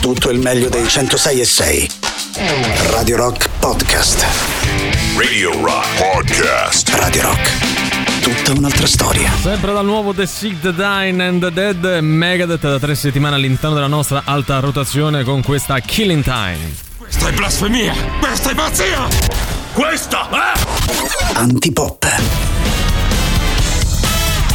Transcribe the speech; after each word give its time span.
tutto 0.00 0.30
il 0.30 0.38
meglio 0.38 0.68
dei 0.68 0.88
106 0.88 1.40
e 1.40 1.44
6. 1.44 1.90
Radio 2.90 3.16
Rock 3.16 3.48
Podcast. 3.58 4.26
Radio 5.16 5.52
Rock 5.62 5.86
Podcast. 5.98 6.88
Radio 6.94 7.22
Rock. 7.22 8.22
Tutta 8.22 8.58
un'altra 8.58 8.86
storia. 8.86 9.30
Sempre 9.42 9.72
dal 9.72 9.84
nuovo 9.84 10.14
The 10.14 10.26
Sick, 10.26 10.60
The 10.60 10.72
Dying 10.72 11.20
and 11.20 11.40
The 11.42 11.52
Dead, 11.52 11.98
Megadeth 12.02 12.62
da 12.62 12.78
tre 12.78 12.94
settimane 12.94 13.34
all'interno 13.34 13.74
della 13.74 13.88
nostra 13.88 14.22
alta 14.24 14.58
rotazione 14.60 15.22
con 15.22 15.42
questa 15.42 15.78
Killing 15.80 16.22
Time. 16.22 16.74
Questa 16.96 17.28
è 17.28 17.32
blasfemia! 17.32 17.94
Questa 18.20 18.50
è 18.50 18.54
pazzia! 18.54 19.06
Questa 19.74 20.28
è... 20.30 21.36
Antipop. 21.36 22.49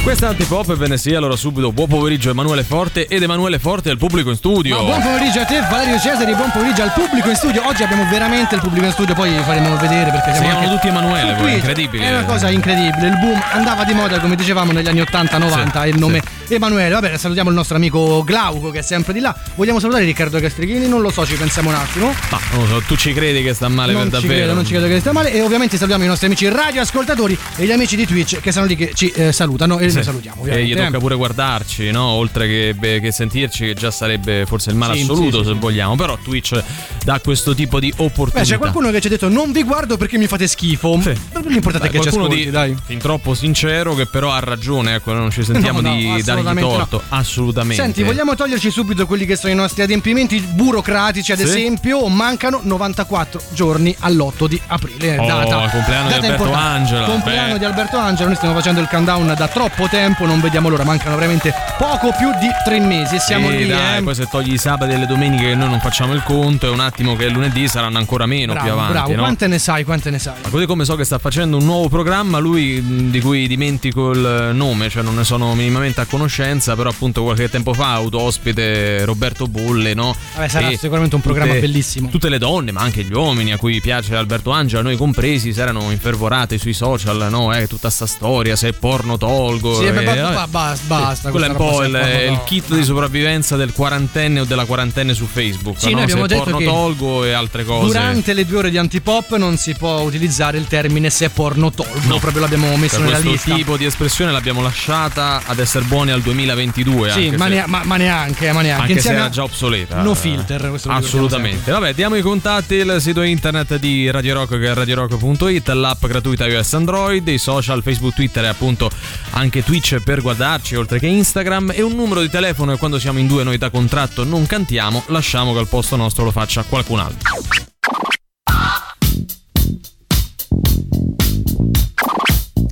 Questa 0.05 0.27
antipop 0.27 0.69
e 0.69 0.75
ve 0.75 0.87
ne 0.87 0.97
sia 0.99 1.17
allora 1.17 1.35
subito. 1.35 1.71
Buon 1.71 1.87
pomeriggio 1.87 2.29
Emanuele 2.29 2.63
Forte 2.63 3.07
ed 3.07 3.23
Emanuele 3.23 3.57
Forte 3.57 3.89
al 3.89 3.97
pubblico 3.97 4.29
in 4.29 4.35
studio. 4.35 4.77
Ma 4.77 4.83
buon 4.83 5.01
pomeriggio 5.01 5.39
a 5.39 5.45
te 5.45 5.59
Valerio 5.67 5.99
Cesari, 5.99 6.35
buon 6.35 6.51
pomeriggio 6.51 6.83
al 6.83 6.93
pubblico 6.93 7.27
in 7.27 7.35
studio. 7.35 7.65
Oggi 7.65 7.81
abbiamo 7.81 8.05
veramente 8.07 8.53
il 8.53 8.61
pubblico 8.61 8.85
in 8.85 8.91
studio, 8.91 9.15
poi 9.15 9.31
faremo 9.43 9.75
vedere 9.77 10.11
perché 10.11 10.29
Si 10.29 10.37
siamo 10.37 10.45
chiamano 10.45 10.59
anche 10.59 10.75
tutti 10.75 10.87
Emanuele, 10.89 11.33
poi, 11.33 11.53
incredibile. 11.55 12.05
È 12.05 12.11
una 12.11 12.23
cosa 12.25 12.49
incredibile. 12.51 13.07
Il 13.07 13.17
boom 13.17 13.41
andava 13.53 13.83
di 13.83 13.93
moda, 13.93 14.19
come 14.19 14.35
dicevamo, 14.35 14.71
negli 14.71 14.87
anni 14.87 15.01
80-90. 15.01 15.81
Sì, 15.81 15.87
il 15.89 15.97
nome 15.97 16.21
sì. 16.45 16.53
Emanuele. 16.53 16.93
Vabbè, 16.93 17.17
salutiamo 17.17 17.49
il 17.49 17.55
nostro 17.55 17.75
amico 17.75 18.23
Glauco 18.23 18.69
che 18.69 18.79
è 18.79 18.83
sempre 18.83 19.11
di 19.11 19.19
là. 19.21 19.35
Vogliamo 19.55 19.79
salutare 19.79 20.05
Riccardo 20.05 20.39
Castrichini? 20.39 20.87
Non 20.87 21.01
lo 21.01 21.09
so, 21.09 21.25
ci 21.25 21.33
pensiamo 21.33 21.69
un 21.69 21.75
attimo. 21.75 22.13
Ma 22.29 22.39
non 22.51 22.61
lo 22.61 22.67
so, 22.67 22.81
tu 22.85 22.95
ci 22.95 23.11
credi 23.11 23.41
che 23.41 23.55
sta 23.55 23.69
male 23.69 23.91
non 23.93 24.03
per 24.07 24.19
ci 24.19 24.27
davvero? 24.27 24.37
credo, 24.37 24.53
non 24.53 24.65
ci 24.65 24.71
credo 24.73 24.85
che 24.87 24.99
stia 24.99 25.13
male. 25.13 25.33
E 25.33 25.41
ovviamente 25.41 25.77
salutiamo 25.77 26.03
i 26.03 26.07
nostri 26.07 26.27
amici 26.27 26.47
radioascoltatori 26.47 27.35
e 27.55 27.65
gli 27.65 27.71
amici 27.71 27.95
di 27.95 28.05
Twitch 28.05 28.39
che 28.39 28.51
sono 28.51 28.67
lì 28.67 28.75
che 28.75 28.91
ci 28.93 29.09
eh, 29.09 29.31
salutano 29.31 29.79
e 29.79 29.93
Sì. 29.94 29.94
Noi 29.95 30.03
salutiamo. 30.03 30.37
E 30.37 30.41
Ovviamente. 30.41 30.73
gli 30.73 30.75
tocca 30.85 30.97
pure 30.99 31.15
guardarci, 31.15 31.91
no? 31.91 32.03
Oltre 32.05 32.47
che, 32.47 32.73
beh, 32.77 32.99
che 32.99 33.11
sentirci, 33.11 33.65
che 33.65 33.73
già 33.73 33.91
sarebbe 33.91 34.45
forse 34.45 34.69
il 34.69 34.75
male 34.75 34.95
Sì, 34.95 35.01
assoluto, 35.03 35.39
sì, 35.39 35.45
se 35.47 35.53
sì. 35.53 35.59
vogliamo. 35.59 35.95
Però 35.95 36.17
Twitch 36.23 36.61
dà 37.03 37.19
questo 37.19 37.53
tipo 37.55 37.79
di 37.79 37.91
opportunità. 37.97 38.39
Beh, 38.41 38.45
c'è 38.45 38.57
qualcuno 38.57 38.91
che 38.91 39.01
ci 39.01 39.07
ha 39.07 39.09
detto 39.09 39.29
non 39.29 39.51
vi 39.51 39.63
guardo 39.63 39.97
perché 39.97 40.17
mi 40.17 40.27
fate 40.27 40.47
schifo. 40.47 40.99
Sì. 41.01 41.13
L'importante 41.47 41.87
è 41.87 41.91
Beh, 41.91 41.97
che 41.97 42.03
ci 42.03 42.09
qualcuno 42.09 42.23
ascolti, 42.25 42.43
di 42.45 42.49
dai. 42.51 42.75
fin 42.85 42.97
troppo 42.99 43.33
sincero 43.33 43.93
che 43.95 44.05
però 44.07 44.31
ha 44.31 44.39
ragione, 44.39 44.95
ecco, 44.95 45.13
non 45.13 45.31
ci 45.31 45.43
sentiamo 45.43 45.81
No, 45.81 45.89
no, 45.89 45.95
di 45.95 46.03
dargli 46.03 46.19
assolutamente 46.21 46.61
no. 46.61 46.77
torto, 46.77 47.01
assolutamente. 47.09 47.81
Senti, 47.83 48.03
vogliamo 48.03 48.35
toglierci 48.35 48.71
subito 48.71 49.05
quelli 49.05 49.25
che 49.25 49.35
sono 49.35 49.51
i 49.53 49.55
nostri 49.55 49.81
adempimenti 49.83 50.39
burocratici, 50.39 51.31
ad 51.31 51.39
esempio, 51.39 52.07
mancano 52.07 52.59
94 52.63 53.41
giorni 53.53 53.95
all'8 53.99 54.45
di 54.47 54.59
aprile. 54.67 55.17
Oh, 55.17 55.25
data, 55.27 55.69
compleanno 55.69 56.07
di 56.07 56.13
data 56.13 56.25
Alberto 56.25 56.43
importante. 56.43 56.67
Angela, 56.75 57.05
Compleanno 57.05 57.53
beh. 57.53 57.59
di 57.59 57.65
Alberto 57.65 57.97
Angela, 57.97 58.27
noi 58.27 58.35
stiamo 58.35 58.55
facendo 58.55 58.81
il 58.81 58.87
countdown 58.89 59.33
da 59.37 59.47
troppo 59.47 59.84
tempo, 59.89 60.25
non 60.25 60.39
vediamo 60.41 60.69
l'ora, 60.69 60.83
mancano 60.83 61.15
veramente 61.15 61.53
poco 61.77 62.13
più 62.17 62.29
di 62.39 62.47
tre 62.63 62.79
mesi 62.79 63.15
e 63.15 63.19
siamo 63.19 63.49
Sì, 63.49 63.57
lì. 63.57 63.67
dai, 63.67 63.99
eh. 63.99 64.03
poi 64.03 64.15
se 64.15 64.27
togli 64.29 64.53
i 64.53 64.57
sabati 64.57 64.93
e 64.93 64.97
le 64.97 65.05
domeniche 65.05 65.43
che 65.49 65.55
noi 65.55 65.69
non 65.69 65.79
facciamo 65.79 66.13
il 66.13 66.23
conto, 66.23 66.67
è 66.67 66.69
un 66.69 66.79
attimo 66.79 67.15
che 67.15 67.27
lunedì 67.29 67.67
saranno 67.67 67.97
ancora 67.97 68.25
meno 68.25 68.53
più 68.53 68.61
Bravo, 68.61 68.77
avanti. 68.79 68.93
bravo, 68.93 69.11
no? 69.13 69.21
quante 69.21 69.47
ne 69.47 69.59
sai, 69.59 69.83
quante 69.83 70.09
ne 70.09 70.19
sai? 70.19 70.33
Ma 70.43 70.49
Così 70.49 70.65
come 70.65 70.85
so 70.85 70.95
che 70.95 71.03
sta 71.03 71.17
facendo 71.19 71.57
un 71.57 71.65
nuovo 71.65 71.89
programma, 71.89 72.37
lui 72.39 73.09
di 73.09 73.19
cui 73.21 73.47
dimentico 73.47 74.11
il 74.11 74.51
nome, 74.53 74.89
cioè 74.89 75.03
non 75.03 75.15
ne 75.15 75.23
sono 75.23 75.53
minimamente 75.55 76.01
a 76.01 76.05
conoscenza, 76.05 76.75
però 76.75 76.89
appunto 76.89 77.23
qualche 77.23 77.49
tempo 77.49 77.73
fa 77.73 77.91
ha 77.91 77.95
avuto 77.95 78.19
ospite 78.21 79.05
Roberto 79.05 79.47
Bolle, 79.47 79.93
no? 79.93 80.15
Vabbè, 80.35 80.47
sarà 80.47 80.69
E 80.69 80.77
sicuramente 80.77 81.15
un 81.15 81.21
programma 81.21 81.53
tutte- 81.53 81.65
bellissimo. 81.67 82.09
Tutte 82.09 82.29
le 82.29 82.37
donne, 82.37 82.71
ma 82.71 82.81
anche 82.81 83.03
gli 83.03 83.13
uomini 83.13 83.51
a 83.51 83.57
cui 83.57 83.79
piace 83.81 84.15
Alberto 84.15 84.51
Angela, 84.51 84.81
noi 84.81 84.95
compresi, 84.97 85.53
si 85.53 85.59
erano 85.59 85.91
infervorate 85.91 86.57
sui 86.57 86.73
social, 86.73 87.27
no? 87.29 87.53
Eh, 87.53 87.67
tutta 87.67 87.89
sta 87.89 88.05
storia, 88.05 88.55
se 88.55 88.73
porno 88.73 89.17
tolgo. 89.17 89.74
Sì, 89.77 89.85
eh, 89.85 89.91
beh, 89.91 90.03
ba- 90.03 90.15
vabbè. 90.15 90.33
ba- 90.33 90.47
basta, 90.47 90.83
basta. 90.87 91.29
Quello 91.31 91.45
è 91.45 91.49
un 91.49 91.55
po' 91.55 91.83
il, 91.83 91.99
se 92.03 92.23
il 92.31 92.39
kit 92.45 92.67
no. 92.69 92.75
di 92.77 92.83
sopravvivenza 92.83 93.55
del 93.55 93.71
quarantenne 93.73 94.39
o 94.41 94.43
della 94.45 94.65
quarantenne 94.65 95.13
su 95.13 95.25
Facebook. 95.25 95.79
Sì, 95.79 95.87
no? 95.89 95.93
noi 95.95 96.03
abbiamo 96.03 96.21
se 96.23 96.27
detto 96.27 96.43
porno 96.43 96.57
che 96.57 96.65
tolgo 96.65 97.23
e 97.25 97.31
altre 97.33 97.63
cose. 97.63 97.85
Durante 97.87 98.33
le 98.33 98.45
due 98.45 98.57
ore 98.57 98.69
di 98.69 98.77
antipop 98.77 99.35
non 99.37 99.57
si 99.57 99.73
può 99.73 99.99
utilizzare 100.01 100.57
il 100.57 100.67
termine 100.67 101.09
se 101.09 101.29
porno 101.29 101.71
tolgo, 101.71 101.93
No. 102.07 102.17
proprio 102.19 102.41
l'abbiamo 102.41 102.75
messo 102.77 102.95
Per 102.97 103.05
nella 103.05 103.19
questo 103.21 103.31
lista. 103.31 103.55
tipo 103.55 103.77
di 103.77 103.85
espressione 103.85 104.31
l'abbiamo 104.31 104.61
lasciata 104.61 105.41
ad 105.45 105.59
essere 105.59 105.85
buoni 105.85 106.11
al 106.11 106.21
2022. 106.21 107.11
Sì, 107.11 107.29
ma, 107.31 107.45
se- 107.45 107.49
nea- 107.49 107.67
ma- 107.67 107.81
ma 107.83 107.97
neanche, 107.97 108.51
ma 108.51 108.61
neanche. 108.61 108.93
anche 108.93 109.07
era 109.09 109.29
già 109.29 109.43
obsoleta. 109.43 110.01
No 110.01 110.13
filter, 110.15 110.69
questo 110.69 110.89
lo 110.89 110.95
Assolutamente. 110.95 111.71
Vabbè, 111.71 111.93
diamo 111.93 112.15
i 112.15 112.21
contatti, 112.21 112.75
il 112.75 112.97
sito 112.99 113.21
internet 113.21 113.77
di 113.77 114.09
Radio 114.11 114.33
Rock 114.35 114.59
che 114.59 114.67
è 114.67 114.73
radiorock.it, 114.73 115.67
l'app 115.69 116.05
gratuita 116.05 116.47
iOS 116.47 116.73
Android, 116.73 117.27
i 117.27 117.37
social 117.37 117.81
Facebook, 117.83 118.13
Twitter 118.15 118.43
e 118.43 118.47
appunto 118.47 118.89
anche 119.31 119.63
Twitch 119.65 119.99
per 120.03 120.21
guardarci, 120.21 120.75
oltre 120.75 120.99
che 120.99 121.07
Instagram 121.07 121.71
e 121.73 121.81
un 121.81 121.93
numero 121.93 122.21
di 122.21 122.29
telefono 122.29 122.71
e 122.71 122.77
quando 122.77 122.99
siamo 122.99 123.17
in 123.17 123.25
due 123.25 123.43
noi 123.43 123.57
da 123.57 123.71
contratto 123.71 124.23
non 124.23 124.45
cantiamo, 124.45 125.01
lasciamo 125.07 125.53
che 125.53 125.59
al 125.59 125.67
posto 125.67 125.95
nostro 125.95 126.23
lo 126.23 126.29
faccia 126.29 126.63
qualcun 126.63 126.99
altro. 126.99 127.41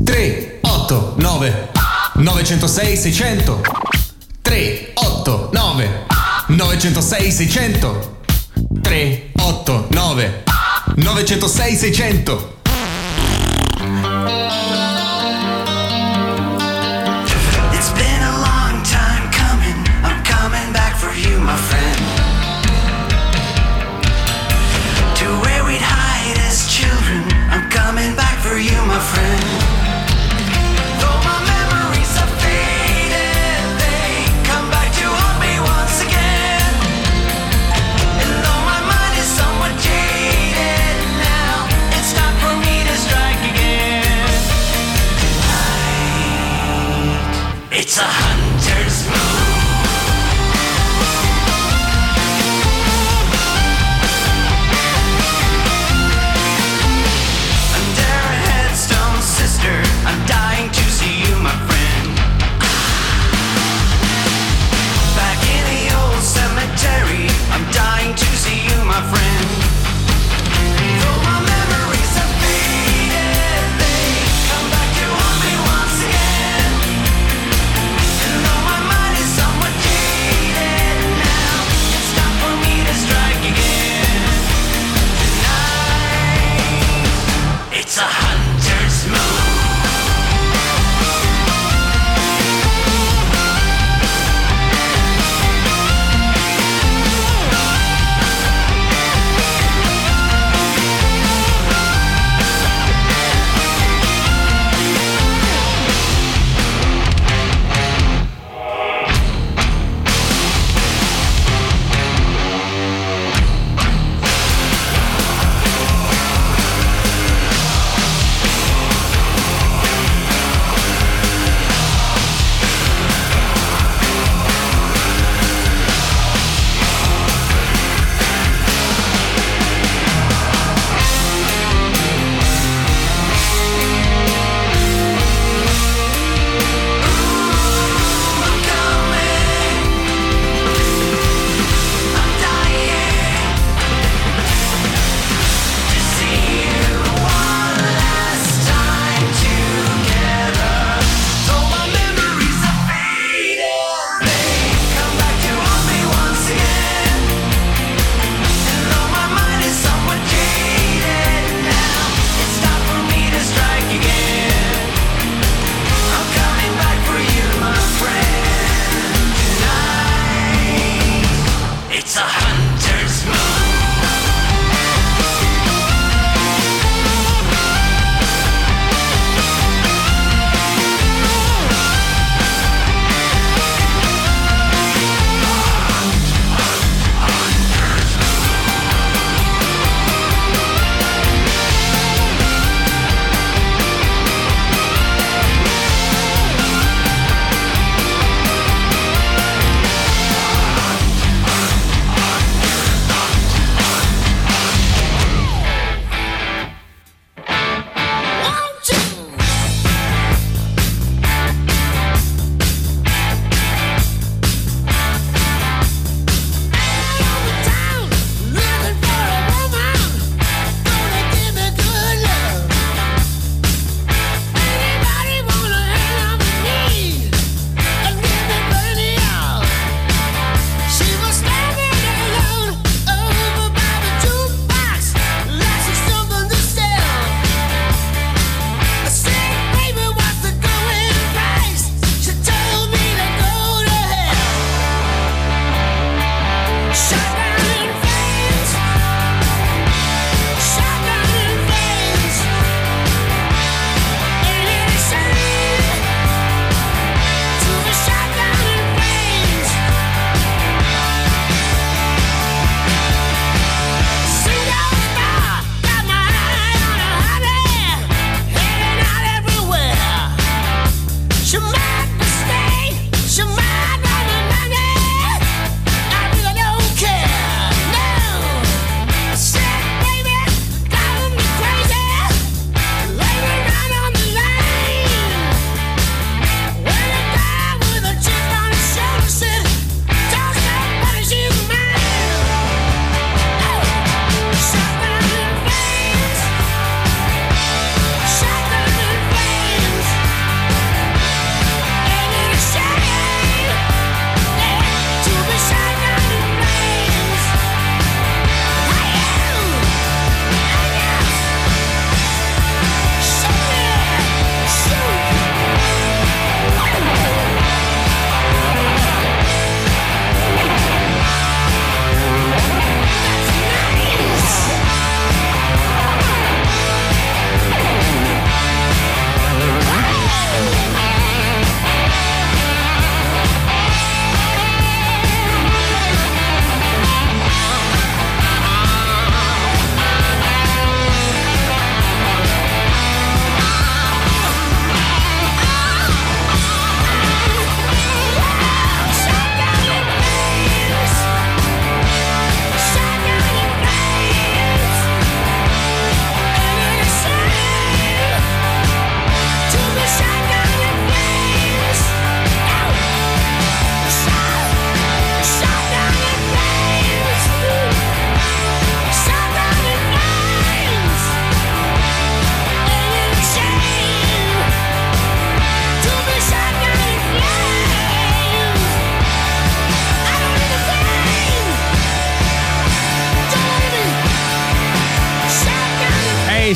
Tre, 0.04 0.60
otto, 0.62 1.16
nove, 1.18 1.72
906 2.14 2.96
600 2.96 3.62
3, 4.44 4.92
8, 4.94 5.50
9, 5.52 6.06
906 6.48 7.32
600 7.32 8.22
3, 8.82 9.32
8, 9.36 9.88
9, 9.90 10.44
906 10.98 11.76
600 11.76 12.54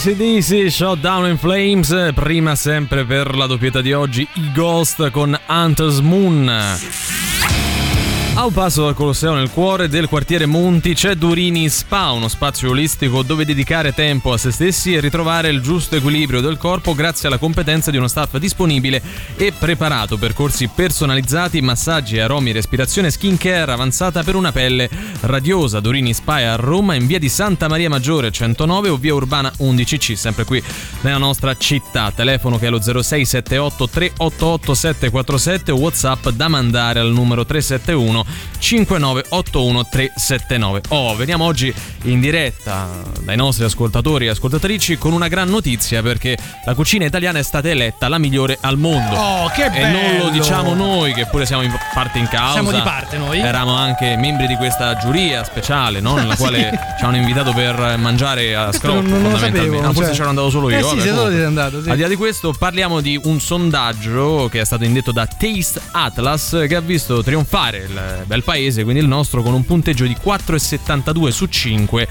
ACDC, 0.07 0.69
Shutdown 0.69 1.27
in 1.27 1.37
Flames, 1.37 2.11
prima 2.13 2.55
sempre 2.55 3.03
per 3.03 3.35
la 3.35 3.45
doppietta 3.45 3.81
di 3.81 3.91
oggi, 3.91 4.25
i 4.35 4.51
Ghost 4.53 5.11
con 5.11 5.37
Hunter's 5.49 5.99
Moon. 5.99 7.16
A 8.37 8.45
un 8.45 8.53
passo 8.53 8.83
dal 8.83 8.93
Colosseo 8.93 9.33
nel 9.33 9.49
cuore 9.49 9.89
del 9.89 10.07
quartiere 10.07 10.45
Monti 10.45 10.93
c'è 10.93 11.15
Durini 11.15 11.67
Spa, 11.69 12.11
uno 12.11 12.27
spazio 12.27 12.69
olistico 12.69 13.23
dove 13.23 13.45
dedicare 13.45 13.95
tempo 13.95 14.31
a 14.31 14.37
se 14.37 14.51
stessi 14.51 14.93
e 14.93 14.99
ritrovare 14.99 15.49
il 15.49 15.59
giusto 15.59 15.95
equilibrio 15.95 16.39
del 16.39 16.59
corpo 16.59 16.93
grazie 16.93 17.29
alla 17.29 17.39
competenza 17.39 17.89
di 17.89 17.97
uno 17.97 18.07
staff 18.07 18.37
disponibile 18.37 19.01
e 19.37 19.53
preparato, 19.57 20.17
percorsi 20.17 20.67
personalizzati, 20.67 21.61
massaggi, 21.61 22.19
aromi, 22.19 22.51
respirazione, 22.51 23.09
skincare 23.09 23.71
avanzata 23.71 24.21
per 24.21 24.35
una 24.35 24.51
pelle 24.51 24.87
radiosa. 25.21 25.79
Durini 25.79 26.13
Spa 26.13 26.37
è 26.37 26.43
a 26.43 26.57
Roma 26.57 26.93
in 26.93 27.07
via 27.07 27.17
di 27.17 27.29
Santa 27.29 27.67
Maria 27.67 27.89
Maggiore 27.89 28.29
109 28.29 28.89
o 28.89 28.97
via 28.97 29.15
Urbana 29.15 29.51
11C, 29.57 30.13
sempre 30.13 30.45
qui 30.45 30.61
nella 31.01 31.17
nostra 31.17 31.57
città. 31.57 32.11
Telefono 32.11 32.59
che 32.59 32.67
è 32.67 32.69
lo 32.69 32.79
0678 32.79 33.89
388 33.89 34.73
747 34.75 35.71
o 35.71 35.77
WhatsApp 35.77 36.29
da 36.29 36.47
mandare 36.47 36.99
al 36.99 37.11
numero 37.11 37.43
371 37.43 38.25
5981 38.59 39.87
379. 39.89 40.81
Oh, 40.89 41.15
veniamo 41.15 41.45
oggi 41.45 41.73
in 42.03 42.19
diretta 42.19 42.87
dai 43.21 43.35
nostri 43.35 43.65
ascoltatori 43.65 44.25
e 44.25 44.29
ascoltatrici 44.29 44.97
con 44.97 45.13
una 45.13 45.27
gran 45.27 45.49
notizia 45.49 46.01
perché 46.01 46.37
la 46.65 46.73
cucina 46.73 47.05
italiana 47.05 47.39
è 47.39 47.43
stata 47.43 47.69
eletta 47.69 48.07
la 48.07 48.17
migliore 48.17 48.57
al 48.61 48.77
mondo. 48.77 49.15
Oh, 49.15 49.49
che 49.49 49.65
E 49.65 49.81
non 49.85 49.91
lo 49.91 49.99
bello! 50.25 50.29
diciamo 50.29 50.73
noi, 50.73 51.13
che 51.13 51.25
pure 51.27 51.45
siamo 51.45 51.61
in 51.63 51.73
parte 51.93 52.17
in 52.19 52.27
causa. 52.27 52.53
Siamo 52.53 52.71
di 52.71 52.81
parte 52.81 53.17
noi. 53.17 53.39
Eravamo 53.39 53.75
anche 53.75 54.15
membri 54.17 54.47
di 54.47 54.55
questa 54.55 54.95
giuria 54.97 55.43
speciale, 55.43 55.99
no? 55.99 56.15
nella 56.15 56.35
quale 56.37 56.71
ci 56.97 57.03
hanno 57.05 57.17
invitato 57.17 57.53
per 57.53 57.97
mangiare 57.97 58.55
a 58.55 58.71
scrocco. 58.71 59.01
non- 59.01 59.21
non 59.21 59.37
sapevo, 59.37 59.79
Ah, 59.79 59.93
forse 59.93 60.05
cioè. 60.05 60.15
c'ero 60.15 60.29
andato 60.29 60.49
solo 60.49 60.69
io. 60.69 60.77
Eh 60.77 60.81
sì, 60.81 60.95
vabbè, 61.09 61.13
solo 61.29 61.45
andato, 61.45 61.81
sì. 61.83 61.89
Al 61.89 61.95
di 61.95 62.01
là 62.01 62.07
di 62.07 62.15
questo, 62.15 62.53
parliamo 62.53 63.01
di 63.01 63.19
un 63.23 63.39
sondaggio 63.39 64.47
che 64.51 64.61
è 64.61 64.65
stato 64.65 64.83
indetto 64.83 65.11
da 65.11 65.25
Taste 65.27 65.79
Atlas 65.91 66.65
che 66.67 66.75
ha 66.75 66.81
visto 66.81 67.21
trionfare 67.23 67.77
il 67.87 68.16
bel 68.25 68.43
paese, 68.43 68.83
quindi 68.83 69.01
il 69.01 69.07
nostro, 69.07 69.41
con 69.41 69.53
un 69.53 69.65
punteggio 69.65 70.05
di 70.05 70.15
4,72 70.15 71.29
su 71.29 71.45
5 71.45 72.07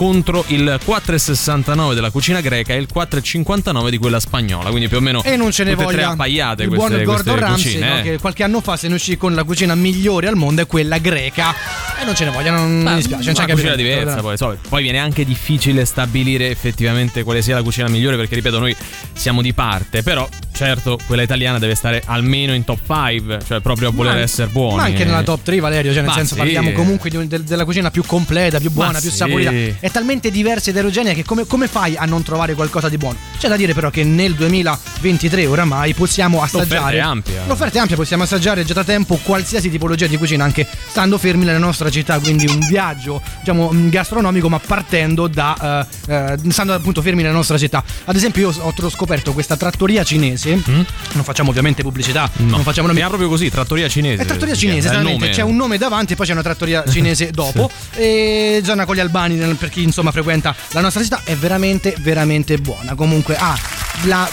contro 0.00 0.44
il 0.46 0.80
4,69 0.82 1.92
della 1.92 2.08
cucina 2.10 2.40
greca 2.40 2.72
e 2.72 2.78
il 2.78 2.88
4,59 2.90 3.90
di 3.90 3.98
quella 3.98 4.18
spagnola. 4.18 4.70
Quindi 4.70 4.88
più 4.88 4.96
o 4.96 5.00
meno 5.00 5.22
E 5.22 5.36
non 5.36 5.50
ce 5.52 5.62
ne 5.62 5.72
tutte 5.76 5.84
e 5.84 5.92
tre 5.92 6.04
appaiate 6.04 6.62
il 6.62 6.68
queste, 6.70 6.88
buon 6.88 7.04
Gordon 7.04 7.34
queste 7.34 7.40
Ramsay, 7.46 7.64
cucine. 7.64 7.88
no, 7.88 7.98
eh. 7.98 8.02
che 8.02 8.18
qualche 8.18 8.42
anno 8.42 8.60
fa 8.62 8.78
se 8.78 8.88
ne 8.88 8.94
uscì 8.94 9.18
con 9.18 9.34
la 9.34 9.44
cucina 9.44 9.74
migliore 9.74 10.26
al 10.26 10.36
mondo 10.36 10.62
è 10.62 10.66
quella 10.66 10.96
greca. 10.96 11.54
E 12.00 12.04
non 12.06 12.14
ce 12.14 12.24
ne 12.24 12.30
voglia, 12.30 12.50
non 12.50 12.80
mi 12.80 12.94
dispiace. 12.94 13.24
Non 13.24 13.34
c'è 13.34 13.44
una 13.44 13.48
capito. 13.54 13.54
cucina 13.56 13.76
diversa 13.76 14.20
poi, 14.22 14.36
so, 14.38 14.56
poi 14.70 14.82
viene 14.82 14.98
anche 15.00 15.22
difficile 15.26 15.84
stabilire 15.84 16.48
effettivamente 16.48 17.22
quale 17.22 17.42
sia 17.42 17.56
la 17.56 17.62
cucina 17.62 17.86
migliore 17.90 18.16
perché 18.16 18.36
ripeto 18.36 18.58
noi 18.58 18.74
siamo 19.12 19.42
di 19.42 19.52
parte 19.52 20.02
però 20.02 20.26
certo 20.52 20.98
quella 21.06 21.22
italiana 21.22 21.58
deve 21.58 21.74
stare 21.74 22.02
almeno 22.06 22.54
in 22.54 22.64
top 22.64 22.78
5 22.86 23.40
cioè 23.46 23.60
proprio 23.60 23.88
a 23.88 23.92
voler 23.92 24.14
Ma- 24.14 24.20
essere 24.20 24.48
buoni 24.48 24.76
Ma 24.76 24.82
anche 24.84 25.04
nella 25.04 25.22
top 25.22 25.42
3, 25.42 25.60
Valerio, 25.60 25.92
cioè 25.92 26.00
nel 26.00 26.10
Ma 26.10 26.16
senso 26.16 26.34
sì. 26.34 26.40
parliamo 26.40 26.72
comunque 26.72 27.10
di 27.10 27.26
del- 27.26 27.42
della 27.42 27.64
cucina 27.64 27.90
più 27.90 28.02
completa, 28.06 28.58
più 28.60 28.70
buona, 28.70 28.92
Ma 28.92 29.00
più 29.00 29.10
sì. 29.10 29.16
saporita. 29.16 29.50
È 29.90 29.92
talmente 29.92 30.30
diversa 30.30 30.70
ed 30.70 30.76
eterogenea 30.76 31.14
che 31.14 31.24
come, 31.24 31.46
come 31.48 31.66
fai 31.66 31.96
a 31.96 32.04
non 32.04 32.22
trovare 32.22 32.54
qualcosa 32.54 32.88
di 32.88 32.96
buono? 32.96 33.16
C'è 33.36 33.48
da 33.48 33.56
dire 33.56 33.74
però 33.74 33.90
che 33.90 34.04
nel 34.04 34.34
2023 34.34 35.46
oramai 35.46 35.94
possiamo 35.94 36.42
assaggiare. 36.42 36.68
L'offerta 36.76 36.90
è 36.96 36.98
ampia. 37.00 37.42
L'offerta 37.46 37.78
è 37.78 37.80
ampia, 37.80 37.96
possiamo 37.96 38.22
assaggiare 38.22 38.64
già 38.64 38.72
da 38.72 38.84
tempo 38.84 39.16
qualsiasi 39.16 39.68
tipologia 39.68 40.06
di 40.06 40.16
cucina, 40.16 40.44
anche 40.44 40.64
stando 40.86 41.18
fermi 41.18 41.44
nella 41.44 41.58
nostra 41.58 41.90
città, 41.90 42.20
quindi 42.20 42.46
un 42.46 42.60
viaggio, 42.68 43.20
diciamo, 43.40 43.72
mm, 43.72 43.88
gastronomico, 43.88 44.48
ma 44.48 44.60
partendo 44.60 45.26
da 45.26 45.84
eh, 46.06 46.12
eh, 46.12 46.38
stando 46.50 46.72
appunto 46.72 47.02
fermi 47.02 47.22
nella 47.22 47.34
nostra 47.34 47.58
città. 47.58 47.82
Ad 48.04 48.14
esempio, 48.14 48.48
io 48.48 48.56
ho 48.62 48.88
scoperto 48.90 49.32
questa 49.32 49.56
trattoria 49.56 50.04
cinese. 50.04 50.62
Non 50.66 51.24
facciamo 51.24 51.50
ovviamente 51.50 51.82
pubblicità, 51.82 52.30
Mm? 52.40 52.48
No. 52.48 52.56
non 52.56 52.62
facciamo 52.62 52.86
nomi. 52.86 52.98
Chiama 53.00 53.16
proprio 53.16 53.28
così 53.36 53.50
trattoria 53.50 53.88
cinese 53.88 54.22
È 54.22 54.26
trattoria 54.26 54.54
cinese, 54.54 54.86
è 54.86 54.90
esattamente. 54.92 55.30
C'è 55.30 55.42
un 55.42 55.56
nome 55.56 55.78
davanti 55.78 56.12
e 56.12 56.16
poi 56.16 56.26
c'è 56.26 56.32
una 56.32 56.42
trattoria 56.42 56.84
cinese 56.88 57.30
dopo. 57.32 57.68
E 57.94 58.60
zona 58.64 58.84
Colli 58.84 59.00
Albani, 59.00 59.34
nel- 59.34 59.56
per 59.56 59.69
chi 59.70 59.82
insomma 59.82 60.12
frequenta 60.12 60.54
la 60.72 60.80
nostra 60.80 61.02
città, 61.02 61.22
è 61.24 61.34
veramente, 61.36 61.94
veramente 62.00 62.58
buona. 62.58 62.94
Comunque 62.94 63.36
ha 63.36 63.58
la, 64.02 64.28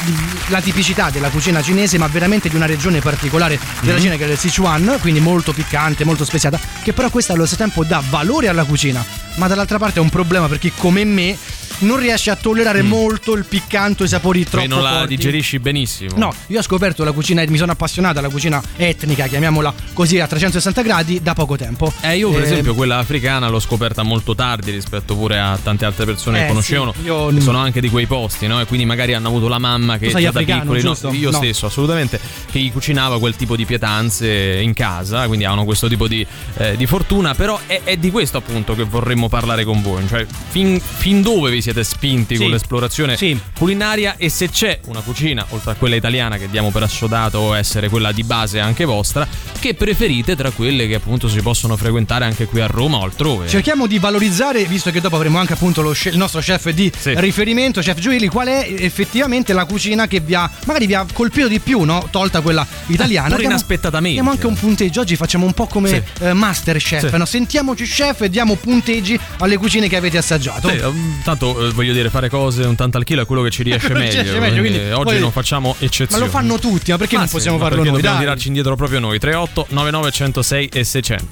la 0.48 0.62
tipicità 0.62 1.10
della 1.10 1.30
cucina 1.30 1.62
cinese, 1.62 1.98
ma 1.98 2.08
veramente 2.08 2.50
di 2.50 2.56
una 2.56 2.66
regione 2.66 3.00
particolare 3.00 3.60
della 3.82 4.00
Cina 4.00 4.16
che 4.16 4.26
è 4.26 4.32
il 4.32 4.38
Sichuan, 4.38 4.98
quindi 5.00 5.20
molto 5.20 5.54
piccante, 5.54 6.04
molto 6.04 6.26
speziata, 6.26 6.60
che 6.84 6.94
però 6.94 7.10
questa 7.10 7.34
allo 7.34 7.46
stesso 7.46 7.62
tempo 7.62 7.84
dà 7.84 8.04
valore 8.10 8.48
alla 8.48 8.64
cucina. 8.66 9.04
Ma 9.36 9.48
dall'altra 9.48 9.78
parte 9.78 10.00
è 10.00 10.02
un 10.02 10.10
problema 10.10 10.48
per 10.48 10.60
chi 10.60 10.72
come 10.76 11.06
me 11.06 11.38
non 11.80 11.98
riesce 11.98 12.30
a 12.32 12.36
tollerare 12.36 12.82
molto 12.82 13.34
il 13.34 13.46
piccante 13.46 14.04
o 14.04 14.06
i 14.06 14.10
sapori 14.10 14.44
troppo 14.44 14.58
Quindi 14.58 14.74
non 14.76 14.84
la 14.84 14.98
forti. 15.00 15.16
digerisci 15.16 15.60
benissimo 15.60 16.16
No, 16.18 16.34
io 16.48 16.60
ho 16.60 16.62
scoperto 16.62 17.04
la 17.04 17.12
cucina, 17.12 17.44
mi 17.48 17.58
sono 17.58 17.72
appassionato 17.72 18.20
alla 18.20 18.30
cucina 18.30 18.62
etnica, 18.76 19.28
chiamiamola 19.28 19.74
così 19.94 20.20
a 20.20 20.28
360 20.28 20.82
gradi, 20.82 21.22
da 21.22 21.34
poco 21.34 21.56
tempo. 21.56 21.92
Eh, 22.02 22.18
io 22.18 22.30
per 22.32 22.42
Eh, 22.42 22.46
esempio 22.46 22.74
quella 22.76 22.98
africana 22.98 23.48
l'ho 23.50 23.60
scoperta 23.60 24.04
molto 24.04 24.36
tardi 24.36 24.72
rispetto 24.72 25.16
pure 25.16 25.40
a 25.40 25.58
tante 25.62 25.86
altre 25.86 26.06
persone 26.06 26.38
Eh, 26.40 26.42
che 26.44 26.48
conoscevano. 26.48 26.94
sì, 26.96 27.04
io- 27.06 27.28
che 27.28 27.42
sono 27.42 27.58
anche 27.60 27.82
di 27.82 27.90
quei 27.90 28.06
posti, 28.08 28.48
no? 28.48 28.60
E 28.62 28.66
quindi 28.66 28.86
magari 28.86 29.14
hanno 29.14 29.28
avuto 29.28 29.48
la 29.48 29.60
mamma 29.60 29.98
che 29.98 30.08
già 30.10 30.32
da 30.32 30.40
piccoli, 30.40 30.82
no, 30.82 30.96
io 31.12 31.32
No. 31.32 31.38
stesso 31.38 31.66
assolutamente, 31.68 32.20
che 32.52 32.60
gli 32.60 32.72
cucinava 32.72 33.20
quel 33.20 33.36
tipo 33.36 33.56
di 33.56 33.66
pietanze 33.66 34.60
in 34.62 34.74
casa, 34.74 35.26
quindi 35.28 35.46
hanno 35.46 35.64
questo 35.66 35.88
tipo 35.88 36.08
di, 36.08 36.26
eh, 36.58 36.76
di 36.78 36.86
fortuna. 36.86 37.34
Però 37.36 37.60
è, 37.66 37.82
è 37.84 37.98
di 37.98 38.12
questo 38.12 38.38
appunto 38.38 38.76
che 38.76 38.84
vorremmo 38.84 39.30
parlare 39.30 39.64
con 39.64 39.82
voi. 39.82 40.08
Cioè, 40.08 40.26
fin, 40.50 40.80
fin 40.80 41.22
dove 41.22 41.52
vi 41.52 41.57
siete 41.62 41.84
spinti 41.84 42.36
Sì. 42.36 42.42
con 42.42 42.52
l'esplorazione 42.52 43.16
Sì. 43.18 43.38
culinaria 43.58 44.16
e 44.18 44.30
se 44.30 44.50
c'è 44.50 44.80
una 44.86 45.02
cucina, 45.02 45.46
oltre 45.50 45.72
a 45.72 45.74
quella 45.76 45.96
italiana 45.96 46.38
che 46.38 46.50
diamo 46.50 46.70
per 46.72 46.84
assodato 46.84 47.54
essere 47.54 47.90
quella 47.90 48.12
di 48.12 48.24
base 48.24 48.60
anche 48.60 48.86
vostra, 48.86 49.28
che 49.60 49.74
preferite 49.74 50.36
tra 50.36 50.52
quelle 50.52 50.88
che 50.88 50.96
appunto 50.96 51.28
si 51.28 51.42
possono 51.42 51.76
frequentare 51.78 52.26
anche 52.26 52.46
qui 52.46 52.60
a 52.62 52.68
Roma 52.68 52.98
o 52.98 53.04
altrove. 53.04 53.48
Cerchiamo 53.48 53.88
di 53.88 54.00
valorizzare, 54.00 54.64
visto 54.66 54.92
che 54.92 55.02
dopo 55.02 55.16
avremo 55.16 55.40
anche 55.40 55.54
appunto 55.54 55.82
lo 55.82 55.92
chef- 55.92 56.12
il 56.14 56.18
nostro 56.20 56.40
chef 56.42 56.70
di 56.70 56.92
Sì. 56.98 57.14
riferimento, 57.20 57.82
chef 57.82 58.00
Gioeli, 58.00 58.28
qual 58.28 58.48
è 58.48 58.68
effettivamente 58.78 59.54
la 59.54 59.66
cucina 59.66 60.08
che 60.08 60.20
vi 60.20 60.34
ha, 60.36 60.50
magari 60.66 60.86
vi 60.88 60.94
ha 60.94 61.06
colpito 61.12 61.48
di 61.48 61.60
più, 61.60 61.82
no? 61.84 62.08
Tolta 62.12 62.42
quella 62.42 62.66
italiana. 62.88 63.30
pure 63.36 63.44
inaspettatamente. 63.44 64.14
Diamo 64.16 64.32
anche 64.32 64.48
un 64.48 64.56
punteggio, 64.56 65.02
oggi 65.02 65.16
facciamo 65.16 65.46
un 65.46 65.54
po' 65.54 65.68
come 65.68 66.04
eh, 66.20 66.34
Masterchef, 66.34 67.10
Sì. 67.10 67.18
no? 67.18 67.26
Sentiamoci 67.26 67.84
chef 67.86 68.22
e 68.22 68.30
diamo 68.30 68.56
punteggi 68.56 69.20
alle 69.40 69.58
cucine 69.58 69.88
che 69.88 69.96
avete 69.96 70.18
assaggiato. 70.18 70.70
Sì, 70.70 70.78
um, 70.78 71.20
tanto 71.54 71.68
eh, 71.68 71.72
voglio 71.72 71.94
dire, 71.94 72.10
fare 72.10 72.30
cose 72.30 72.64
un 72.64 72.76
tanto 72.76 72.98
al 72.98 73.04
chilo 73.04 73.22
è 73.22 73.26
quello 73.26 73.42
che 73.42 73.50
ci 73.50 73.64
riesce 73.64 73.90
meglio. 73.94 74.22
riesce 74.22 74.40
meglio, 74.40 74.60
quindi 74.60 74.78
quindi 74.80 74.94
oggi 74.94 75.20
non 75.20 75.32
facciamo 75.32 75.76
Ma 75.80 75.86
eccezioni. 75.86 76.24
lo 76.24 76.30
fanno 76.30 76.60
tutti, 76.60 76.92
ma 76.92 76.98
perché 76.98 77.14
Ma 77.16 77.22
non 77.22 77.30
sì, 77.30 77.36
possiamo 77.36 77.58
ma 77.58 77.64
farlo 77.64 77.84
noi? 77.84 77.92
Dobbiamo 77.94 78.16
Dai. 78.16 78.24
tirarci 78.26 78.48
indietro 78.48 78.76
proprio 78.76 79.00
noi. 79.00 79.20
38 79.20 79.68
99 79.70 80.12
106 80.12 80.70
e 80.74 80.84
600. 80.84 81.26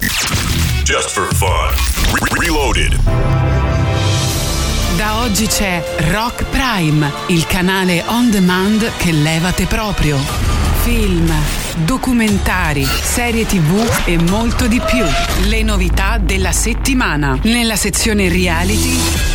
Just 0.83 1.09
for 1.09 1.27
fun. 1.33 1.73
Re- 2.13 2.39
Reloaded. 2.45 2.99
Da 4.97 5.17
oggi 5.21 5.45
c'è 5.47 5.83
Rock 6.11 6.45
Prime, 6.45 7.11
il 7.27 7.45
canale 7.47 8.03
on 8.07 8.29
demand 8.31 8.89
che 8.97 9.11
levate 9.11 9.65
proprio. 9.65 10.17
Film, 10.83 11.33
documentari, 11.83 12.85
serie 12.85 13.45
tv 13.45 13.83
e 14.05 14.17
molto 14.17 14.67
di 14.67 14.79
più. 14.79 15.03
Le 15.49 15.63
novità 15.63 16.17
della 16.17 16.51
settimana. 16.51 17.37
Nella 17.43 17.75
sezione 17.75 18.29
reality 18.29 19.34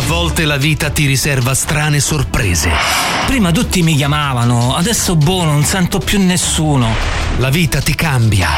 A 0.00 0.02
volte 0.06 0.46
la 0.46 0.56
vita 0.56 0.88
ti 0.88 1.04
riserva 1.04 1.52
strane 1.52 2.00
sorprese. 2.00 2.70
Prima 3.26 3.52
tutti 3.52 3.82
mi 3.82 3.94
chiamavano, 3.94 4.74
adesso 4.74 5.14
boh, 5.14 5.44
non 5.44 5.62
sento 5.62 5.98
più 5.98 6.18
nessuno. 6.18 6.88
La 7.36 7.50
vita 7.50 7.82
ti 7.82 7.94
cambia. 7.94 8.48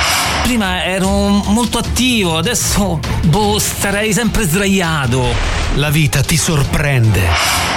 Prima 0.44 0.84
ero 0.84 1.08
molto 1.08 1.78
attivo, 1.78 2.36
adesso 2.36 3.00
boh, 3.24 3.58
starei 3.58 4.12
sempre 4.12 4.44
sdraiato. 4.44 5.34
La 5.74 5.90
vita 5.90 6.22
ti 6.22 6.36
sorprende. 6.36 7.22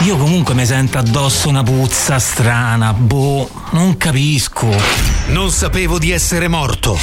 Io 0.02 0.16
comunque 0.16 0.54
mi 0.54 0.66
sento 0.68 1.00
addosso 1.00 1.50
una 1.50 1.64
puzza 1.64 2.20
strana, 2.20 2.94
boh, 2.94 3.50
non 3.72 3.98
capisco. 3.98 4.70
Non 5.30 5.50
sapevo 5.50 5.98
di 5.98 6.12
essere 6.12 6.48
morto. 6.48 7.00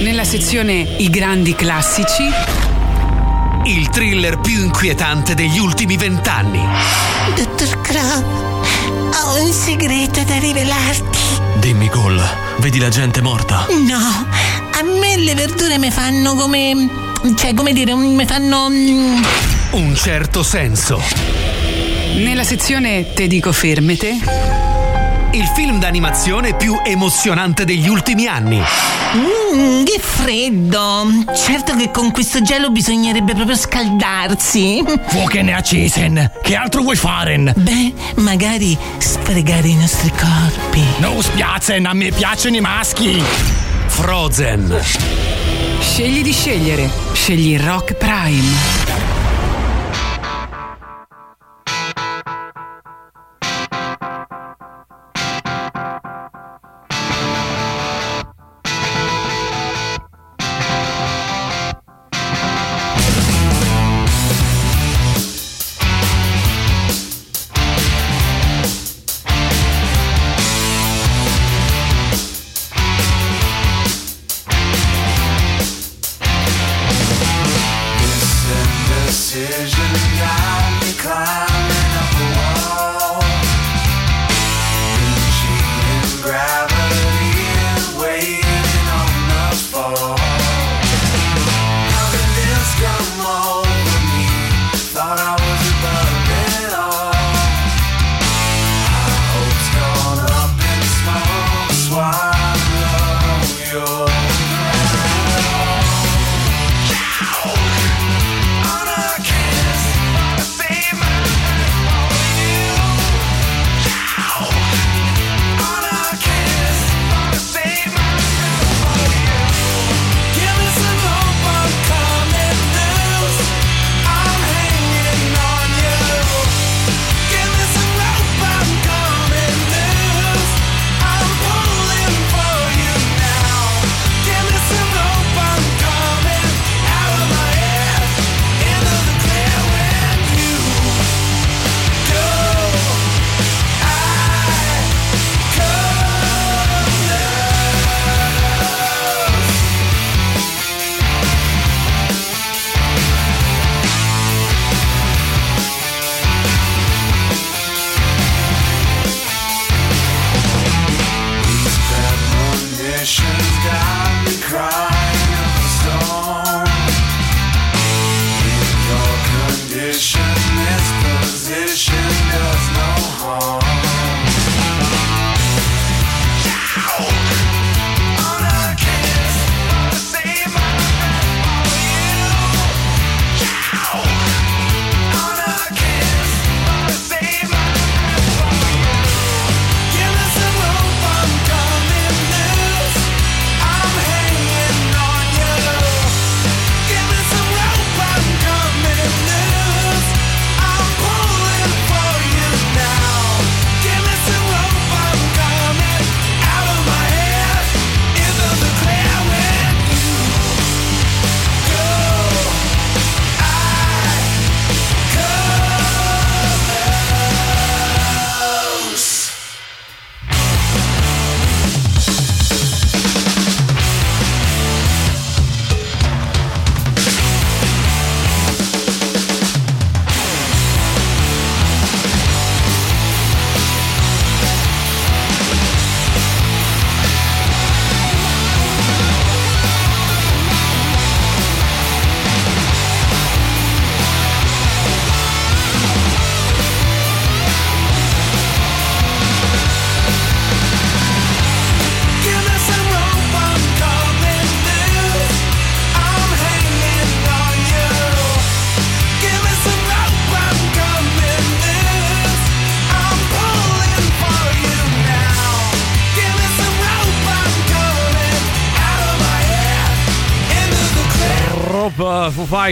nella 0.00 0.24
sezione 0.24 0.74
I 0.98 1.08
grandi 1.08 1.54
classici 1.54 2.68
Il 3.64 3.88
thriller 3.90 4.38
più 4.40 4.64
inquietante 4.64 5.34
degli 5.34 5.58
ultimi 5.58 5.96
vent'anni. 5.96 6.60
Dottor 7.36 7.80
Crow, 7.82 8.62
ho 9.12 9.42
un 9.44 9.52
segreto 9.52 10.22
da 10.24 10.38
rivelarti. 10.38 11.18
Dimmi, 11.58 11.88
Cole, 11.88 12.22
vedi 12.58 12.78
la 12.78 12.88
gente 12.88 13.20
morta? 13.20 13.66
No, 13.68 13.98
a 13.98 14.82
me 14.82 15.16
le 15.16 15.34
verdure 15.34 15.78
mi 15.78 15.90
fanno 15.90 16.34
come. 16.34 16.88
cioè, 17.36 17.54
come 17.54 17.72
dire, 17.72 17.94
mi 17.94 18.24
fanno. 18.26 18.68
mm, 18.70 19.22
Un 19.72 19.94
certo 19.94 20.42
senso. 20.42 21.00
nella 22.16 22.44
sezione 22.44 23.12
Te 23.12 23.26
dico 23.28 23.52
fermete 23.52 24.18
il 25.32 25.46
film 25.54 25.78
d'animazione 25.78 26.54
più 26.54 26.76
emozionante 26.84 27.64
degli 27.64 27.88
ultimi 27.88 28.26
anni. 28.26 28.60
Mmm, 29.14 29.84
che 29.84 29.98
freddo! 30.00 31.06
Certo 31.34 31.76
che 31.76 31.90
con 31.90 32.10
questo 32.10 32.42
gelo 32.42 32.70
bisognerebbe 32.70 33.34
proprio 33.34 33.56
scaldarsi. 33.56 34.82
Fuochene 35.06 35.54
accesen! 35.54 36.30
Che 36.42 36.56
altro 36.56 36.82
vuoi 36.82 36.96
fare? 36.96 37.38
Beh, 37.38 37.94
magari 38.16 38.76
sfregare 38.98 39.68
i 39.68 39.74
nostri 39.74 40.10
corpi. 40.10 40.82
Non 40.98 41.22
spiacen, 41.22 41.86
a 41.86 41.94
me 41.94 42.10
piacciono 42.10 42.56
i 42.56 42.60
maschi! 42.60 43.22
Frozen. 43.86 44.80
Scegli 45.80 46.22
di 46.22 46.32
scegliere. 46.32 46.90
Scegli 47.12 47.58
Rock 47.58 47.94
Prime. 47.94 48.89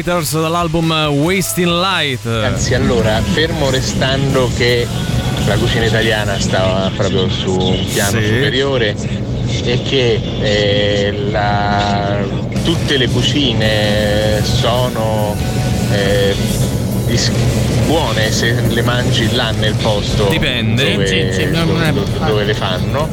Fighters 0.00 0.32
dall'album 0.40 0.92
Wasting 1.11 1.66
Light. 1.66 2.24
Anzi, 2.24 2.72
allora, 2.74 3.20
fermo 3.20 3.68
restando 3.68 4.48
che 4.56 4.87
la 5.44 5.56
cucina 5.56 5.87
italiana 5.87 6.38
stava 6.38 6.88
proprio 6.96 7.28
su 7.28 7.50
un 7.58 7.84
piano 7.92 8.20
Sì. 8.20 8.26
superiore 8.26 8.94
e 9.64 9.82
che 9.82 10.20
eh, 10.40 11.12
la- 11.32 12.18
tutte 12.62 12.96
le 12.96 13.08
cucine 13.08 14.40
sono 14.44 15.34
eh, 15.90 16.32
dis- 17.06 17.32
buone 17.87 18.30
se 18.30 18.54
le 18.68 18.82
mangi 18.82 19.34
là 19.34 19.50
nel 19.50 19.74
posto 19.82 20.28
Dipende. 20.28 20.92
dove, 20.92 21.06
Sì, 21.32 21.40
sì, 21.42 21.44
non 21.50 21.82
è- 21.82 21.90
do- 21.92 22.06
dove 22.24 22.44
le 22.44 22.54
fanno. 22.54 23.08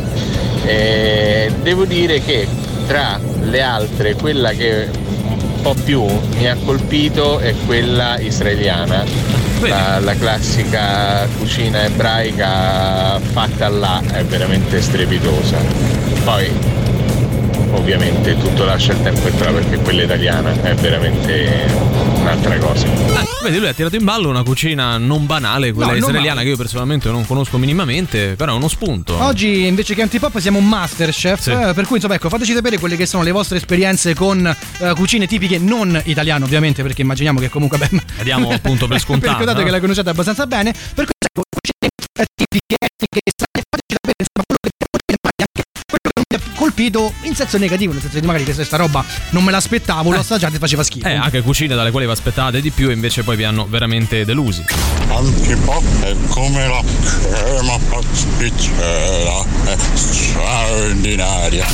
Eh, 0.63 1.51
devo 1.63 1.85
dire 1.85 2.21
che 2.21 2.47
tra 2.85 3.19
le 3.41 3.61
altre 3.63 4.13
quella 4.13 4.51
che 4.51 5.13
po' 5.65 5.73
più 5.83 6.05
mi 6.37 6.47
ha 6.47 6.55
colpito 6.63 7.39
è 7.39 7.55
quella 7.65 8.19
israeliana. 8.19 9.03
La, 9.61 9.97
la 9.99 10.13
classica 10.13 11.27
cucina 11.39 11.85
ebraica 11.85 13.19
fatta 13.19 13.67
là 13.69 13.99
è 14.11 14.23
veramente 14.25 14.79
strepitosa. 14.79 15.57
Poi 16.23 16.51
ovviamente 17.71 18.37
tutto 18.37 18.63
lascia 18.63 18.91
il 18.91 19.01
tempo 19.01 19.27
e 19.27 19.35
trova 19.35 19.57
perché 19.57 19.79
quella 19.79 20.03
italiana 20.03 20.53
è 20.61 20.75
veramente 20.75 21.94
una 22.25 22.33
un'altra 22.33 22.57
cosa. 22.57 22.87
Vedi, 23.43 23.59
lui 23.59 23.67
ha 23.67 23.73
tirato 23.73 23.95
in 23.95 24.03
ballo 24.03 24.29
una 24.29 24.41
cucina 24.43 24.97
non 24.97 25.27
banale, 25.27 25.71
quella 25.71 25.91
No, 25.91 25.97
israeliana 25.97 26.41
che 26.41 26.47
io 26.47 26.57
personalmente 26.57 27.09
non 27.09 27.25
conosco 27.25 27.57
minimamente, 27.59 28.35
però 28.35 28.53
è 28.53 28.55
uno 28.55 28.67
spunto. 28.67 29.21
Oggi 29.21 29.67
invece 29.67 29.93
che 29.93 30.01
antipop 30.01 30.39
siamo 30.39 30.57
un 30.57 30.67
masterchef, 30.67 31.39
Sì. 31.39 31.51
eh, 31.51 31.73
per 31.73 31.85
cui 31.85 31.97
insomma 31.97 32.15
ecco 32.15 32.29
fateci 32.29 32.53
sapere 32.53 32.79
quelle 32.79 32.95
che 32.95 33.05
sono 33.05 33.21
le 33.23 33.31
vostre 33.31 33.57
esperienze 33.57 34.15
con 34.15 34.45
eh, 34.45 34.93
cucine 34.95 35.27
tipiche 35.27 35.59
non 35.59 35.99
italiane 36.05 36.43
ovviamente 36.43 36.81
perché 36.81 37.01
immaginiamo 37.03 37.39
che 37.39 37.49
comunque 37.49 37.77
beh, 37.77 37.89
Diamo 38.23 38.49
appunto 38.49 38.87
per 38.87 38.99
scontato, 38.99 39.35
scontato 39.35 39.59
no? 39.59 39.65
che 39.65 39.71
la 39.71 39.79
conosciate 39.79 40.09
abbastanza 40.09 40.47
bene, 40.47 40.71
per 40.71 41.05
cui 41.05 41.13
ecco, 41.19 41.43
cucine 41.47 41.91
eh, 42.17 42.25
tipiche, 42.33 42.75
etniche, 42.79 43.44
colpito 46.85 47.13
in 47.21 47.35
senso 47.35 47.57
negativo, 47.57 47.93
nel 47.93 48.01
senso 48.01 48.19
di 48.19 48.25
magari 48.25 48.43
che 48.43 48.53
questa 48.53 48.77
roba 48.77 49.03
non 49.31 49.43
me 49.43 49.51
l'aspettavo, 49.51 50.11
l'ho 50.11 50.19
assaggiata 50.19 50.55
e 50.55 50.59
faceva 50.59 50.83
schifo. 50.83 51.07
Eh, 51.07 51.13
anche 51.13 51.41
cucine 51.41 51.75
dalle 51.75 51.91
quali 51.91 52.05
vi 52.05 52.11
aspettate 52.11 52.61
di 52.61 52.71
più 52.71 52.89
e 52.89 52.93
invece 52.93 53.23
poi 53.23 53.35
vi 53.35 53.43
hanno 53.43 53.65
veramente 53.67 54.25
delusi. 54.25 54.63
Antipop 55.09 55.83
è 56.01 56.15
come 56.29 56.67
la 56.67 56.83
crema 57.03 57.77
pasticcera, 57.89 59.43
è 59.65 59.75
straordinaria. 59.93 61.65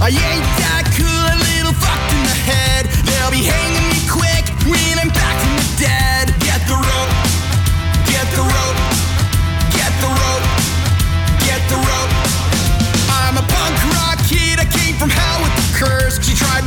I 0.00 0.08
ain't 0.08 0.42
that 0.58 0.90
cool, 0.96 1.06
a 1.06 1.36
little 1.38 1.72
fucked 1.78 2.12
in 2.12 2.24
the 2.24 2.34
head. 2.50 2.86
They'll 3.06 3.30
be 3.30 3.46
hanging 3.46 3.86
me 3.88 4.00
quick 4.10 4.50
when 4.66 4.98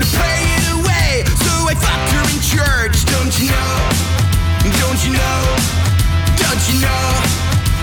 to 0.02 0.08
pray 0.18 0.42
it 0.58 0.66
away, 0.78 1.24
so 1.46 1.54
I 1.72 1.76
fucked 1.76 2.12
her 2.16 2.26
in 2.34 2.40
church. 2.42 3.06
Don't 3.14 3.34
you 3.40 3.48
know? 3.52 3.76
Don't 4.82 5.00
you 5.06 5.14
know? 5.14 5.42
Don't 6.42 6.64
you 6.70 6.82
know? 6.82 7.06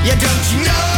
Yeah, 0.04 0.16
don't 0.18 0.46
you 0.52 0.60
know? 0.66 0.88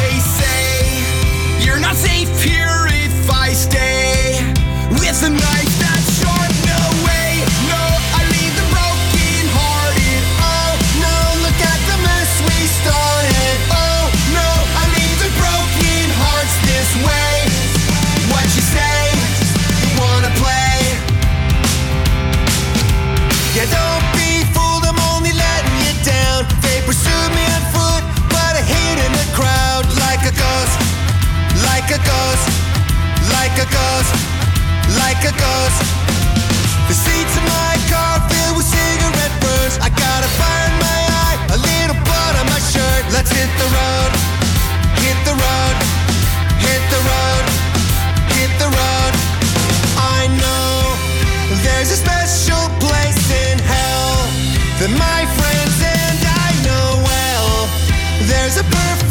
They 0.00 0.16
say 0.18 1.64
you're 1.64 1.80
not 1.80 1.96
safe 1.96 2.30
here 2.42 2.86
if 2.88 3.30
I 3.30 3.52
stay 3.52 4.40
with 4.90 5.22
a 5.22 5.30
knife 5.30 5.57
a 35.24 35.32
ghost. 35.34 35.82
The 36.86 36.94
seats 36.94 37.34
of 37.34 37.44
my 37.44 37.74
car 37.90 38.22
filled 38.30 38.56
with 38.56 38.68
cigarette 38.70 39.34
burns. 39.42 39.74
I 39.82 39.90
got 39.90 40.20
a 40.22 40.30
fire 40.38 40.66
in 40.70 40.76
my 40.78 41.00
eye, 41.26 41.38
a 41.54 41.58
little 41.58 41.98
blood 42.06 42.34
on 42.38 42.46
my 42.46 42.60
shirt. 42.62 43.02
Let's 43.10 43.30
hit 43.32 43.50
the 43.58 43.68
road, 43.78 44.10
hit 45.02 45.18
the 45.26 45.34
road, 45.34 45.76
hit 46.62 46.82
the 46.94 47.00
road, 47.02 47.44
hit 48.36 48.52
the 48.62 48.70
road. 48.70 49.12
I 49.98 50.30
know 50.38 50.70
there's 51.66 51.90
a 51.90 51.98
special 51.98 52.64
place 52.78 53.22
in 53.32 53.58
hell 53.58 54.14
that 54.78 54.92
my 54.94 55.26
friends 55.34 55.76
and 55.82 56.18
I 56.46 56.48
know 56.62 56.88
well. 57.02 57.66
There's 58.30 58.56
a 58.56 58.64
perfect 58.64 59.07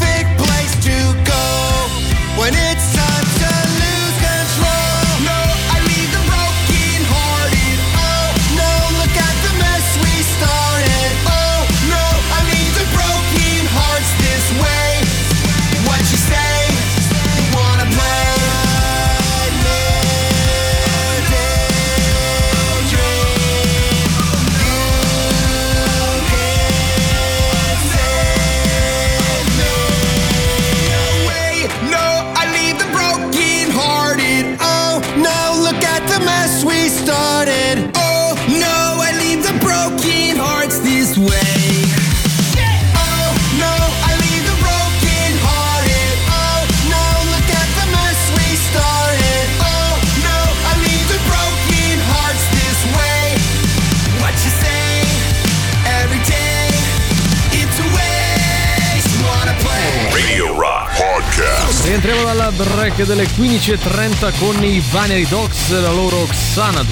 break 62.64 63.04
delle 63.04 63.26
15.30 63.26 64.38
con 64.40 64.64
i 64.64 64.82
Binary 64.92 65.28
Dogs 65.28 65.70
e 65.70 65.80
la 65.80 65.92
loro 65.92 66.26
Xanadu. 66.26 66.92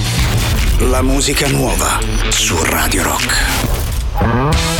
La 0.78 1.02
musica 1.02 1.48
nuova 1.48 1.98
su 2.28 2.56
Radio 2.62 3.02
Rock. 3.02 4.75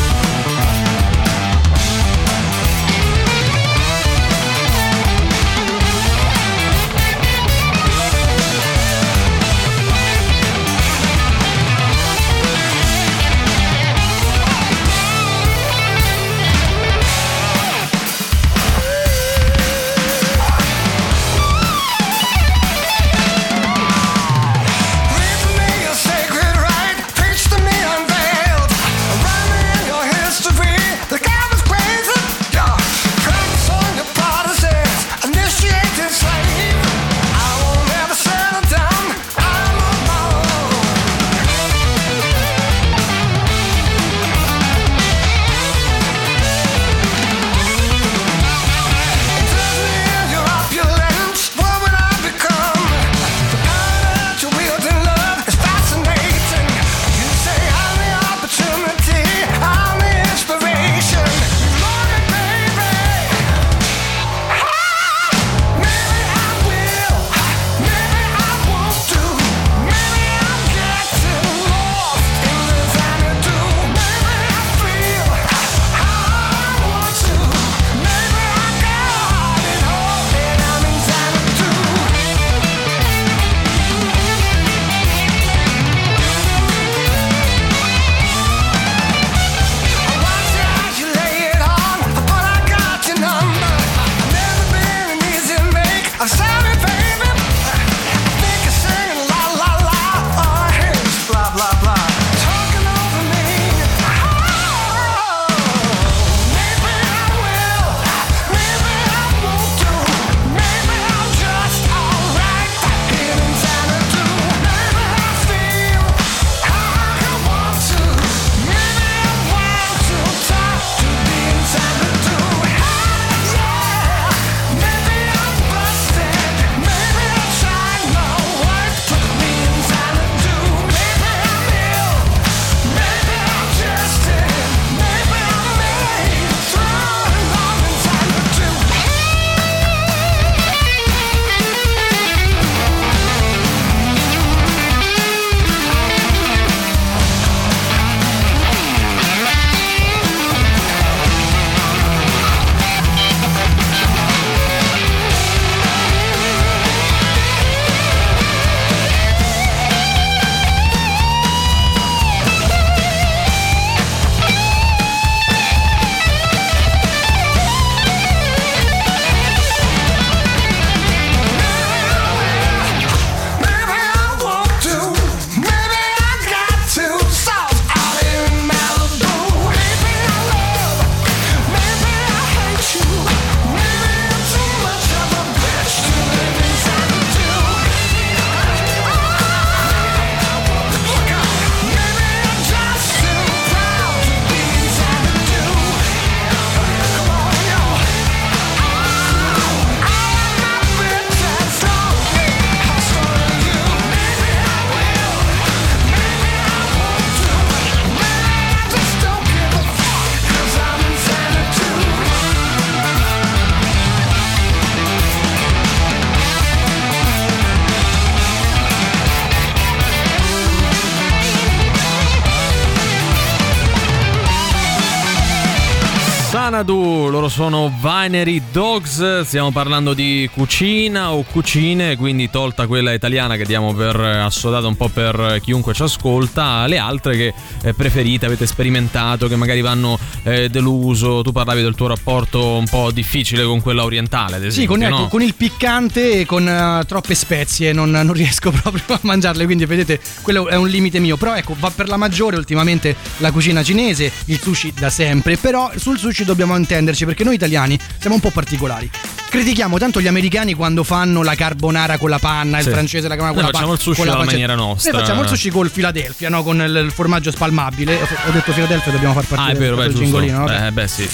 Sono 227.57 227.91
Vinery 228.03 228.61
Dogs, 228.71 229.41
stiamo 229.41 229.73
parlando 229.73 230.13
di 230.13 230.47
cucina 230.53 231.33
o 231.33 231.43
cucine, 231.43 232.15
quindi 232.19 232.51
tolta 232.51 232.87
quella 232.87 233.15
italiana 233.15 233.57
che 233.57 233.65
diamo 233.65 233.95
per 233.95 234.15
assodata 234.15 234.87
un 234.87 234.95
po' 234.95 235.09
per 235.09 235.61
chiunque 235.63 235.95
ci 235.95 236.03
ascolta, 236.03 236.87
le 236.87 236.99
altre 236.99 237.35
che 237.35 237.55
eh, 237.83 237.95
preferite, 237.95 238.45
avete 238.45 238.67
sperimentato, 238.67 239.49
che 239.49 239.57
magari 239.57 239.81
vanno 239.81 240.19
eh, 240.43 240.69
deluso, 240.69 241.41
tu 241.41 241.51
parlavi 241.51 241.81
del 241.81 241.95
tuo 241.95 242.09
rapporto 242.09 242.77
un 242.77 242.87
po' 242.87 243.11
difficile 243.11 243.65
con 243.65 243.81
quella 243.81 244.05
orientale, 244.05 244.57
ad 244.57 244.65
esempio, 244.65 244.95
Sì, 244.95 245.01
con, 245.01 245.03
ecco, 245.03 245.23
no? 245.23 245.29
con 245.29 245.41
il 245.41 245.55
piccante 245.55 246.41
e 246.41 246.45
con 246.45 246.69
eh, 246.69 247.05
troppe 247.07 247.35
spezie 247.35 247.95
non, 247.95 248.11
non 248.11 248.35
riesco 248.35 248.69
proprio 248.83 249.03
a 249.15 249.21
mangiarle, 249.23 249.65
quindi 249.65 249.87
vedete, 249.87 250.21
quello 250.43 250.69
è 250.69 250.77
un 250.77 250.89
limite 250.89 251.21
mio. 251.21 251.39
Però 251.39 251.55
ecco, 251.55 251.75
va 251.79 251.89
per 251.89 252.09
la 252.09 252.19
maggiore 252.19 252.57
ultimamente 252.57 253.17
la 253.39 253.51
cucina 253.51 253.83
cinese, 253.83 254.31
il 254.45 254.61
sushi 254.61 254.93
da 254.93 255.09
sempre, 255.09 255.57
però 255.57 255.91
sul 255.97 256.19
sushi 256.19 256.45
dobbiamo 256.45 256.77
intenderci 256.77 257.25
perché 257.25 257.45
noi 257.47 257.55
italiani 257.55 257.99
siamo 258.19 258.35
un 258.37 258.41
po' 258.43 258.51
particolari. 258.51 259.09
Critichiamo 259.49 259.97
tanto 259.97 260.21
gli 260.21 260.27
americani 260.27 260.75
quando 260.75 261.03
fanno 261.05 261.43
la 261.43 261.55
carbonara 261.55 262.19
con 262.19 262.29
la 262.29 262.39
panna, 262.39 262.81
Sì. 262.81 262.89
il 262.89 262.93
francese 262.95 263.29
la 263.29 263.37
carbonara 263.37 263.55
Noi 263.55 263.63
con 263.63 263.65
la 263.65 263.71
panna. 263.71 263.79
facciamo 263.79 263.93
il 263.93 264.01
sushi 264.17 264.29
alla 264.29 264.45
maniera 264.45 264.75
nostra. 264.75 265.13
Noi 265.13 265.21
facciamo 265.21 265.43
il 265.43 265.49
sushi 265.49 265.71
col 265.71 265.91
Philadelphia, 265.91 266.49
no? 266.49 266.63
con 266.63 266.81
il, 266.81 267.11
formaggio 267.15 267.51
spalmabile. 267.53 268.17
Ho 268.49 268.51
detto 268.51 268.73
Philadelphia, 268.73 269.13
dobbiamo 269.13 269.35
far 269.35 269.45
partire 269.47 269.71
Ah, 269.71 269.75
è 269.75 269.79
vero, 269.79 269.97
beh, 269.97 270.05
il 270.07 270.15
cingolino. 270.17 270.65
vabbè. 270.65 270.87
Eh, 270.87 270.93
beh, 270.93 271.09
sì. 271.09 271.29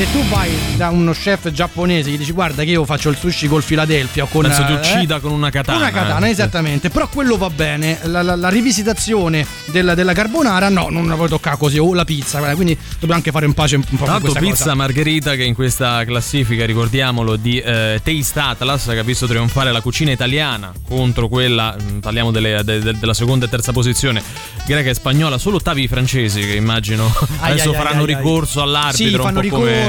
Se 0.00 0.10
tu 0.12 0.24
vai 0.28 0.50
da 0.78 0.88
uno 0.88 1.12
chef 1.12 1.50
giapponese 1.50 2.08
e 2.08 2.12
gli 2.12 2.16
dici 2.16 2.32
guarda 2.32 2.64
che 2.64 2.70
io 2.70 2.86
faccio 2.86 3.10
il 3.10 3.16
sushi 3.18 3.48
col 3.48 3.62
Philadelphia 3.62 4.22
o 4.22 4.28
con 4.28 4.44
Penso 4.44 4.64
ti 4.64 4.72
eh, 4.72 4.76
uccida 4.76 5.20
con 5.20 5.30
una 5.30 5.50
katana. 5.50 5.76
una 5.76 5.90
katana, 5.90 6.26
eh. 6.26 6.30
esattamente. 6.30 6.88
Però 6.88 7.06
quello 7.06 7.36
va 7.36 7.50
bene. 7.50 7.98
La, 8.04 8.22
la- 8.22 8.34
la 8.34 8.48
rivisitazione 8.48 9.44
della, 9.66 9.94
della 9.94 10.14
carbonara, 10.14 10.70
no, 10.70 10.86
non 10.88 11.06
la 11.06 11.16
puoi 11.16 11.28
toccare 11.28 11.58
così. 11.58 11.76
O 11.76 11.92
la 11.92 12.06
pizza, 12.06 12.40
quindi 12.54 12.74
dobbiamo 12.94 13.16
anche 13.16 13.30
fare 13.30 13.44
un 13.44 13.52
pace 13.52 13.76
un 13.76 13.82
po' 13.82 14.06
questa 14.06 14.40
pizza 14.40 14.64
cosa. 14.64 14.74
margherita 14.74 15.34
che 15.34 15.42
in 15.44 15.52
questa 15.54 16.02
classifica, 16.06 16.64
ricordiamolo, 16.64 17.36
di 17.36 17.58
eh, 17.60 18.00
Taste 18.02 18.40
Atlas 18.40 18.86
che 18.86 18.98
ha 19.00 19.02
visto 19.04 19.26
trionfare 19.26 19.70
la 19.70 19.82
cucina 19.82 20.12
italiana 20.12 20.72
contro 20.88 21.28
quella, 21.28 21.76
mm, 21.78 21.98
parliamo 21.98 22.30
delle- 22.30 22.64
de- 22.64 22.78
de- 22.80 22.98
della 22.98 23.12
seconda 23.12 23.44
e 23.44 23.48
terza 23.50 23.72
posizione, 23.72 24.22
greca 24.64 24.88
e 24.88 24.94
spagnola, 24.94 25.36
solo 25.36 25.56
ottavi 25.56 25.82
i 25.82 25.88
francesi 25.88 26.40
che 26.40 26.54
immagino 26.54 27.12
Ai, 27.40 27.50
adesso 27.52 27.68
ai, 27.72 27.76
faranno 27.76 28.00
ai, 28.04 28.06
ricorso 28.14 28.62
all'arbitro 28.62 29.04
Sì, 29.06 29.14
un 29.14 29.20
fanno 29.20 29.40
po' 29.40 29.40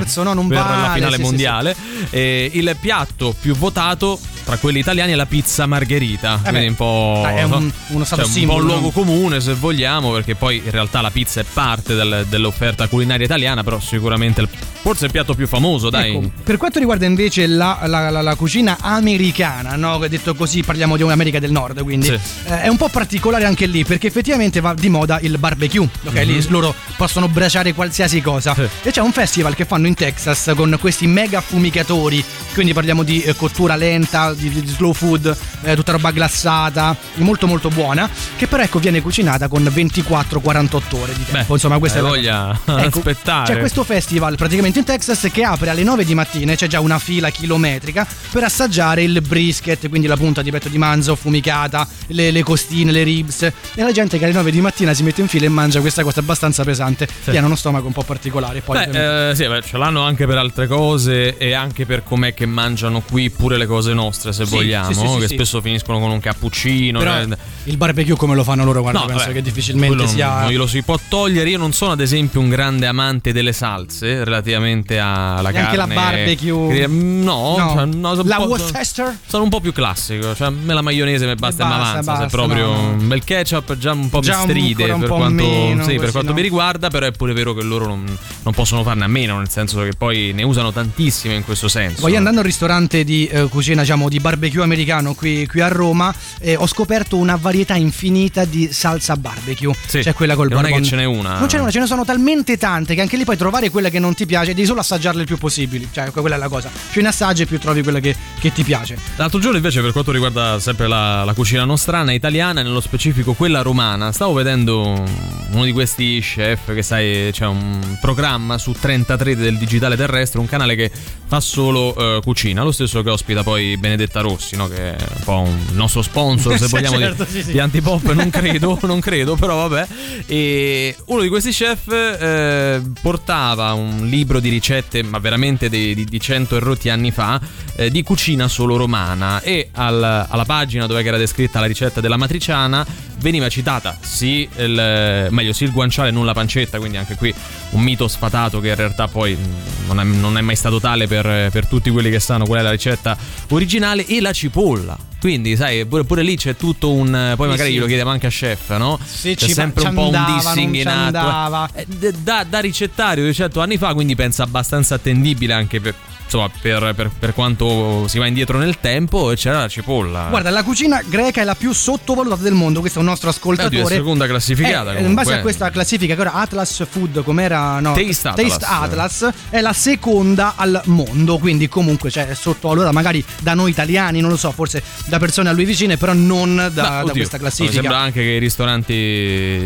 ricorso, 0.01 0.23
no, 0.23 0.33
non 0.33 0.47
per 0.47 0.57
la 0.57 0.63
vale, 0.63 0.93
finale 0.93 1.15
sì, 1.15 1.17
sì, 1.17 1.21
mondiale. 1.23 1.75
E 2.09 2.51
il 2.53 2.75
piatto 2.79 3.35
più 3.39 3.55
votato 3.55 4.19
tra 4.51 4.59
quelli 4.59 4.79
italiani 4.79 5.13
è 5.13 5.15
la 5.15 5.25
pizza 5.25 5.65
margherita, 5.65 6.41
Eh 6.43 6.49
quindi 6.49 6.67
un 6.67 6.75
po' 6.75 7.21
dai, 7.23 7.37
è 7.37 7.43
un- 7.43 7.71
uno 7.87 8.03
stato 8.03 8.23
cioè, 8.23 8.29
un 8.29 8.33
po' 8.33 8.39
simbolo, 8.39 8.59
un 8.59 8.65
luogo 8.67 8.89
comune 8.89 9.39
se 9.39 9.53
vogliamo, 9.53 10.11
perché 10.11 10.35
poi 10.35 10.57
in 10.57 10.71
realtà 10.71 10.99
la 10.99 11.09
pizza 11.09 11.39
è 11.39 11.45
parte 11.51 11.95
del- 11.95 12.25
dell'offerta 12.27 12.87
culinaria 12.87 13.25
italiana, 13.25 13.63
però 13.63 13.79
sicuramente 13.79 14.41
il- 14.41 14.49
forse 14.81 15.05
il 15.05 15.11
piatto 15.11 15.35
più 15.35 15.47
famoso, 15.47 15.89
dai. 15.89 16.15
Ecco, 16.15 16.29
per 16.43 16.57
quanto 16.57 16.79
riguarda 16.79 17.05
invece 17.05 17.47
la, 17.47 17.79
la- 17.85 18.09
la- 18.09 18.21
la 18.21 18.35
cucina 18.35 18.77
americana, 18.81 19.75
no? 19.77 19.99
detto 20.09 20.35
così 20.35 20.63
parliamo 20.63 20.97
di 20.97 21.03
un'America 21.03 21.39
del 21.39 21.51
Nord, 21.51 21.81
quindi 21.83 22.07
Sì. 22.07 22.19
eh, 22.47 22.63
è 22.63 22.67
un 22.67 22.75
po' 22.75 22.89
particolare 22.89 23.45
anche 23.45 23.67
lì 23.67 23.85
perché 23.85 24.07
effettivamente 24.07 24.59
va 24.59 24.73
di 24.73 24.89
moda 24.89 25.17
il 25.21 25.37
barbecue, 25.37 25.87
ok? 26.03 26.13
Mhm. 26.13 26.23
Lì 26.23 26.45
loro 26.49 26.75
possono 26.97 27.29
braciare 27.29 27.73
qualsiasi 27.73 28.19
cosa. 28.19 28.53
E 28.83 28.91
c'è 28.91 28.99
un 28.99 29.13
festival 29.13 29.55
che 29.55 29.63
fanno 29.63 29.87
in 29.87 29.93
Texas 29.93 30.51
con 30.55 30.75
questi 30.81 31.07
mega 31.07 31.37
affumicatori, 31.37 32.21
quindi 32.53 32.73
parliamo 32.73 33.03
di 33.03 33.21
eh, 33.21 33.35
cottura 33.35 33.75
lenta, 33.77 34.33
di, 34.49 34.67
slow 34.67 34.93
food, 34.93 35.35
eh, 35.63 35.75
tutta 35.75 35.91
roba 35.91 36.11
glassata, 36.11 36.95
molto 37.15 37.47
molto 37.47 37.69
buona, 37.69 38.09
che 38.35 38.47
però 38.47 38.63
ecco 38.63 38.79
viene 38.79 39.01
cucinata 39.01 39.47
con 39.47 39.63
24-48 39.63 40.95
ore 40.95 41.13
di 41.13 41.25
tempo. 41.25 41.53
Insomma, 41.53 41.77
questa 41.79 41.99
è 41.99 42.01
la 42.01 42.07
voglia 42.07 42.59
Ecco, 42.65 42.99
aspettare. 42.99 43.53
C'è 43.53 43.59
questo 43.59 43.83
festival 43.83 44.35
praticamente 44.35 44.79
in 44.79 44.85
Texas 44.85 45.27
che 45.31 45.43
apre 45.43 45.69
alle 45.69 45.83
9 45.83 46.05
di 46.05 46.13
mattina 46.13 46.55
c'è 46.55 46.67
già 46.67 46.79
una 46.79 46.99
fila 46.99 47.29
chilometrica 47.29 48.07
per 48.31 48.43
assaggiare 48.43 49.03
il 49.03 49.21
brisket, 49.21 49.89
quindi 49.89 50.07
la 50.07 50.17
punta 50.17 50.41
di 50.41 50.51
petto 50.51 50.69
di 50.69 50.77
manzo 50.77 51.13
affumicata, 51.13 51.87
le, 52.07 52.31
le 52.31 52.43
costine, 52.43 52.91
le 52.91 53.03
ribs. 53.03 53.41
E 53.41 53.53
la 53.75 53.91
gente 53.91 54.17
che 54.17 54.23
alle 54.23 54.33
9 54.33 54.51
di 54.51 54.61
mattina 54.61 54.93
si 54.93 55.03
mette 55.03 55.21
in 55.21 55.27
fila 55.27 55.45
e 55.45 55.49
mangia 55.49 55.79
questa 55.81 56.03
cosa 56.03 56.19
abbastanza 56.19 56.63
pesante. 56.63 57.07
Che 57.23 57.37
hanno 57.37 57.47
uno 57.47 57.55
stomaco 57.55 57.87
un 57.87 57.93
po' 57.93 58.03
particolare. 58.03 58.61
Poi 58.61 58.85
Beh, 58.87 59.29
eh, 59.29 59.35
sì, 59.35 59.47
beh, 59.47 59.61
ce 59.61 59.77
l'hanno 59.77 60.03
anche 60.03 60.25
per 60.25 60.37
altre 60.37 60.67
cose 60.67 61.37
e 61.37 61.53
anche 61.53 61.85
per 61.85 62.03
com'è 62.03 62.33
che 62.33 62.45
mangiano 62.45 63.01
qui 63.01 63.29
pure 63.29 63.57
le 63.57 63.65
cose 63.65 63.93
nostre, 63.93 64.20
se 64.29 64.45
Sì, 64.45 64.53
vogliamo, 64.55 64.91
sì, 64.93 65.07
sì, 65.07 65.17
che 65.19 65.27
spesso 65.27 65.61
finiscono 65.61 65.99
con 65.99 66.11
un 66.11 66.19
cappuccino. 66.19 66.99
Però 66.99 67.17
eh, 67.19 67.27
il 67.65 67.77
barbecue 67.77 68.15
come 68.15 68.35
lo 68.35 68.43
fanno 68.43 68.63
loro, 68.63 68.81
guarda, 68.81 68.99
No, 68.99 69.05
penso 69.05 69.23
vabbè, 69.23 69.33
che 69.33 69.41
difficilmente 69.41 70.07
sia. 70.07 70.41
Non 70.41 70.51
glielo 70.51 70.67
si 70.67 70.81
può 70.83 70.97
togliere. 71.07 71.49
Io 71.49 71.57
non 71.57 71.73
sono, 71.73 71.91
ad 71.93 71.99
esempio, 72.01 72.39
un 72.39 72.49
grande 72.49 72.85
amante 72.87 73.31
delle 73.33 73.53
salse 73.53 74.23
relativamente 74.23 74.99
alla 74.99 75.51
carne. 75.51 75.75
la 75.77 75.87
barbecue? 75.87 76.87
No, 76.87 77.55
No. 77.57 77.73
cioè, 77.75 77.85
no, 77.85 78.13
La 78.23 78.35
po'- 78.37 78.43
Worcester? 78.47 79.17
Sono 79.25 79.43
un 79.43 79.49
po' 79.49 79.59
più 79.59 79.71
classico. 79.71 80.35
Cioè, 80.35 80.49
me 80.49 80.73
la 80.73 80.81
maionese 80.81 81.25
mi 81.25 81.35
basta 81.35 81.63
e 81.63 81.65
mi 81.67 81.71
basta, 81.71 81.89
avanza. 81.99 82.13
Se 82.13 82.19
basta, 82.21 82.37
proprio 82.37 82.65
no, 82.67 82.87
un 82.89 83.07
bel 83.07 83.23
ketchup 83.23 83.77
già 83.77 83.91
un 83.93 84.09
po' 84.09 84.19
Già 84.19 84.37
mi 84.37 84.49
stride 84.49 84.85
per 84.85 84.97
po' 85.07 85.15
quanto, 85.15 85.43
meno, 85.43 85.83
sì, 85.83 85.95
per 85.97 86.11
quanto 86.11 86.33
mi 86.33 86.41
riguarda. 86.41 86.89
Però 86.89 87.05
è 87.05 87.11
pure 87.11 87.33
vero 87.33 87.53
che 87.53 87.63
loro 87.63 87.85
non, 87.87 88.05
non 88.43 88.53
possono 88.53 88.83
farne 88.83 89.03
a 89.05 89.07
meno. 89.07 89.37
Nel 89.37 89.49
senso 89.49 89.81
che 89.83 89.91
poi 89.97 90.31
ne 90.33 90.43
usano 90.43 90.71
tantissime 90.71 91.35
in 91.35 91.43
questo 91.43 91.67
senso. 91.67 92.01
Poi 92.01 92.15
andando 92.15 92.39
al 92.39 92.45
ristorante 92.45 93.03
di 93.03 93.25
eh, 93.27 93.47
cucina, 93.47 93.81
diciamo, 93.81 94.09
di 94.11 94.19
barbecue 94.19 94.61
americano 94.61 95.13
qui, 95.13 95.47
qui 95.47 95.61
a 95.61 95.69
Roma, 95.69 96.13
eh, 96.41 96.57
ho 96.57 96.67
scoperto 96.67 97.15
una 97.15 97.37
varietà 97.37 97.75
infinita 97.75 98.43
di 98.43 98.67
salsa 98.73 99.15
barbecue. 99.15 99.73
Sì, 99.87 100.03
Cioè 100.03 100.13
quella 100.13 100.35
col 100.35 100.49
che 100.49 100.53
non 100.53 100.65
è 100.65 100.71
che 100.73 100.83
ce 100.83 100.97
n'è 100.97 101.05
una. 101.05 101.39
Non 101.39 101.47
ce 101.47 101.55
n'è 101.55 101.61
una, 101.61 101.71
ce 101.71 101.79
ne 101.79 101.85
sono 101.85 102.03
talmente 102.03 102.57
tante 102.57 102.93
che 102.93 102.99
anche 102.99 103.15
lì 103.15 103.23
puoi 103.23 103.37
trovare 103.37 103.69
quella 103.69 103.87
che 103.87 103.99
non 103.99 104.13
ti 104.13 104.25
piace, 104.25 104.53
devi 104.53 104.67
solo 104.67 104.81
assaggiarle 104.81 105.21
il 105.21 105.27
più 105.27 105.37
possibile. 105.37 105.87
Cioè, 105.89 106.11
quella 106.11 106.35
è 106.35 106.37
la 106.37 106.49
cosa. 106.49 106.69
Più 106.91 107.01
ne 107.01 107.07
assaggi, 107.07 107.45
più 107.45 107.57
trovi 107.57 107.81
quella 107.83 108.01
che, 108.01 108.13
che 108.37 108.51
ti 108.51 108.63
piace. 108.63 108.97
L'altro 109.15 109.39
giorno 109.39 109.55
invece 109.55 109.81
per 109.81 109.93
quanto 109.93 110.11
riguarda 110.11 110.59
sempre 110.59 110.87
la, 110.89 111.23
la 111.23 111.33
cucina 111.33 111.63
nostrana 111.63 112.11
italiana, 112.11 112.61
nello 112.61 112.81
specifico 112.81 113.31
quella 113.31 113.61
romana, 113.61 114.11
stavo 114.11 114.33
vedendo 114.33 115.03
uno 115.51 115.63
di 115.63 115.71
questi 115.71 116.19
chef 116.19 116.73
che 116.73 116.81
sai 116.81 117.29
c'è 117.31 117.45
un 117.45 117.97
programma 118.01 118.57
su 118.57 118.73
33 118.73 119.37
del 119.37 119.57
digitale 119.57 119.95
terrestre, 119.95 120.39
un 120.39 120.47
canale 120.47 120.75
che 120.75 120.91
fa 121.25 121.39
solo 121.39 121.95
eh, 121.95 122.21
cucina, 122.21 122.63
lo 122.63 122.71
stesso 122.71 123.01
che 123.01 123.09
ospita 123.09 123.43
poi 123.43 123.77
Benedetta 124.01 124.21
Rossi, 124.21 124.55
no? 124.55 124.67
che 124.67 124.95
è 124.95 125.05
un 125.17 125.23
po' 125.23 125.39
un 125.39 125.57
nostro 125.73 126.01
sponsor 126.01 126.57
se 126.57 126.67
vogliamo 126.69 126.97
certo, 126.97 127.23
di, 127.25 127.31
sì, 127.31 127.43
sì. 127.43 127.51
di 127.51 127.59
Antipop, 127.59 128.11
non 128.13 128.29
credo, 128.29 128.79
non 128.83 128.99
credo, 128.99 129.35
però 129.35 129.67
vabbè. 129.67 129.87
E 130.25 130.95
uno 131.05 131.21
di 131.21 131.29
questi 131.29 131.51
chef 131.51 131.87
eh, 131.91 132.81
portava 133.01 133.73
un 133.73 134.07
libro 134.07 134.39
di 134.39 134.49
ricette, 134.49 135.03
ma 135.03 135.19
veramente 135.19 135.69
di, 135.69 135.93
di, 135.93 136.05
di 136.05 136.19
100 136.19 136.55
e 136.55 136.59
rotti 136.59 136.89
anni 136.89 137.11
fa, 137.11 137.39
eh, 137.75 137.91
di 137.91 138.01
cucina 138.01 138.47
solo 138.47 138.75
romana 138.75 139.41
e 139.41 139.69
al- 139.73 140.25
alla 140.27 140.45
pagina 140.45 140.87
dove 140.87 141.03
era 141.03 141.17
descritta 141.17 141.59
la 141.59 141.65
ricetta 141.65 142.01
della 142.01 142.17
matriciana 142.17 142.85
veniva 143.21 143.49
citata 143.49 143.97
sì, 144.01 144.49
il, 144.57 145.27
meglio 145.29 145.53
sì 145.53 145.63
il 145.63 145.71
guanciale 145.71 146.11
non 146.11 146.25
la 146.25 146.33
pancetta, 146.33 146.79
quindi 146.79 146.97
anche 146.97 147.15
qui 147.15 147.33
un 147.71 147.81
mito 147.81 148.07
sfatato 148.07 148.59
che 148.59 148.69
in 148.69 148.75
realtà 148.75 149.07
poi 149.07 149.35
mh, 149.35 149.85
non 149.85 149.99
è, 149.99 150.03
non 150.03 150.37
è 150.37 150.41
mai 150.41 150.55
stato 150.55 150.79
tale 150.79 151.07
per, 151.07 151.49
per 151.51 151.67
tutti 151.67 151.89
quelli 151.89 152.09
che 152.09 152.19
sanno 152.19 152.45
qual 152.45 152.59
è 152.59 152.63
la 152.63 152.71
ricetta 152.71 153.15
originale 153.49 153.90
e 153.95 154.21
la 154.21 154.31
cipolla. 154.33 154.97
Quindi, 155.19 155.55
sai, 155.55 155.85
pure, 155.85 156.03
pure 156.03 156.23
lì 156.23 156.35
c'è 156.35 156.55
tutto 156.55 156.91
un. 156.91 157.33
Poi 157.35 157.45
Sì, 157.45 157.51
magari 157.51 157.69
sì. 157.69 157.75
glielo 157.75 157.85
chiediamo 157.85 158.09
anche 158.09 158.25
a 158.25 158.29
chef, 158.29 158.75
no? 158.77 158.99
Sì, 159.03 159.35
c'è 159.35 159.45
ci 159.47 159.53
sempre 159.53 159.81
ci 159.83 159.87
un 159.89 159.93
po' 159.93 160.07
un 160.07 160.15
andava, 160.15 160.33
dissing 160.33 160.75
in 160.75 160.87
atto. 160.87 161.17
andava. 161.17 161.69
Eh, 161.75 161.85
d- 161.87 162.15
Da, 162.23 162.43
da 162.49 162.59
ricettario 162.59 163.25
di 163.25 163.33
100 163.33 163.61
anni 163.61 163.77
fa, 163.77 163.93
quindi 163.93 164.15
pensa 164.15 164.43
abbastanza 164.43 164.95
attendibile 164.95 165.53
anche 165.53 165.79
per. 165.79 165.93
Insomma, 166.33 166.49
per, 166.61 166.93
per- 166.95 167.11
per 167.19 167.33
quanto 167.33 168.07
si 168.07 168.17
va 168.17 168.25
indietro 168.25 168.57
nel 168.57 168.79
tempo, 168.79 169.33
c'era 169.35 169.59
la 169.59 169.67
cipolla. 169.67 170.27
Guarda, 170.29 170.49
la 170.49 170.63
cucina 170.63 171.01
greca 171.05 171.41
è 171.41 171.43
la 171.43 171.55
più 171.55 171.73
sottovalutata 171.73 172.41
del 172.41 172.53
mondo. 172.53 172.79
Questo 172.79 172.99
è 172.99 173.01
un 173.01 173.09
nostro 173.09 173.27
Eh, 173.29 173.33
oddio, 173.33 173.51
ascoltatore. 173.51 173.95
è 173.95 173.97
seconda 173.97 174.27
classificata. 174.27 174.93
Eh, 174.95 175.03
in 175.03 175.13
base 175.13 175.33
a 175.33 175.41
questa 175.41 175.69
classifica, 175.71 176.15
che 176.15 176.21
ora 176.21 176.33
Atlas 176.35 176.85
Food, 176.89 177.21
com'era? 177.25 177.81
No, 177.81 177.93
Taste 177.95 178.29
Atlas. 178.29 178.57
Atlas, 178.61 179.29
è 179.49 179.59
la 179.59 179.73
seconda 179.73 180.53
al 180.55 180.81
mondo. 180.85 181.37
Quindi, 181.37 181.67
comunque, 181.67 182.09
cioè, 182.09 182.27
è 182.27 182.33
sotto 182.33 182.69
allora 182.71 182.93
magari 182.93 183.21
da 183.41 183.53
noi 183.53 183.71
italiani, 183.71 184.21
non 184.21 184.29
lo 184.29 184.37
so, 184.37 184.51
forse 184.51 184.81
da 185.07 185.19
persone 185.19 185.49
a 185.49 185.51
lui 185.51 185.65
vicine, 185.65 185.97
però 185.97 186.13
non 186.13 186.55
da, 186.55 186.69
Beh, 186.69 186.71
da 186.81 186.99
oddio, 187.01 187.13
questa 187.13 187.35
Mi 187.35 187.41
classifica. 187.43 187.73
sembra 187.73 187.97
anche 187.97 188.21
che 188.21 188.29
i 188.29 188.39
ristoranti 188.39 188.93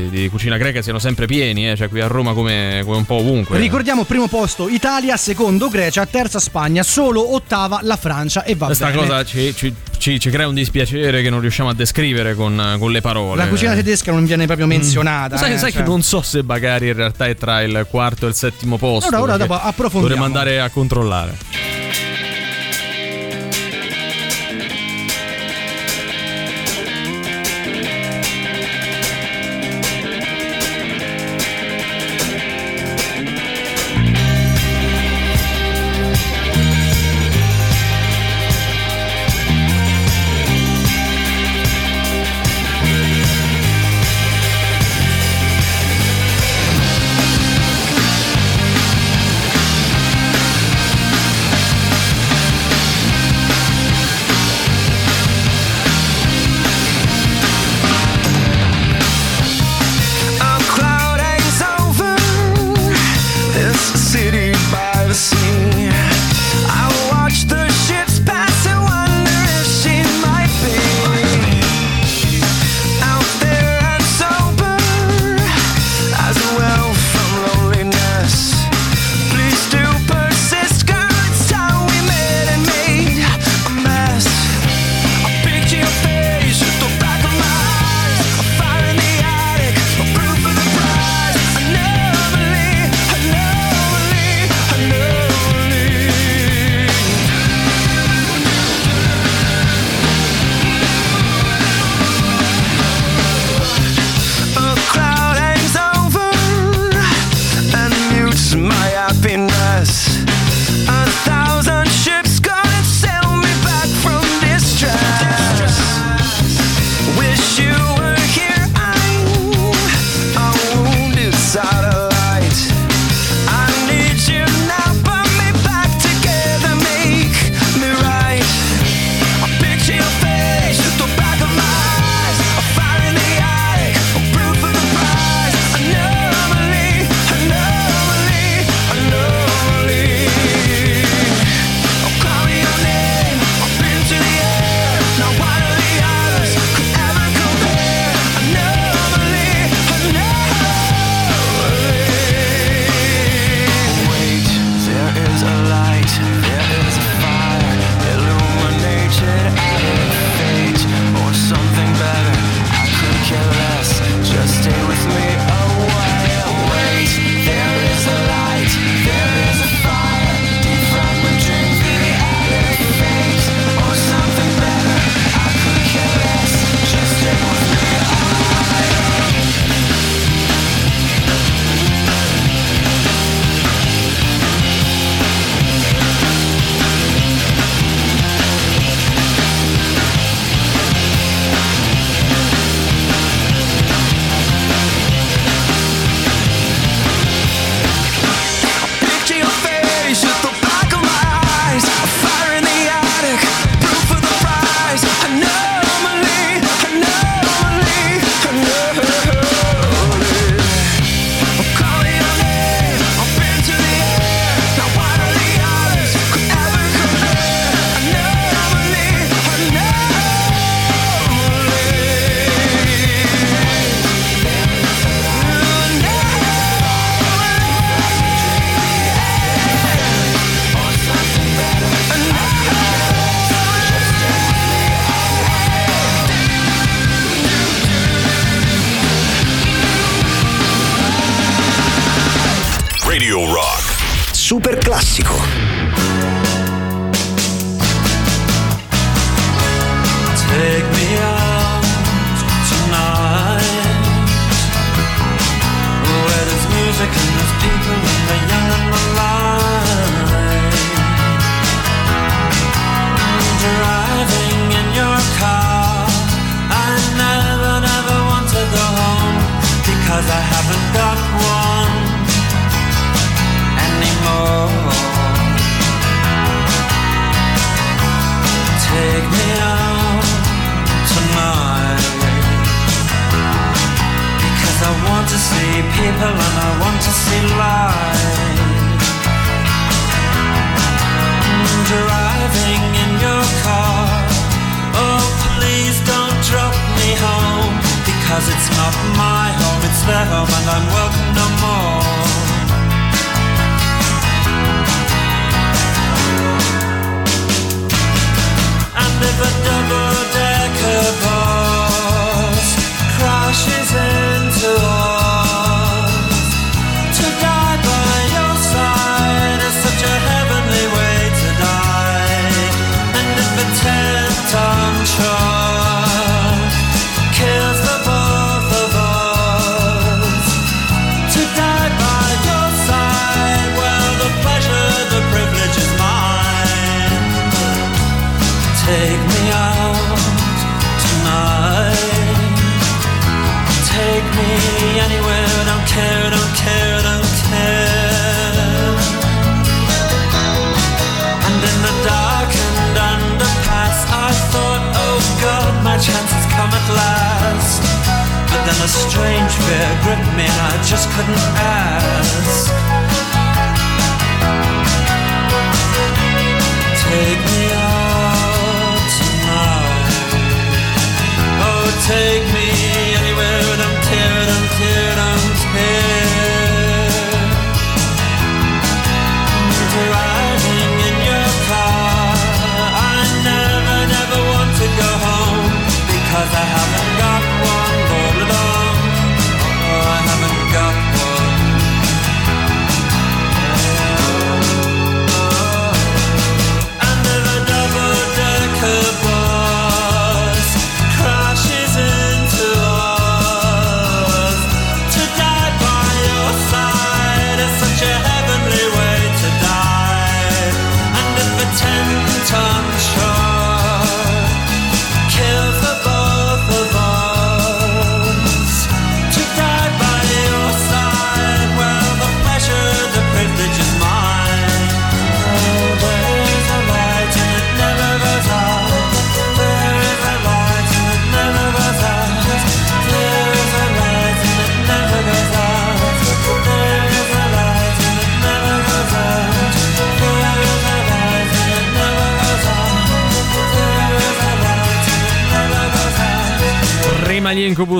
di 0.09 0.27
cucina 0.31 0.57
greca 0.57 0.81
siano 0.81 0.97
sempre 0.97 1.27
pieni, 1.27 1.69
eh, 1.69 1.75
cioè 1.75 1.89
qui 1.89 2.01
a 2.01 2.07
Roma 2.07 2.33
come, 2.33 2.81
come 2.83 2.97
un 2.97 3.05
po' 3.05 3.15
ovunque. 3.15 3.59
Ricordiamo 3.59 4.03
primo 4.03 4.27
posto 4.27 4.67
Italia, 4.67 5.15
secondo 5.17 5.69
Grecia, 5.69 6.05
terza 6.07 6.39
Spagna, 6.39 6.53
solo 6.83 7.33
ottava 7.33 7.79
la 7.81 7.97
Francia 7.97 8.43
e 8.43 8.55
va 8.55 8.67
Questa 8.67 8.85
bene. 8.87 8.97
cosa 8.97 9.25
ci, 9.25 9.53
ci- 9.55 9.73
ci- 9.97 10.19
ci 10.19 10.29
crea 10.29 10.47
un 10.47 10.53
dispiacere 10.53 11.21
che 11.21 11.29
non 11.29 11.39
riusciamo 11.41 11.69
a 11.69 11.73
descrivere 11.73 12.35
con, 12.35 12.77
con 12.79 12.91
le 12.91 13.01
parole. 13.01 13.43
La 13.43 13.47
cucina 13.47 13.73
tedesca 13.73 14.11
non 14.11 14.25
viene 14.25 14.45
proprio 14.45 14.65
menzionata. 14.67 15.35
Mm. 15.35 15.39
Sai, 15.39 15.53
eh, 15.53 15.57
sai 15.57 15.71
cioè. 15.71 15.81
che 15.83 15.87
non 15.87 16.01
so 16.01 16.21
se 16.21 16.43
magari 16.43 16.87
in 16.87 16.93
realtà 16.93 17.25
è 17.25 17.35
tra 17.35 17.61
il 17.61 17.85
quarto 17.89 18.25
e 18.25 18.29
il 18.29 18.35
settimo 18.35 18.77
posto. 18.77 19.07
Ora, 19.07 19.21
ora 19.21 19.37
dopo 19.37 19.53
approfondiamo. 19.53 20.01
Dovremmo 20.07 20.25
andare 20.25 20.61
a 20.61 20.69
controllare. 20.69 22.14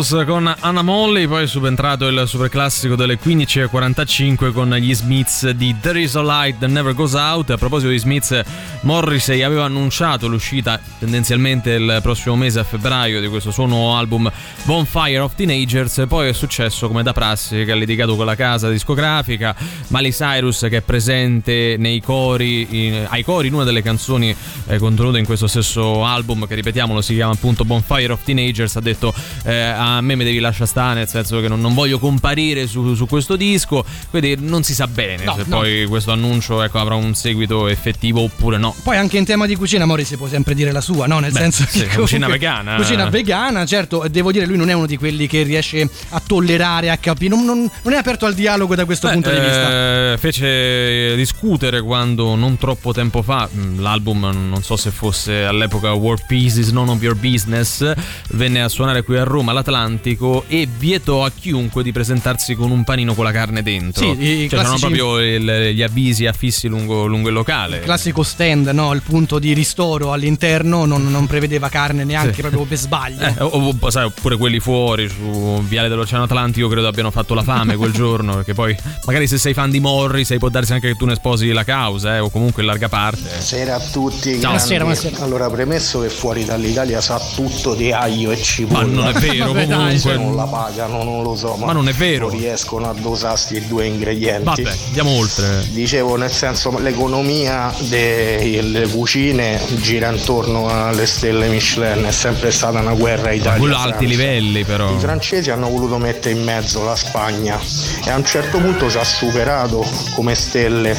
Incubus 0.06 0.24
con 0.28 0.56
Anna 0.60 0.84
Molly, 0.84 1.26
poi 1.26 1.44
è 1.44 1.48
subentrato 1.48 2.08
il 2.08 2.26
super 2.28 2.48
classico 2.48 2.96
delle 2.96 3.18
15.45 3.18 4.52
con 4.52 4.72
gli 4.76 4.94
Smiths 4.94 5.50
di 5.50 5.76
There 5.80 6.00
is 6.00 6.16
a 6.16 6.22
Light 6.22 6.60
That 6.60 6.70
Never 6.70 6.94
Goes 6.94 7.14
Out. 7.14 7.50
A 7.50 7.58
proposito 7.58 7.90
di 7.90 7.98
Smiths, 7.98 8.40
Morrissey 8.82 9.42
aveva 9.42 9.66
annunciato 9.66 10.28
l'uscita 10.28 10.80
tendenzialmente 11.00 11.72
il 11.72 12.00
prossimo 12.04 12.36
mese 12.36 12.60
a 12.60 12.64
febbraio 12.64 13.20
di 13.20 13.28
questo 13.28 13.50
suo 13.50 13.66
nuovo 13.66 13.96
album 13.96 14.32
Bonfire 14.64 15.20
of 15.20 15.34
Teenagers. 15.34 16.04
Poi 16.08 16.30
è 16.30 16.34
successo 16.34 16.88
come 16.88 17.02
da 17.02 17.14
prassi 17.14 17.64
che 17.64 17.72
ha 17.72 17.76
litigato 17.76 18.16
con 18.16 18.26
la 18.26 18.36
casa 18.36 18.70
discografica. 18.70 19.56
Miley 19.88 20.12
Cyrus 20.12 20.68
che 20.70 20.78
è 20.78 20.82
presente 20.82 21.78
nei 21.80 22.02
cori, 22.02 22.86
in- 22.86 23.08
ai 23.10 23.24
cori 23.24 23.48
in 23.48 23.56
una 23.56 23.64
delle 23.64 23.82
canzoni 23.82 24.36
eh, 24.68 24.78
contenute 24.78 25.18
in 25.18 25.26
questo 25.26 25.48
stesso 25.48 26.06
album 26.06 26.46
che 26.46 26.54
ripetiamolo 26.54 27.02
si 27.02 27.16
chiama 27.16 27.34
appunto 27.34 27.66
Bonfire 27.66 28.12
of 28.12 28.24
Teenagers 28.24 28.76
ha 28.76 28.82
detto 28.82 29.14
eh, 29.44 29.54
a 29.56 29.95
me 30.02 30.16
mi 30.16 30.24
devi 30.24 30.40
lasciare 30.40 30.66
stare 30.68 30.94
nel 31.00 31.08
senso 31.08 31.40
che 31.42 31.48
non, 31.48 31.60
non 31.62 31.74
voglio 31.74 32.00
comparire 32.00 32.68
su, 32.68 32.96
su 32.96 33.06
questo 33.08 33.36
disco 33.36 33.84
quindi 34.10 34.36
non 34.40 34.64
si 34.64 34.74
sa 34.74 34.88
bene 34.88 35.24
No, 35.24 35.36
se 35.36 35.44
no. 35.48 35.58
poi 35.58 35.86
questo 35.86 36.12
annuncio 36.12 36.62
ecco, 36.62 36.80
avrà 36.80 36.96
un 36.96 37.14
seguito 37.16 37.68
effettivo 37.68 38.22
oppure 38.22 38.58
no 38.58 38.76
Poi 38.84 38.98
anche 38.98 39.18
in 39.18 39.26
tema 39.26 39.46
di 39.46 39.56
cucina, 39.56 39.86
Mori 39.86 40.04
si 40.04 40.18
può 40.18 40.28
sempre 40.28 40.54
dire 40.54 40.72
la 40.72 40.82
sua, 40.82 41.06
no? 41.08 41.20
Nel 41.20 41.32
Beh, 41.32 41.40
senso 41.40 41.66
sì, 41.68 41.80
che 41.80 41.86
cucina 41.96 42.26
comunque- 42.28 42.32
vegana. 42.38 42.76
Cucina 42.76 43.10
vegana, 43.10 43.66
certo, 43.66 44.06
devo 44.10 44.32
dire 44.32 44.46
lui 44.46 44.58
non 44.58 44.70
è 44.70 44.74
uno 44.74 44.86
di 44.86 44.98
quelli 44.98 45.28
che 45.28 45.44
riesce 45.44 45.88
a 46.10 46.22
tollerare, 46.26 46.90
a 46.90 46.98
capire, 46.98 47.36
non, 47.36 47.46
non- 47.46 47.70
non 47.84 47.94
è 47.94 47.98
aperto 47.98 48.26
al 48.26 48.34
dialogo 48.34 48.76
da 48.76 48.86
questo 48.86 49.08
Beh, 49.08 49.14
punto 49.14 49.30
di 49.30 49.40
vista. 49.40 50.14
eh, 50.14 50.18
fece 50.20 51.16
discutere 51.16 51.82
quando 51.82 52.36
non 52.36 52.58
troppo 52.58 52.94
tempo 52.94 53.22
fa 53.22 53.48
mh, 53.52 53.82
l'album 53.82 54.20
non 54.50 54.62
so 54.64 54.76
se 54.76 54.92
fosse 54.92 55.44
all'epoca 55.44 55.94
War 55.94 56.24
Peace 56.26 56.60
is 56.60 56.70
None 56.70 56.92
of 56.92 57.02
Your 57.02 57.16
Business 57.16 57.92
venne 58.32 58.62
a 58.62 58.70
suonare 58.70 59.04
qui 59.04 59.18
a 59.18 59.24
Roma 59.24 59.52
all'Atlantico 59.86 60.44
e 60.48 60.68
vietò 60.78 61.24
a 61.26 61.32
chiunque 61.32 61.84
di 61.84 61.92
presentarsi 61.92 62.56
con 62.56 62.72
un 62.72 62.84
panino 62.84 63.14
con 63.14 63.24
la 63.24 63.32
carne 63.32 63.62
dentro 63.62 64.04
Sì, 64.04 64.16
cioè 64.16 64.48
c'erano 64.48 64.48
classici- 64.78 64.80
proprio 64.98 65.20
il- 65.20 65.74
gli 65.76 65.82
avvisi 65.82 66.26
affissi 66.26 66.68
lungo, 66.68 67.06
lungo 67.06 67.28
il 67.30 67.34
locale 67.34 67.80
Classico 67.82 68.24
stand, 68.24 68.68
no? 68.70 68.94
Il 68.94 69.02
punto 69.02 69.40
di 69.40 69.54
ristoro 69.54 70.12
all'interno 70.12 70.86
non, 70.86 71.10
non 71.10 71.28
prevedeva 71.28 71.70
carne 71.70 72.04
neanche 72.04 72.34
Sì. 72.36 72.42
proprio 72.42 72.64
per 72.64 72.78
sbaglio. 72.78 73.04
Eh, 73.26 73.34
o- 73.44 73.76
o- 73.80 73.90
sai, 73.90 74.06
oppure 74.06 74.38
quelli 74.38 74.60
fuori 74.60 75.08
su 75.10 75.62
Viale 75.68 75.88
dell'Oceano 75.90 76.24
Atlantico 76.26 76.68
credo 76.68 76.88
abbiano 76.88 77.12
fatto 77.12 77.34
la 77.34 77.44
fame 77.44 77.76
quel 77.76 77.92
giorno 77.94 78.36
perché 78.36 78.54
poi 78.54 78.76
magari 79.06 79.28
se 79.28 79.38
sei 79.38 79.54
fan 79.54 79.70
di 79.72 79.80
Morrissey 79.80 80.38
può 80.38 80.50
darsi 80.50 80.74
anche 80.74 80.90
che 80.90 80.96
tu 80.96 81.06
ne 81.06 81.16
sposi 81.16 81.52
la 81.52 81.64
causa 81.64 82.16
eh, 82.16 82.20
o 82.20 82.30
comunque 82.30 82.62
in 82.62 82.68
larga 82.70 82.90
parte 82.90 83.22
Buonasera 83.22 83.76
a 83.76 83.80
tutti. 83.80 84.40
Ciao. 84.40 84.54
grandi. 84.68 85.10
Allora, 85.20 85.50
premesso 85.50 86.02
che 86.02 86.10
fuori 86.10 86.46
dall'Italia 86.46 87.02
sa 87.02 87.20
tutto 87.36 87.74
di 87.76 87.92
aglio 87.92 88.32
e 88.32 88.42
cipolla. 88.42 88.86
Ma 88.86 88.94
non 88.94 89.08
è 89.08 89.14
vero. 89.20 89.52
dai, 89.54 89.68
comunque. 89.76 90.00
cioè, 90.00 90.16
non 90.18 90.36
la 90.36 90.46
pagano, 90.46 91.04
non 91.04 91.24
lo 91.24 91.36
so, 91.36 91.56
ma, 91.56 91.68
Ma 91.68 91.72
non 91.74 91.88
è 91.88 91.94
vero. 91.94 92.28
non 92.30 92.38
riescono 92.38 92.90
a 92.90 92.94
dosarsi 92.94 93.56
i 93.56 93.68
due 93.68 93.86
ingredienti. 93.86 94.64
Vabbè, 94.64 94.78
andiamo 94.88 95.12
oltre. 95.12 95.66
Dicevo, 95.70 96.16
nel 96.16 96.32
senso, 96.32 96.78
l'economia 96.80 97.74
delle 97.88 98.88
cucine 98.88 99.60
gira 99.82 100.10
intorno 100.12 100.68
alle 100.70 101.06
stelle 101.06 101.48
Michelin, 101.48 102.06
è 102.06 102.12
sempre 102.12 102.52
stata 102.52 102.80
una 102.80 102.94
guerra 102.94 103.32
Italia. 103.32 103.60
Quello 103.60 103.76
a 103.78 103.82
alti 103.82 104.08
livelli 104.08 104.64
però. 104.64 104.94
I 104.94 105.00
francesi 105.00 105.50
hanno 105.52 105.70
voluto 105.70 105.98
mettere 105.98 106.36
in 106.36 106.44
mezzo 106.44 106.84
la 106.84 106.96
Spagna 106.96 107.60
e 108.06 108.10
a 108.10 108.16
un 108.16 108.26
certo 108.26 108.60
punto 108.60 108.90
ci 108.90 108.98
ha 108.98 109.04
superato 109.04 109.86
come 110.14 110.36
stelle. 110.36 110.96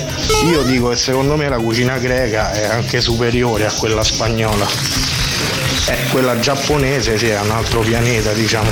Io 0.51 0.63
dico 0.63 0.89
che 0.91 0.97
secondo 0.97 1.37
me 1.37 1.49
la 1.49 1.59
cucina 1.59 1.99
greca 1.99 2.53
è 2.53 2.65
anche 2.65 3.01
superiore 3.01 3.67
a 3.67 3.73
quella 3.73 4.03
spagnola. 4.03 5.16
E 5.89 6.09
quella 6.11 6.39
giapponese 6.39 7.19
sì, 7.19 7.29
è 7.29 7.41
un 7.41 7.51
altro 7.51 7.81
pianeta, 7.81 8.33
diciamo, 8.33 8.71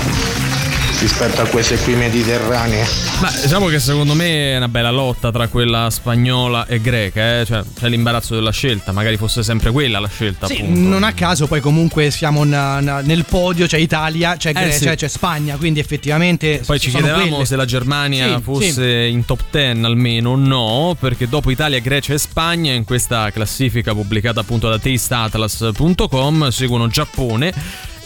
rispetto 1.01 1.43
a 1.43 1.47
queste 1.47 1.77
qui 1.79 1.95
mediterranee. 1.95 2.85
Ma 3.21 3.31
diciamo 3.43 3.67
che 3.67 3.79
secondo 3.79 4.15
me 4.15 4.53
è 4.53 4.57
una 4.57 4.69
bella 4.69 4.91
lotta 4.91 5.31
tra 5.31 5.49
quella 5.49 5.91
spagnola 5.91 6.67
e 6.67 6.81
greca, 6.81 7.41
eh? 7.41 7.45
cioè 7.45 7.63
c'è 7.79 7.89
l'imbarazzo 7.89 8.35
della 8.35 8.51
scelta, 8.53 8.93
magari 8.93 9.17
fosse 9.17 9.43
sempre 9.43 9.71
quella 9.71 9.99
la 9.99 10.09
scelta 10.09 10.47
Sì, 10.47 10.55
appunto. 10.61 10.81
non 10.89 11.03
a 11.03 11.13
caso 11.13 11.47
poi 11.47 11.61
comunque 11.61 12.11
siamo 12.11 12.45
na- 12.45 12.81
na- 12.81 13.01
nel 13.01 13.25
podio, 13.29 13.67
c'è 13.67 13.79
Italia, 13.79 14.37
c'è 14.37 14.53
Grecia, 14.53 14.91
sì. 14.91 14.97
c'è 14.97 15.09
Spagna, 15.09 15.57
quindi 15.57 15.81
effettivamente 15.81 16.63
Poi 16.65 16.79
ci 16.81 16.91
chiedevamo 16.91 17.29
quelle. 17.29 17.45
se 17.45 17.57
la 17.57 17.65
Germania 17.65 18.37
Sì, 18.37 18.43
fosse 18.43 18.73
sì. 19.07 19.11
in 19.13 19.25
top 19.25 19.41
10 19.51 19.85
almeno, 19.85 20.37
no, 20.37 20.97
perché 20.99 21.29
dopo 21.29 21.51
Italia, 21.51 21.79
Grecia 21.81 22.15
e 22.15 22.19
Spagna 22.19 22.73
in 22.73 22.85
questa 22.85 23.31
classifica 23.31 23.93
pubblicata 23.93 24.41
appunto 24.41 24.69
da 24.69 24.79
tasteatlas.com 24.79 26.49
seguono 26.51 26.87
Giappone, 26.89 27.53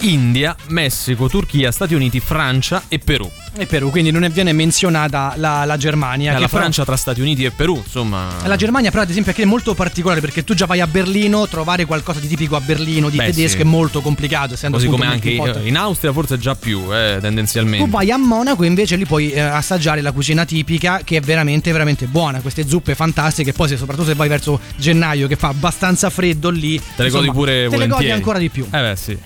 India, 0.01 0.55
Messico, 0.69 1.29
Turchia, 1.29 1.73
Stati 1.73 1.95
Uniti, 1.95 2.21
Francia 2.21 2.85
e 2.89 2.99
Perù. 2.99 3.29
E 3.57 3.67
Perù, 3.67 3.91
quindi 3.91 4.11
non 4.11 4.29
viene 4.33 4.53
menzionata 4.53 5.33
la, 5.37 5.65
la 5.65 5.77
Germania. 5.77 6.31
Eh, 6.31 6.39
la 6.39 6.47
però- 6.47 6.59
Francia 6.61 6.85
tra 6.85 6.97
Stati 6.97 7.21
Uniti 7.21 7.45
e 7.45 7.51
Perù, 7.51 7.77
insomma. 7.77 8.29
La 8.45 8.57
Germania 8.57 8.91
però 8.91 9.03
ad 9.03 9.11
esempio 9.11 9.33
è 9.35 9.45
molto 9.45 9.75
particolare 9.75 10.21
perché 10.21 10.45
tu 10.45 10.55
già 10.55 10.67
vai 10.67 10.81
a 10.81 10.87
Berlino, 10.87 11.49
trovare 11.49 11.85
qualcosa 11.85 12.21
di 12.21 12.29
tipico 12.29 12.57
a 12.57 12.61
Berlino, 12.61 13.09
di 13.09 13.17
Beh, 13.17 13.27
tedesco 13.27 13.57
sì. 13.57 13.63
è 13.63 13.65
molto 13.65 14.01
complicato, 14.01 14.55
essendo 14.55 14.77
Così 14.77 14.89
come 14.89 15.07
anche 15.07 15.31
in 15.31 15.77
Austria 15.77 16.13
forse 16.13 16.39
già 16.39 16.55
più, 16.55 16.95
eh, 16.95 17.19
tendenzialmente. 17.21 17.85
Tu 17.85 17.91
vai 17.91 18.11
a 18.11 18.17
Monaco 18.17 18.63
e 18.63 18.67
invece 18.67 18.97
lì 18.97 19.05
puoi 19.05 19.31
eh, 19.33 19.41
assaggiare 19.41 20.01
la 20.01 20.13
cucina 20.13 20.45
tipica 20.45 21.01
che 21.05 21.17
è 21.17 21.21
veramente 21.21 21.73
veramente 21.73 22.07
buona, 22.07 22.41
queste 22.41 22.67
zuppe 22.69 22.95
fantastiche, 22.95 23.53
poi 23.53 23.69
se, 23.69 23.77
soprattutto 23.77 24.07
se 24.09 24.15
vai 24.15 24.29
verso 24.29 24.61
gennaio 24.77 25.27
che 25.27 25.37
fa 25.37 25.49
abbastanza 25.49 26.11
freddo 26.11 26.51
lì, 26.51 26.81
Te 26.97 27.03
le 27.03 27.11
godi 27.11 27.31
pure 27.31 27.53
te 27.53 27.59
le 27.63 27.67
volentieri. 27.69 27.89
godi 27.91 28.11
ancora 28.11 28.39
di 28.39 28.49
più. 28.49 28.65
Eh 28.65 28.81
beh, 28.81 28.97
sì. 28.97 29.19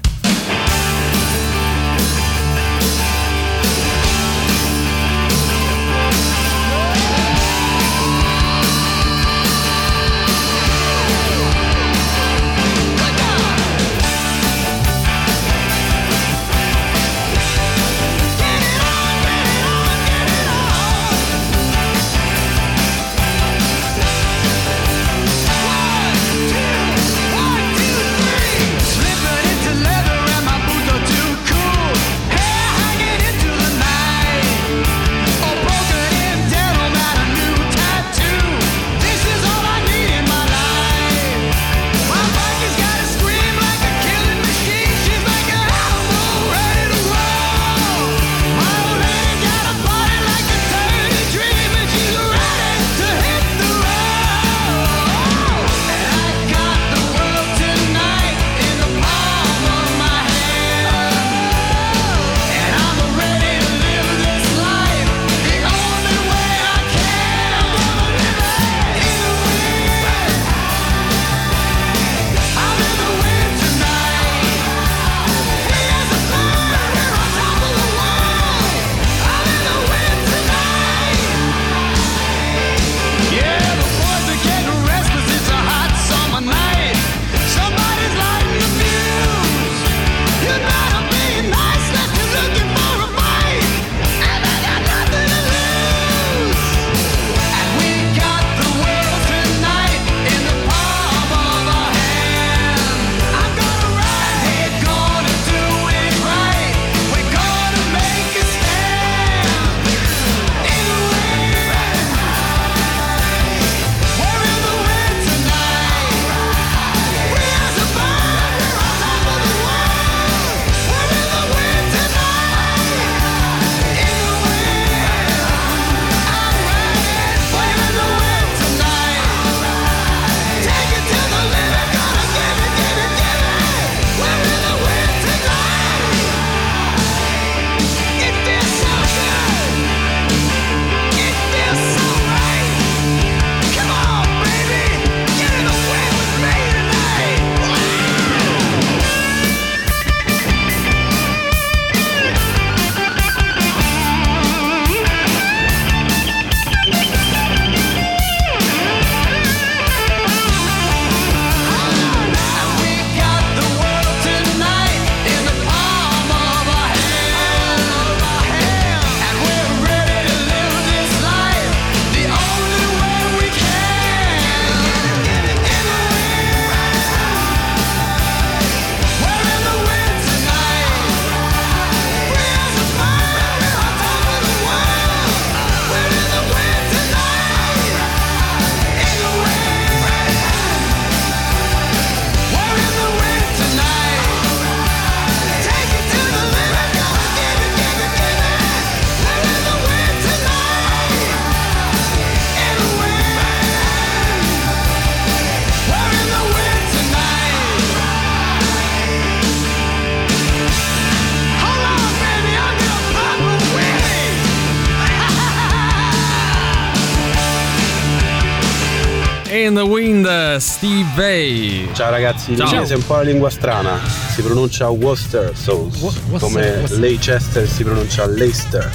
Vai. 221.15 221.89
Ciao 221.93 222.11
ragazzi, 222.11 222.55
l'inglese 222.55 222.95
è 222.95 222.97
un 222.97 223.05
po' 223.05 223.17
la 223.17 223.23
lingua 223.23 223.51
strana. 223.51 223.99
Si 224.35 224.41
pronuncia 224.43 224.89
Worcester 224.89 225.53
Sauce, 225.55 225.99
come 226.39 226.61
Worcester. 226.71 226.99
Leicester 226.99 227.69
si 227.69 227.85
pronuncia 227.85 228.27
Leicester. 228.27 228.91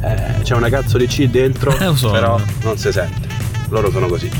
Eh, 0.00 0.42
c'è 0.42 0.54
una 0.54 0.68
cazzo 0.70 0.96
di 0.96 1.06
C 1.06 1.26
dentro, 1.28 1.76
Eh, 1.78 1.94
so. 1.96 2.10
però 2.10 2.40
non 2.62 2.78
si 2.78 2.90
sente. 2.92 3.28
Loro 3.68 3.90
sono 3.90 4.06
così. 4.06 4.30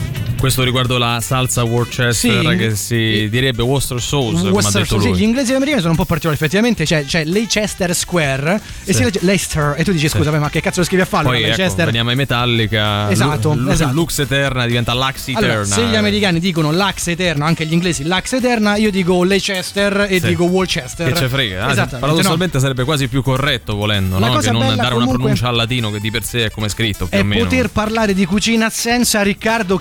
Questo 0.45 0.63
riguardo 0.63 0.99
la 0.99 1.21
salsa 1.23 1.65
Worcester 1.65 2.13
Sì. 2.13 2.57
che 2.59 2.77
si 2.77 3.29
direbbe 3.31 3.63
Worcester 3.63 3.99
Sauce, 3.99 4.37
come 4.37 4.49
ha 4.49 4.53
Worcester, 4.53 4.83
detto 4.83 5.01
sì, 5.01 5.09
lui. 5.09 5.17
gli 5.17 5.23
inglesi 5.23 5.49
e 5.49 5.53
gli 5.53 5.57
americani 5.57 5.81
sono 5.81 5.93
un 5.93 5.99
po' 5.99 6.05
particolari, 6.05 6.39
effettivamente 6.39 6.85
c'è, 6.85 7.07
c'è 7.07 7.25
Leicester 7.25 7.95
Square 7.95 8.61
e 8.85 8.93
Sì. 8.93 8.93
si 8.93 9.05
legge 9.05 9.19
Leicester 9.23 9.75
e 9.79 9.85
tu 9.85 9.93
dici 9.93 10.07
Sì. 10.07 10.17
scusa 10.19 10.31
ma 10.39 10.51
che 10.51 10.61
cazzo 10.61 10.81
lo 10.81 10.85
scrivi 10.85 11.01
a 11.01 11.07
fallo? 11.07 11.29
Poi 11.29 11.39
ecco, 11.39 11.47
Leicester 11.57 11.87
veniamo 11.87 12.11
ai 12.11 12.17
Metallica. 12.17 13.11
Esatto, 13.11 13.55
Lu- 13.55 13.71
esatto. 13.71 13.95
Lux 13.95 14.19
Eterna 14.19 14.67
diventa 14.67 14.93
Lux 14.93 15.29
Eterna. 15.29 15.47
Allora, 15.53 15.65
se 15.65 15.87
gli 15.87 15.95
americani 15.97 16.39
dicono 16.41 16.73
Lux 16.73 17.07
Eterna, 17.07 17.47
anche 17.47 17.65
gli 17.65 17.73
inglesi 17.73 18.05
Lux 18.05 18.33
Eterna, 18.35 18.77
io 18.77 18.91
dico 18.91 19.25
Leicester 19.25 20.09
e 20.11 20.21
Sì. 20.21 20.27
dico 20.27 20.45
Worcester. 20.45 21.11
Che 21.11 21.19
ce 21.21 21.29
frega, 21.31 21.63
Esattamente, 21.71 21.97
paradossalmente 22.01 22.61
sarebbe 22.61 22.85
quasi 22.85 23.09
più 23.09 23.23
corretto 23.23 23.77
volendo, 23.77 24.19
no? 24.19 24.37
che 24.37 24.51
non 24.51 24.77
dare 24.77 24.95
una 24.95 25.07
pronuncia 25.07 25.49
al 25.49 25.57
latino 25.57 25.91
che 25.91 26.01
di 26.01 26.11
per 26.11 26.23
sé 26.23 26.45
è 26.45 26.51
come 26.51 26.69
scritto 26.69 27.07
più 27.07 27.17
è 27.17 27.23
o 27.23 27.25
meno. 27.25 27.45
poter 27.45 27.71
parlare 27.71 28.13
di 28.13 28.27
cucina 28.27 28.69
senza 28.69 29.23
Riccardo 29.23 29.79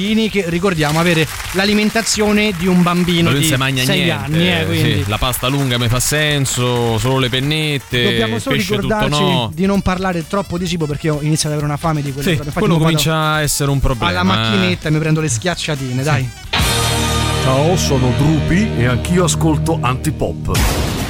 Castrichini 0.00 0.30
che 0.30 0.44
ricordiamo 0.48 0.98
avere 0.98 1.26
l'alimentazione 1.52 2.52
di 2.56 2.66
un 2.66 2.82
bambino 2.82 3.32
di 3.32 3.44
si 3.44 3.54
mangia 3.56 3.84
6 3.84 4.02
niente. 4.02 4.24
anni, 4.24 4.48
eh, 4.48 4.64
quindi 4.64 5.02
sì, 5.02 5.08
la 5.08 5.18
pasta 5.18 5.46
lunga 5.48 5.78
mi 5.78 5.88
fa 5.88 6.00
senso, 6.00 6.98
solo 6.98 7.18
le 7.18 7.28
pennette, 7.28 8.02
Dobbiamo 8.02 8.38
solo 8.38 8.56
pesce 8.56 8.76
tutto 8.76 8.86
ricordarci 8.86 9.22
no. 9.22 9.50
di 9.52 9.66
non 9.66 9.82
parlare 9.82 10.26
troppo 10.26 10.56
di 10.56 10.66
cibo 10.66 10.86
perché 10.86 11.08
io 11.08 11.18
inizio 11.20 11.48
ad 11.48 11.54
avere 11.54 11.68
una 11.70 11.76
fame 11.76 12.02
di 12.02 12.12
quelle 12.12 12.30
Sì. 12.30 12.36
Infatti 12.36 12.58
quello 12.58 12.78
comincia 12.78 13.32
a 13.32 13.42
essere 13.42 13.70
un 13.70 13.80
problema. 13.80 14.08
alla 14.08 14.22
macchinetta 14.22 14.88
e 14.88 14.90
mi 14.90 14.98
prendo 14.98 15.20
le 15.20 15.28
schiacciatine, 15.28 16.02
dai. 16.02 16.28
Ciao, 17.42 17.76
sono 17.76 18.12
Drupi 18.16 18.70
e 18.78 18.86
anch'io 18.86 19.24
ascolto 19.24 19.78
Antipop. 19.80 21.09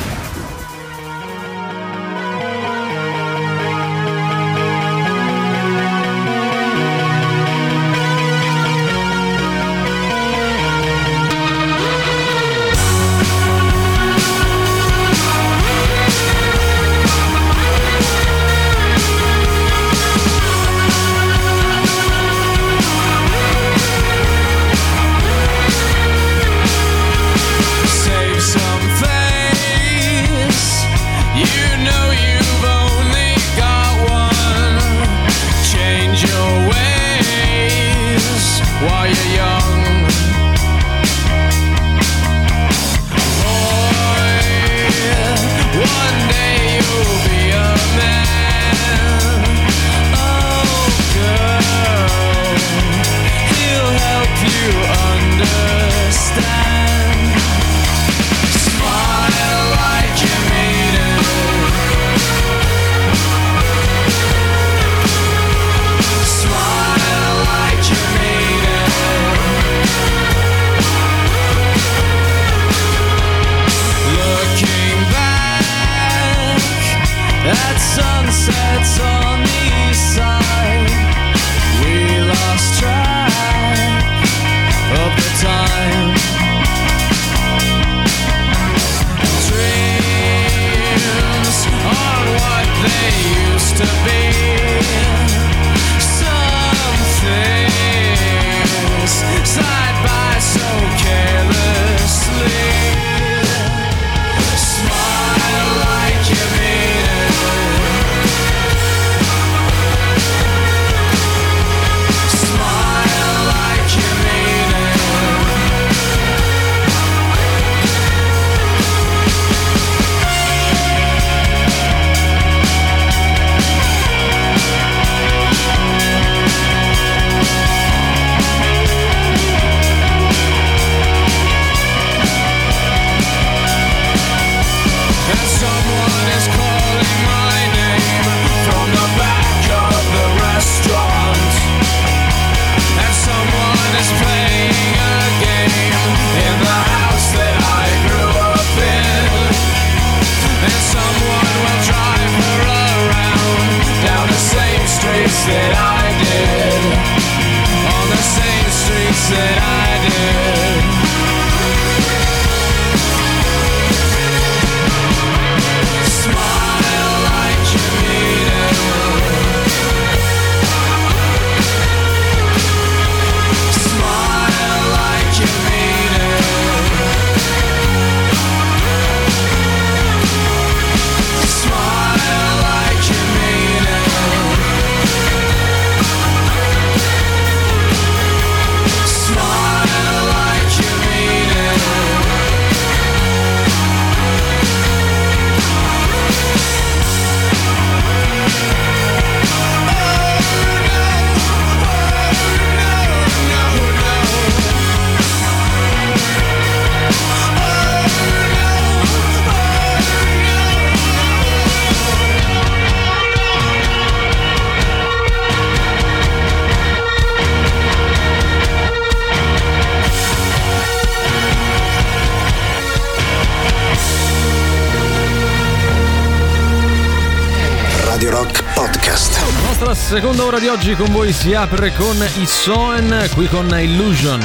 Seconda 230.11 230.45
ora 230.45 230.59
di 230.59 230.67
oggi 230.67 230.97
con 230.97 231.13
voi 231.13 231.33
si 231.33 231.55
apre 231.55 231.93
con 231.93 232.17
i 232.41 232.45
Soen, 232.45 233.31
qui 233.33 233.47
con 233.47 233.69
Illusion. 233.79 234.43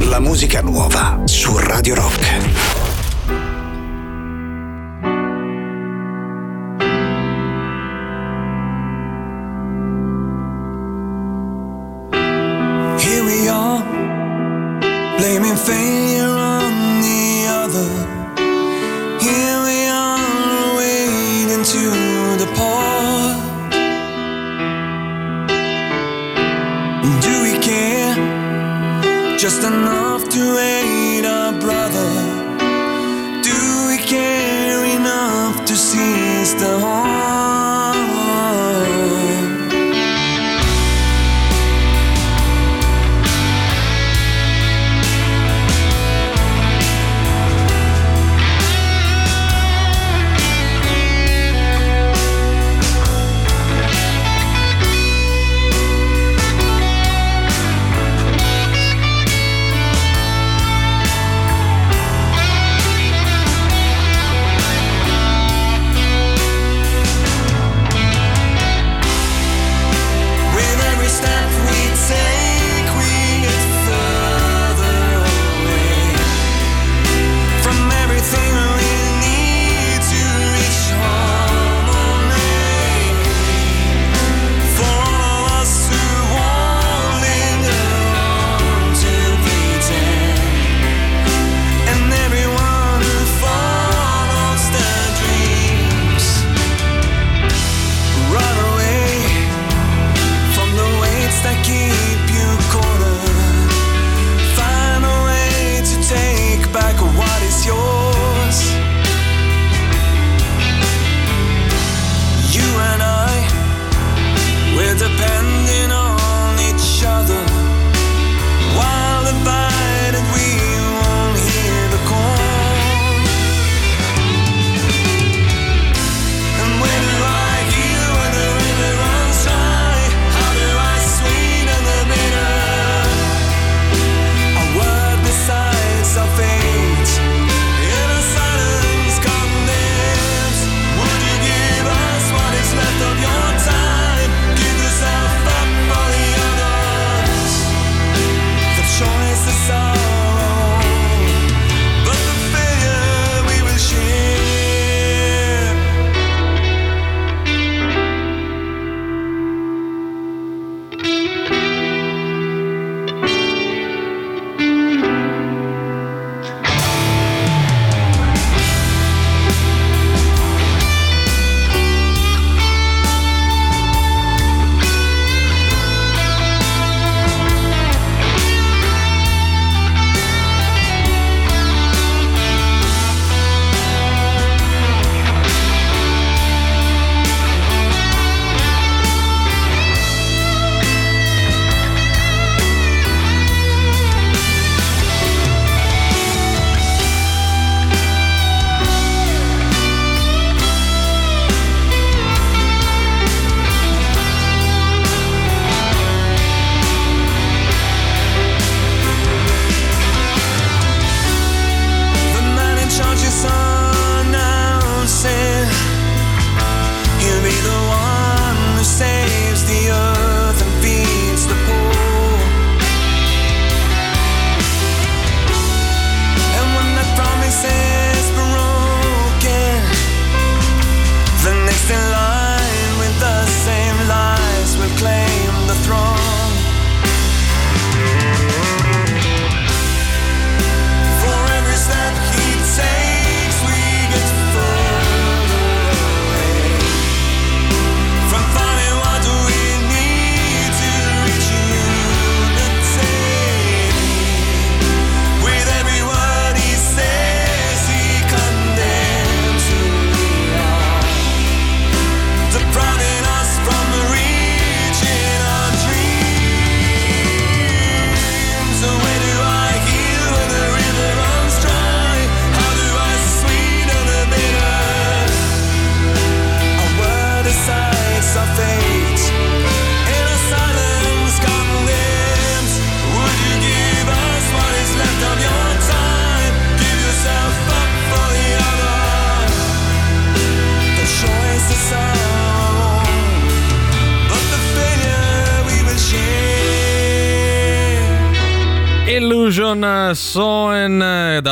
La 0.00 0.18
musica 0.18 0.60
nuova 0.62 1.20
su 1.26 1.56
Radio 1.56 1.94
Rock. 1.94 2.65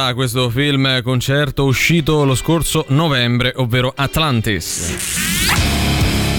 Da 0.05 0.15
questo 0.15 0.51
film 0.51 1.03
concerto 1.03 1.65
uscito 1.65 2.25
lo 2.25 2.35
scorso 2.35 2.85
novembre, 2.89 3.53
ovvero 3.57 3.93
Atlantis. 3.97 5.34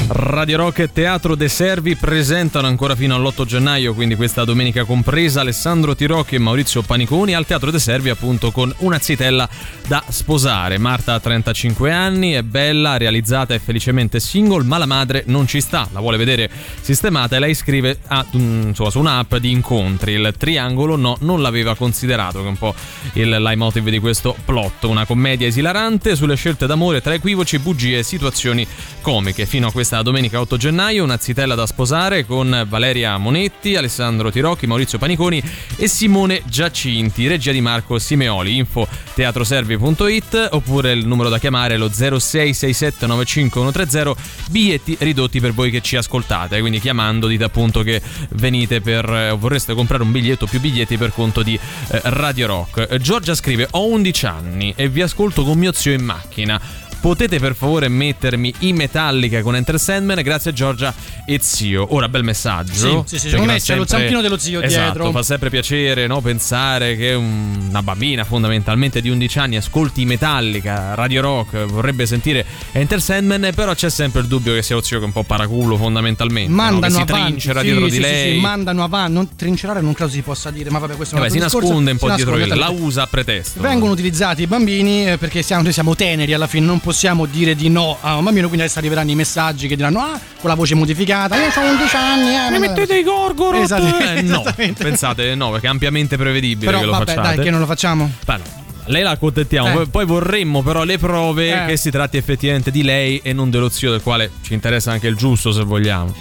Radio 0.07 0.57
Rock 0.57 0.79
e 0.79 0.91
Teatro 0.91 1.33
De 1.33 1.49
Servi 1.49 1.95
presentano 1.95 2.67
ancora 2.67 2.95
fino 2.95 3.15
all'8 3.15 3.43
gennaio, 3.43 3.95
quindi 3.95 4.15
questa 4.15 4.43
domenica 4.43 4.83
compresa, 4.83 5.41
Alessandro 5.41 5.95
Tirocchi 5.95 6.35
e 6.35 6.37
Maurizio 6.37 6.83
Paniconi 6.83 7.33
al 7.33 7.47
Teatro 7.47 7.71
De 7.71 7.79
Servi 7.79 8.09
appunto 8.09 8.51
con 8.51 8.71
una 8.79 8.99
zitella 8.99 9.49
da 9.87 10.03
sposare. 10.07 10.77
Marta 10.77 11.15
ha 11.15 11.19
35 11.19 11.91
anni, 11.91 12.33
è 12.33 12.43
bella, 12.43 12.97
realizzata 12.97 13.55
e 13.55 13.59
felicemente 13.59 14.19
single, 14.19 14.63
ma 14.63 14.77
la 14.77 14.85
madre 14.85 15.23
non 15.25 15.47
ci 15.47 15.59
sta, 15.59 15.89
la 15.91 15.99
vuole 16.01 16.17
vedere 16.17 16.51
sistemata 16.81 17.37
e 17.37 17.39
lei 17.39 17.55
scrive 17.55 17.97
a, 18.05 18.23
mm, 18.23 18.67
insomma, 18.67 18.91
su 18.91 18.99
un'app 18.99 19.35
di 19.37 19.49
incontri. 19.49 20.11
Il 20.11 20.35
triangolo 20.37 20.95
no, 20.97 21.17
non 21.21 21.41
l'aveva 21.41 21.75
considerato, 21.75 22.41
che 22.41 22.45
è 22.45 22.49
un 22.49 22.57
po' 22.57 22.75
il 23.13 23.29
leitmotiv 23.29 23.89
di 23.89 23.99
questo 23.99 24.35
plot. 24.45 24.83
Una 24.83 25.05
commedia 25.05 25.47
esilarante 25.47 26.15
sulle 26.15 26.35
scelte 26.35 26.67
d'amore 26.67 27.01
tra 27.01 27.15
equivoci, 27.15 27.57
bugie 27.57 27.97
e 27.97 28.03
situazioni 28.03 28.67
comiche. 29.01 29.47
Fino 29.47 29.67
a 29.67 29.71
questa 29.71 29.93
domenica 30.01 30.39
8 30.39 30.55
gennaio, 30.57 31.03
una 31.03 31.17
zitella 31.17 31.55
da 31.55 31.65
sposare 31.65 32.25
con 32.25 32.65
Valeria 32.67 33.17
Monetti, 33.17 33.75
Alessandro 33.75 34.31
Tirocchi, 34.31 34.67
Maurizio 34.67 34.97
Paniconi 34.97 35.41
e 35.75 35.87
Simone 35.87 36.41
Giacinti, 36.45 37.27
regia 37.27 37.51
di 37.51 37.59
Marco 37.61 37.97
Simeoli. 37.99 38.57
Info 38.57 38.87
teatroservi.it 39.13 40.49
oppure 40.51 40.91
il 40.91 41.07
numero 41.07 41.29
da 41.29 41.39
chiamare 41.39 41.75
è 41.75 41.77
lo 41.77 41.89
0667953130, 41.89 44.13
biglietti 44.49 44.97
ridotti 44.99 45.39
per 45.39 45.53
voi 45.53 45.71
che 45.71 45.81
ci 45.81 45.95
ascoltate. 45.95 46.59
Quindi 46.59 46.79
chiamando 46.79 47.27
dite 47.27 47.43
appunto 47.43 47.83
che 47.83 48.01
venite 48.31 48.81
per 48.81 49.07
eh, 49.09 49.31
vorreste 49.31 49.73
comprare 49.73 50.03
un 50.03 50.11
biglietto 50.11 50.45
più 50.45 50.59
biglietti 50.59 50.97
per 50.97 51.13
conto 51.13 51.41
di 51.43 51.55
eh, 51.55 52.01
Radio 52.03 52.47
Rock. 52.47 52.97
Giorgia 52.97 53.35
scrive: 53.35 53.67
Ho 53.71 53.87
11 53.87 54.25
anni 54.25 54.73
e 54.75 54.89
vi 54.89 55.01
ascolto 55.01 55.43
con 55.43 55.57
mio 55.57 55.71
zio 55.71 55.91
in 55.91 56.03
macchina. 56.03 56.83
Potete 57.05 57.37
per 57.37 57.53
favore 57.53 57.87
mettermi 57.87 58.51
i 58.61 58.73
Metallica 58.73 59.43
con 59.43 59.55
Enter 59.55 59.79
Sandman? 59.79 60.23
Grazie 60.23 60.49
a 60.49 60.53
Giorgia 60.55 60.91
e 61.23 61.37
zio. 61.39 61.93
Ora, 61.93 62.09
bel 62.09 62.23
messaggio. 62.23 63.05
Sì, 63.05 63.19
sì, 63.19 63.29
sì, 63.29 63.37
me 63.37 63.59
c'è 63.59 63.75
lo 63.75 63.85
zampino 63.85 64.21
dello 64.21 64.39
zio 64.39 64.59
esatto, 64.59 64.83
dietro. 64.83 65.11
Fa 65.11 65.21
sempre 65.21 65.51
piacere 65.51 66.07
no? 66.07 66.19
pensare 66.21 66.97
che 66.97 67.13
un- 67.13 67.67
una 67.69 67.83
bambina 67.83 68.23
fondamentalmente 68.23 69.01
di 69.01 69.09
11 69.09 69.37
anni 69.37 69.55
ascolti 69.55 70.03
Metallica, 70.03 70.95
Radio 70.95 71.21
Rock, 71.21 71.65
vorrebbe 71.65 72.07
sentire 72.07 72.43
Enter 72.71 72.99
Sandman, 72.99 73.51
però 73.53 73.75
c'è 73.75 73.91
sempre 73.91 74.21
il 74.21 74.27
dubbio 74.27 74.55
che 74.55 74.63
sia 74.63 74.73
lo 74.75 74.81
zio 74.81 74.97
che 74.97 75.03
è 75.03 75.05
un 75.05 75.13
po' 75.13 75.21
paraculo 75.21 75.77
fondamentalmente. 75.77 76.49
no? 76.49 76.55
Mandano 76.55 76.87
Che 76.87 76.89
si 76.89 77.01
avanti, 77.01 77.21
trincera 77.27 77.59
sì, 77.59 77.65
dietro 77.67 77.85
sì, 77.85 77.91
di 77.91 77.99
lei. 77.99 78.33
sì, 78.33 78.39
mandano 78.39 78.83
avanti, 78.83 79.13
non 79.13 79.35
trincerare 79.35 79.79
non 79.79 79.93
credo 79.93 80.09
si 80.11 80.23
possa 80.23 80.49
dire, 80.49 80.71
ma 80.71 80.79
vabbè, 80.79 80.95
questo 80.95 81.13
è 81.13 81.19
un 81.19 81.23
Vabbè, 81.25 81.37
si 81.37 81.43
altro 81.43 81.59
discorso. 81.59 81.79
nasconde 81.79 81.91
un 81.91 81.97
po' 81.99 82.09
Si 82.09 82.15
dietro 82.15 82.55
la 82.55 82.69
usa 82.69 83.03
a 83.03 83.07
pretesto. 83.07 83.61
Vengono 83.61 83.91
utilizzati 83.91 84.41
i 84.41 84.47
bambini 84.47 85.07
eh, 85.11 85.17
perché 85.19 85.43
siamo, 85.43 85.61
noi 85.61 85.71
siamo 85.71 85.93
teneri 85.93 86.33
alla 86.33 86.47
fine, 86.47 86.65
non 86.65 86.79
possiamo 86.79 86.93
dire 87.29 87.55
di 87.55 87.69
no 87.69 87.97
a 88.01 88.15
un 88.17 88.23
bambino, 88.23 88.47
quindi 88.47 88.63
adesso 88.63 88.79
arriveranno 88.79 89.11
i 89.11 89.15
messaggi 89.15 89.67
che 89.67 89.75
diranno 89.75 89.99
ah, 89.99 90.19
con 90.39 90.49
la 90.49 90.55
voce 90.55 90.75
modificata, 90.75 91.35
io 91.35 91.47
ho 91.55 91.69
11 91.71 91.95
anni, 91.95 92.35
eh, 92.35 92.49
Mi 92.51 92.59
mettete 92.67 92.97
i 92.97 93.03
gorgorot? 93.03 93.61
Esatto, 93.63 93.97
Eh, 93.99 94.21
no, 94.21 94.43
pensate 94.77 95.35
no, 95.35 95.51
perché 95.51 95.67
è 95.67 95.69
ampiamente 95.69 96.17
prevedibile 96.17 96.65
Però 96.65 96.79
che 96.79 96.85
lo 96.85 96.91
vabbè, 96.91 97.05
facciate. 97.05 97.35
dai, 97.35 97.43
che 97.45 97.51
non 97.51 97.59
lo 97.59 97.65
facciamo? 97.65 98.11
Beh, 98.25 98.37
no, 98.37 98.43
Lei 98.87 99.01
la 99.01 99.11
accontentiamo, 99.11 99.67
Eh. 99.67 99.73
poi- 99.73 99.87
poi 99.87 100.05
vorremmo 100.05 100.61
però 100.61 100.83
le 100.83 100.97
prove 100.99 101.63
Eh. 101.63 101.65
che 101.67 101.77
si 101.77 101.89
tratti 101.89 102.17
effettivamente 102.17 102.69
di 102.69 102.83
lei 102.83 103.19
e 103.23 103.33
non 103.33 103.49
dello 103.49 103.69
zio 103.69 103.89
del 103.91 104.01
quale 104.01 104.29
ci 104.41 104.53
interessa 104.53 104.91
anche 104.91 105.07
il 105.07 105.15
giusto 105.15 105.51
se 105.51 105.63
vogliamo. 105.63 106.13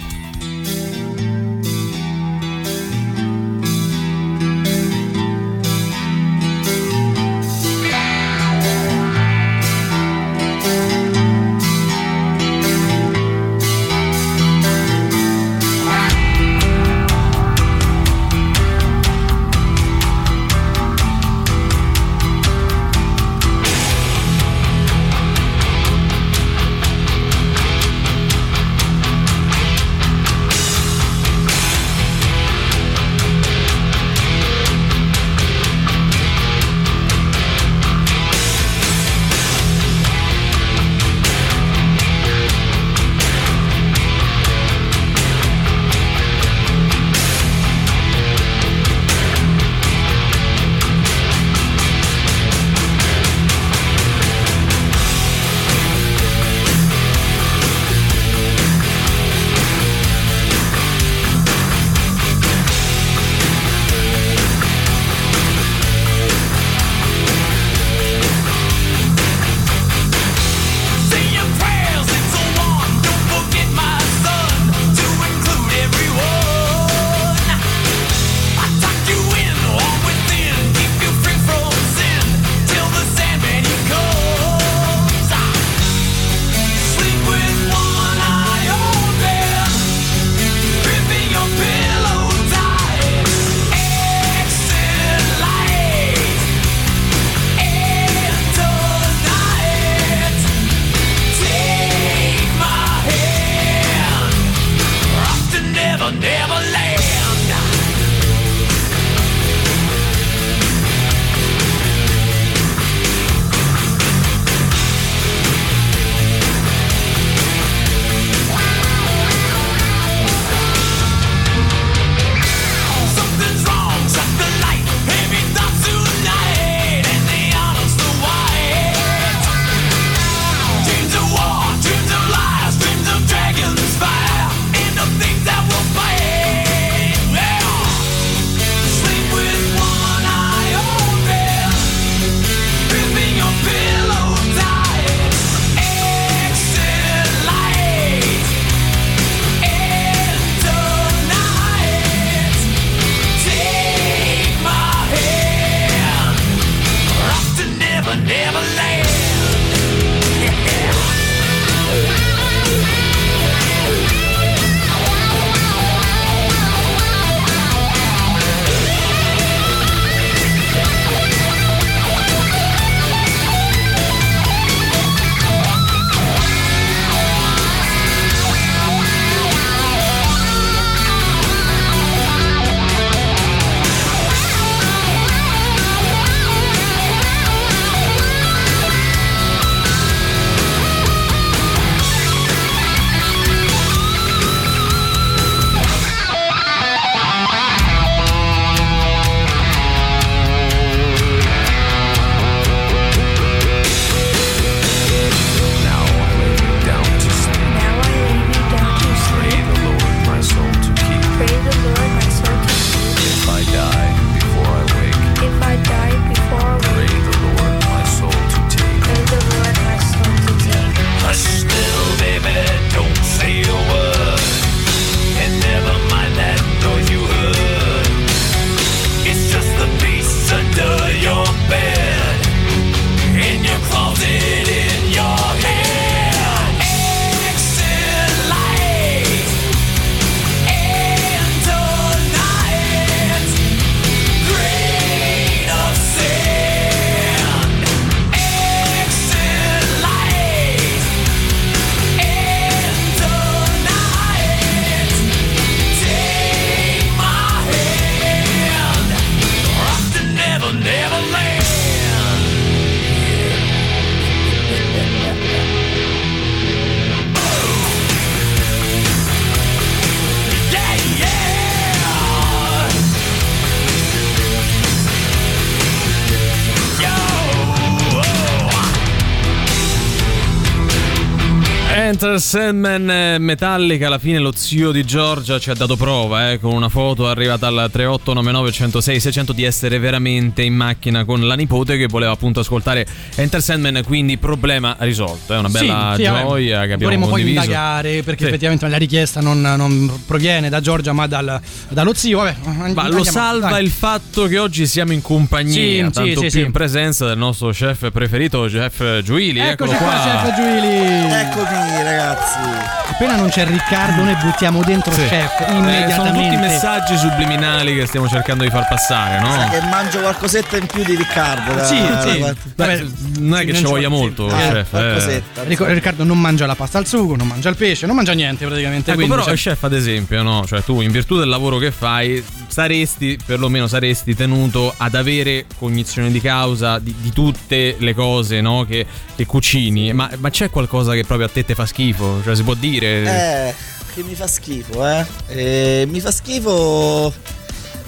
Enter 282.25 282.41
Sandman 282.41 283.07
eh, 283.11 283.37
Metallica, 283.37 284.07
alla 284.07 284.17
fine 284.17 284.39
lo 284.39 284.51
zio 284.55 284.91
di 284.91 285.05
Giorgia 285.05 285.59
ci 285.59 285.69
ha 285.69 285.75
dato 285.75 285.95
prova 285.95 286.49
eh, 286.53 286.59
con 286.59 286.73
una 286.73 286.89
foto 286.89 287.27
arrivata 287.29 287.67
al 287.67 287.87
3899 287.91 288.71
106 288.71 289.19
600 289.19 289.53
di 289.53 289.63
essere 289.63 289.99
veramente 289.99 290.63
in 290.63 290.73
macchina 290.73 291.23
con 291.23 291.45
la 291.45 291.53
nipote 291.53 291.97
che 291.97 292.07
voleva 292.07 292.31
appunto 292.31 292.61
ascoltare 292.61 293.05
Enter 293.35 293.61
Sandman, 293.61 294.01
quindi 294.03 294.37
problema 294.39 294.95
risolto, 295.01 295.53
è 295.53 295.57
una 295.59 295.69
bella 295.69 296.13
Sì, 296.15 296.23
sì, 296.23 296.27
vabbè, 296.29 296.41
gioia 296.41 296.77
che 296.77 296.93
abbiamo 296.93 296.97
Dovremmo 297.03 297.25
poi 297.27 297.33
condiviso. 297.41 297.63
indagare 297.63 298.23
perché 298.23 298.41
Sì. 298.41 298.47
effettivamente 298.49 298.87
la 298.87 298.97
richiesta 298.97 299.41
non, 299.41 299.61
non 299.61 300.21
proviene 300.25 300.69
da 300.69 300.81
Giorgia 300.81 301.13
ma 301.13 301.27
dal- 301.27 301.61
dallo 301.89 302.13
zio. 302.15 302.39
Vabbè, 302.39 302.55
Ma 302.63 302.85
andiamo, 302.85 303.09
lo 303.09 303.23
salva 303.23 303.69
dai. 303.69 303.83
il 303.83 303.91
fatto 303.91 304.47
che 304.47 304.57
oggi 304.57 304.87
siamo 304.87 305.11
in 305.13 305.21
compagnia, 305.21 305.73
Sì, 305.73 305.99
tanto 305.99 306.23
sì, 306.23 306.31
più 306.31 306.41
sì, 306.41 306.49
sì. 306.49 306.59
in 306.61 306.71
presenza 306.71 307.27
del 307.27 307.37
nostro 307.37 307.69
chef 307.69 308.09
preferito, 308.09 308.65
chef 308.67 309.21
Giuili. 309.21 309.59
Eccolo 309.59 309.91
Eccoci 309.91 310.03
qua, 310.03 310.11
qua. 310.11 310.41
chef 310.41 310.55
Giuili. 310.55 310.95
Eccomi 310.95 312.03
ragazzi. 312.03 312.13
Appena 312.19 313.35
non 313.35 313.49
c'è 313.49 313.65
Riccardo, 313.65 314.23
noi 314.23 314.35
buttiamo 314.35 314.81
dentro 314.83 315.11
Sì. 315.13 315.25
chef 315.27 315.59
Eh, 315.67 315.71
immediatamente. 315.73 316.13
sono 316.15 316.31
tutti 316.31 316.55
messaggi 316.57 317.17
subliminali 317.17 317.95
che 317.95 318.05
stiamo 318.05 318.27
cercando 318.27 318.63
di 318.63 318.69
far 318.69 318.87
passare, 318.87 319.39
no? 319.41 319.51
Sai 319.51 319.69
che 319.69 319.81
mangio 319.87 320.19
qualcosetta 320.21 320.77
in 320.77 320.85
più 320.85 321.03
di 321.03 321.15
Riccardo. 321.15 321.73
da- 321.73 321.85
Sì, 321.85 322.01
da 322.01 322.21
sì. 322.21 322.37
quanto- 322.39 322.61
Beh, 322.75 323.05
non 323.39 323.59
è 323.59 323.65
che 323.65 323.71
non 323.71 323.81
ci 323.81 323.83
voglia 323.87 324.09
molto, 324.09 324.47
Ah, 324.47 324.57
chef. 324.57 324.75
eh. 324.85 324.85
qualcosetta. 324.89 325.63
Ric- 325.63 325.81
Riccardo 325.87 326.23
non 326.23 326.39
mangia 326.39 326.65
la 326.65 326.75
pasta 326.75 326.97
al 326.97 327.05
sugo, 327.07 327.35
non 327.35 327.47
mangia 327.47 327.69
il 327.69 327.75
pesce, 327.75 328.05
non 328.05 328.15
mangia 328.15 328.33
niente 328.33 328.65
praticamente. 328.65 329.11
Ecco, 329.11 329.19
quindi, 329.19 329.33
però, 329.35 329.45
cioè- 329.47 329.55
chef, 329.57 329.83
ad 329.83 329.93
esempio, 329.93 330.41
no? 330.43 330.65
Cioè, 330.65 330.83
tu, 330.83 331.01
in 331.01 331.11
virtù 331.11 331.37
del 331.37 331.47
lavoro 331.49 331.77
che 331.77 331.91
fai, 331.91 332.43
saresti, 332.67 333.37
perlomeno 333.45 333.87
saresti 333.87 334.35
tenuto 334.35 334.93
ad 334.97 335.15
avere 335.15 335.65
cognizione 335.77 336.31
di 336.31 336.41
causa 336.41 336.99
di, 336.99 337.13
di 337.17 337.31
tutte 337.31 337.95
le 337.99 338.13
cose, 338.13 338.59
no? 338.61 338.85
Che, 338.87 339.05
che 339.35 339.45
cucini. 339.45 340.11
Ma, 340.13 340.29
ma 340.39 340.49
c'è 340.49 340.69
qualcosa 340.69 341.13
che 341.13 341.23
proprio 341.23 341.47
a 341.47 341.49
te 341.49 341.63
te 341.63 341.73
fa 341.75 341.85
schifo? 341.85 342.04
Cioè, 342.13 342.55
si 342.55 342.63
può 342.63 342.73
dire? 342.73 343.23
Eh, 343.69 343.73
che 344.13 344.23
mi 344.23 344.35
fa 344.35 344.47
schifo, 344.47 345.07
eh. 345.07 345.25
Eh, 345.47 346.05
mi 346.07 346.19
fa 346.19 346.31
schifo. 346.31 347.33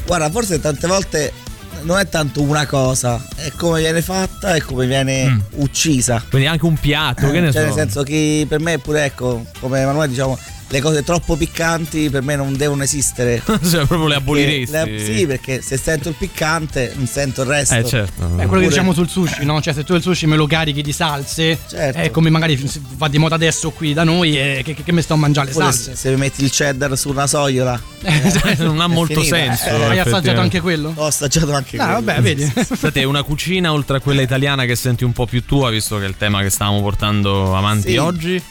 Guarda, 0.06 0.30
forse 0.30 0.60
tante 0.60 0.88
volte 0.88 1.34
non 1.82 2.00
è 2.00 2.08
tanto 2.10 2.41
una 2.41 2.66
cosa, 2.66 3.22
è 3.36 3.52
come 3.56 3.80
viene 3.80 4.02
fatta 4.02 4.56
e 4.56 4.62
come 4.62 4.88
viene 4.88 5.30
Mm. 5.30 5.39
uccisa. 5.56 6.24
Quindi 6.30 6.48
anche 6.48 6.66
un 6.66 6.78
piatto, 6.78 7.30
che 7.30 7.39
ne 7.39 7.52
cioè, 7.52 7.62
so. 7.62 7.68
nel 7.68 7.74
senso 7.78 8.04
che 8.04 8.45
per 8.48 8.60
me 8.60 8.78
pure, 8.80 9.04
ecco, 9.06 9.45
come 9.60 9.82
Emanuele 9.82 10.10
diciamo, 10.10 10.38
le 10.70 10.82
cose 10.82 11.03
troppo 11.03 11.36
piccanti 11.38 12.09
per 12.09 12.22
me 12.24 12.36
non 12.36 12.55
devono 12.55 12.84
esistere. 12.84 13.41
cioè, 13.45 13.86
proprio 13.86 14.07
le 14.07 14.15
aboliresti. 14.15 14.72
Le- 14.72 15.03
sì, 15.18 15.26
perché 15.26 15.61
se 15.61 15.78
sento 15.78 16.09
il 16.09 16.15
piccante 16.15 16.93
non 16.95 17.07
sento 17.07 17.41
il 17.43 17.47
resto. 17.47 17.76
Eh, 17.76 17.86
certo. 17.86 18.24
È 18.38 18.45
quello 18.45 18.63
che 18.63 18.70
diciamo 18.70 18.93
sul 18.93 19.07
sushi, 19.07 19.45
no? 19.45 19.61
Cioè, 19.61 19.74
se 19.74 19.84
tu 19.84 19.93
il 19.95 20.01
sushi 20.01 20.26
me 20.28 20.36
lo 20.36 20.45
carichi 20.47 20.82
di 20.82 20.91
salse, 20.91 21.57
Certo. 21.70 21.99
è 21.99 22.11
come 22.11 22.30
magari 22.30 22.59
va 22.97 23.07
di 23.07 23.18
moda 23.18 23.36
adesso 23.36 23.70
qui 23.72 23.93
da 23.93 24.03
noi, 24.03 24.38
e 24.38 24.61
che, 24.63 24.74
che 24.76 24.91
mi 24.91 25.01
sto 25.01 25.13
a 25.13 25.18
mangiare 25.18 25.47
le 25.47 25.53
salse. 25.53 25.91
se, 25.91 25.95
se 25.95 26.09
mi 26.11 26.18
metti 26.18 26.43
il 26.43 26.49
cheddar 26.51 26.97
su 26.97 27.09
una 27.09 27.28
sogliola 27.28 27.80
non 28.59 28.82
ha 28.82 28.88
molto 28.88 29.22
finita. 29.22 29.36
senso. 29.55 29.65
Eh, 29.70 29.84
Hai 29.86 29.99
assaggiato 29.99 30.39
anche 30.41 30.59
quello? 30.59 30.91
Ho 30.95 31.05
assaggiato 31.05 31.53
anche 31.53 31.78
Ah, 31.78 31.86
quello. 31.86 32.01
vabbè, 32.05 32.22
vedi. 32.22 32.53
Senti, 32.78 33.03
una 33.03 33.24
cucina 33.24 33.72
oltre 33.72 33.97
a 33.97 33.99
quella 33.99 34.22
italiana 34.22 34.65
che 34.65 34.76
senti 34.76 35.03
un 35.03 35.13
po' 35.13 35.26
più 35.26 35.45
tua, 35.45 35.70
visto 35.70 35.97
che 35.97 36.05
è 36.05 36.07
il 36.07 36.15
tema 36.18 36.41
che 36.41 36.49
stavamo 36.49 36.82
portando 36.82 37.55
avanti 37.55 37.91
Sì. 37.91 37.97
oggi? 37.97 38.41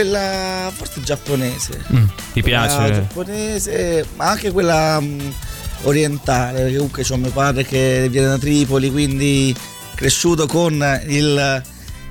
Quella 0.00 0.72
forse 0.74 1.02
giapponese. 1.02 1.84
Mm, 1.92 2.04
ti 2.32 2.40
Quella 2.40 2.66
piace? 2.66 2.92
giapponese, 2.94 4.06
ma 4.16 4.30
anche 4.30 4.50
quella 4.50 4.98
mh, 4.98 5.34
orientale, 5.82 6.60
perché 6.60 6.74
comunque 6.76 7.02
c'ho 7.02 7.16
mio 7.18 7.30
padre 7.30 7.64
che 7.66 8.08
viene 8.10 8.28
da 8.28 8.38
Tripoli, 8.38 8.90
quindi 8.90 9.54
cresciuto 9.94 10.46
con 10.46 10.82
il, 11.06 11.62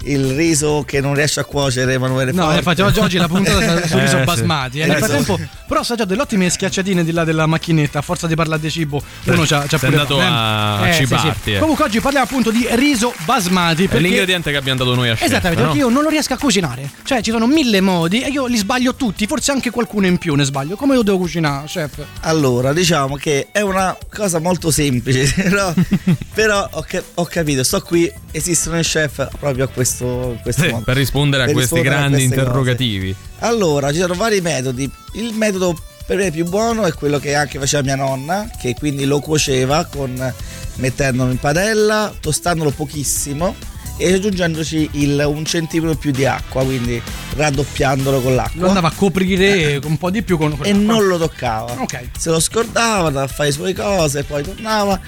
il 0.03 0.33
riso 0.33 0.83
che 0.85 1.01
non 1.01 1.13
riesce 1.13 1.39
a 1.39 1.43
cuocere 1.43 1.93
Emanuele 1.93 2.31
No, 2.31 2.53
infatti 2.53 2.81
oggi, 2.81 2.99
oggi 2.99 3.17
la 3.17 3.27
puntata 3.27 3.59
sul 3.87 3.99
Eh, 3.99 4.03
riso 4.03 4.17
sì. 4.17 4.23
basmati. 4.23 4.79
E 4.79 4.85
nel 4.85 4.95
Eh, 4.95 4.99
frattempo, 4.99 5.37
però 5.67 5.79
ho 5.79 5.83
assaggiato 5.83 6.09
delle 6.09 6.21
ottime 6.21 6.49
schiacciatine 6.49 7.03
di 7.03 7.11
là 7.11 7.23
della 7.23 7.45
macchinetta. 7.45 7.99
A 7.99 8.01
forza 8.01 8.27
di 8.27 8.35
parlare 8.35 8.61
di 8.61 8.69
cibo, 8.71 9.01
uno 9.25 9.45
sei 9.45 9.59
pure 9.67 9.87
andato 9.87 10.19
a- 10.19 10.87
Eh, 10.87 10.93
sì, 10.93 10.99
cibarti, 11.05 11.39
sì. 11.43 11.53
eh. 11.53 11.59
Comunque 11.59 11.85
oggi 11.85 11.99
parliamo 11.99 12.25
appunto 12.25 12.51
di 12.51 12.65
riso 12.71 13.13
basmati. 13.25 13.83
È 13.83 13.87
Perché... 13.87 14.03
l'ingrediente 14.03 14.51
che 14.51 14.57
abbiamo 14.57 14.79
dato 14.79 14.95
noi 14.95 15.09
a 15.09 15.13
chef, 15.15 15.23
Esattamente, 15.27 15.61
no? 15.63 15.69
perché 15.69 15.83
io 15.85 15.89
non 15.89 16.03
lo 16.03 16.09
riesco 16.09 16.33
a 16.33 16.37
cucinare. 16.37 16.89
Cioè, 17.03 17.21
ci 17.21 17.31
sono 17.31 17.45
mille 17.47 17.81
modi 17.81 18.21
e 18.21 18.29
io 18.29 18.45
li 18.47 18.57
sbaglio 18.57 18.95
tutti, 18.95 19.27
forse 19.27 19.51
anche 19.51 19.69
qualcuno 19.69 20.05
in 20.07 20.17
più 20.17 20.33
ne 20.35 20.43
sbaglio. 20.45 20.75
Come 20.75 20.95
lo 20.95 21.03
devo 21.03 21.17
cucinare, 21.17 21.65
chef? 21.67 21.99
Allora, 22.21 22.73
diciamo 22.73 23.15
che 23.15 23.47
è 23.51 23.61
una 23.61 23.95
cosa 24.13 24.39
molto 24.39 24.71
semplice, 24.71 25.31
però, 25.41 25.73
però 26.33 26.67
ho, 26.71 26.85
ca- 26.87 27.03
ho 27.15 27.25
capito, 27.25 27.63
sto 27.63 27.81
qui, 27.81 28.11
esistono 28.31 28.79
i 28.79 28.83
chef 28.83 29.27
proprio 29.39 29.65
a 29.65 29.67
questo, 29.67 30.31
in 30.35 30.39
questo 30.41 30.63
Sì, 30.63 30.69
modo. 30.69 30.83
per 30.83 30.97
rispondere 30.97 31.43
a 31.43 31.45
Per 31.45 31.53
questi 31.55 31.75
rispondere 31.75 31.95
a 32.03 32.07
grandi 32.07 32.17
queste 32.27 32.35
cose. 32.35 32.47
interrogativi. 32.47 33.15
Allora, 33.39 33.91
ci 33.93 33.99
sono 33.99 34.13
vari 34.13 34.41
metodi. 34.41 34.89
Il 35.13 35.33
metodo 35.33 35.77
per 36.05 36.17
me 36.17 36.31
più 36.31 36.45
buono 36.45 36.85
è 36.85 36.93
quello 36.93 37.19
che 37.19 37.35
anche 37.35 37.59
faceva 37.59 37.83
mia 37.83 37.95
nonna, 37.95 38.49
che 38.59 38.73
quindi 38.75 39.05
lo 39.05 39.19
cuoceva 39.19 39.85
con 39.85 40.33
mettendolo 40.75 41.29
in 41.31 41.37
padella, 41.37 42.13
tostandolo 42.19 42.71
pochissimo 42.71 43.55
e 43.97 44.13
aggiungendoci 44.13 44.89
il- 44.93 45.23
un 45.27 45.43
centimetro 45.45 45.95
più 45.97 46.11
di 46.11 46.25
acqua, 46.25 46.63
quindi 46.63 47.01
raddoppiandolo 47.35 48.21
con 48.21 48.35
l'acqua. 48.35 48.61
Lo 48.61 48.67
andava 48.69 48.87
a 48.87 48.93
coprire 48.95 49.79
un 49.83 49.97
po' 49.97 50.09
di 50.09 50.21
più 50.23 50.37
con 50.37 50.57
e 50.63 50.71
non 50.73 51.05
lo 51.05 51.17
toccava. 51.17 51.73
Ok. 51.81 52.09
Se 52.17 52.29
lo 52.29 52.39
scordava, 52.39 53.07
andava 53.07 53.25
a 53.25 53.27
fare 53.27 53.49
le 53.49 53.55
sue 53.55 53.73
cose, 53.73 54.23
poi 54.23 54.43
tornava. 54.43 54.99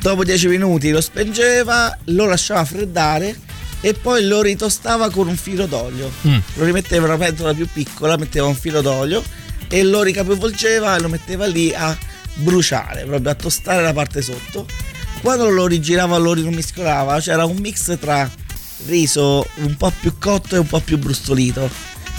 Dopo 0.00 0.24
10 0.24 0.48
minuti 0.48 0.90
lo 0.90 1.00
spengeva, 1.00 1.96
lo 2.04 2.26
lasciava 2.26 2.64
freddare 2.64 3.36
e 3.80 3.94
poi 3.94 4.26
lo 4.26 4.42
ritostava 4.42 5.10
con 5.10 5.28
un 5.28 5.36
filo 5.36 5.66
d'olio. 5.66 6.10
Mm. 6.26 6.38
Lo 6.54 6.64
rimetteva 6.64 7.06
in 7.06 7.12
una 7.12 7.24
pentola 7.24 7.54
più 7.54 7.68
piccola, 7.72 8.16
metteva 8.16 8.46
un 8.46 8.54
filo 8.54 8.80
d'olio 8.80 9.22
e 9.68 9.82
lo 9.82 10.02
ricapovolgeva 10.02 10.96
e 10.96 11.00
lo 11.00 11.08
metteva 11.08 11.46
lì 11.46 11.74
a 11.74 11.96
bruciare, 12.34 13.04
proprio 13.04 13.30
a 13.30 13.34
tostare 13.34 13.82
la 13.82 13.92
parte 13.92 14.22
sotto. 14.22 14.66
Quando 15.20 15.48
lo 15.48 15.66
rigirava, 15.66 16.16
lo 16.16 16.32
rimescolava, 16.32 17.20
c'era 17.20 17.44
un 17.44 17.56
mix 17.56 17.98
tra 17.98 18.30
riso 18.86 19.46
un 19.56 19.76
po' 19.76 19.92
più 20.00 20.16
cotto 20.18 20.54
e 20.54 20.58
un 20.58 20.66
po' 20.66 20.80
più 20.80 20.98
brustolito. 20.98 21.68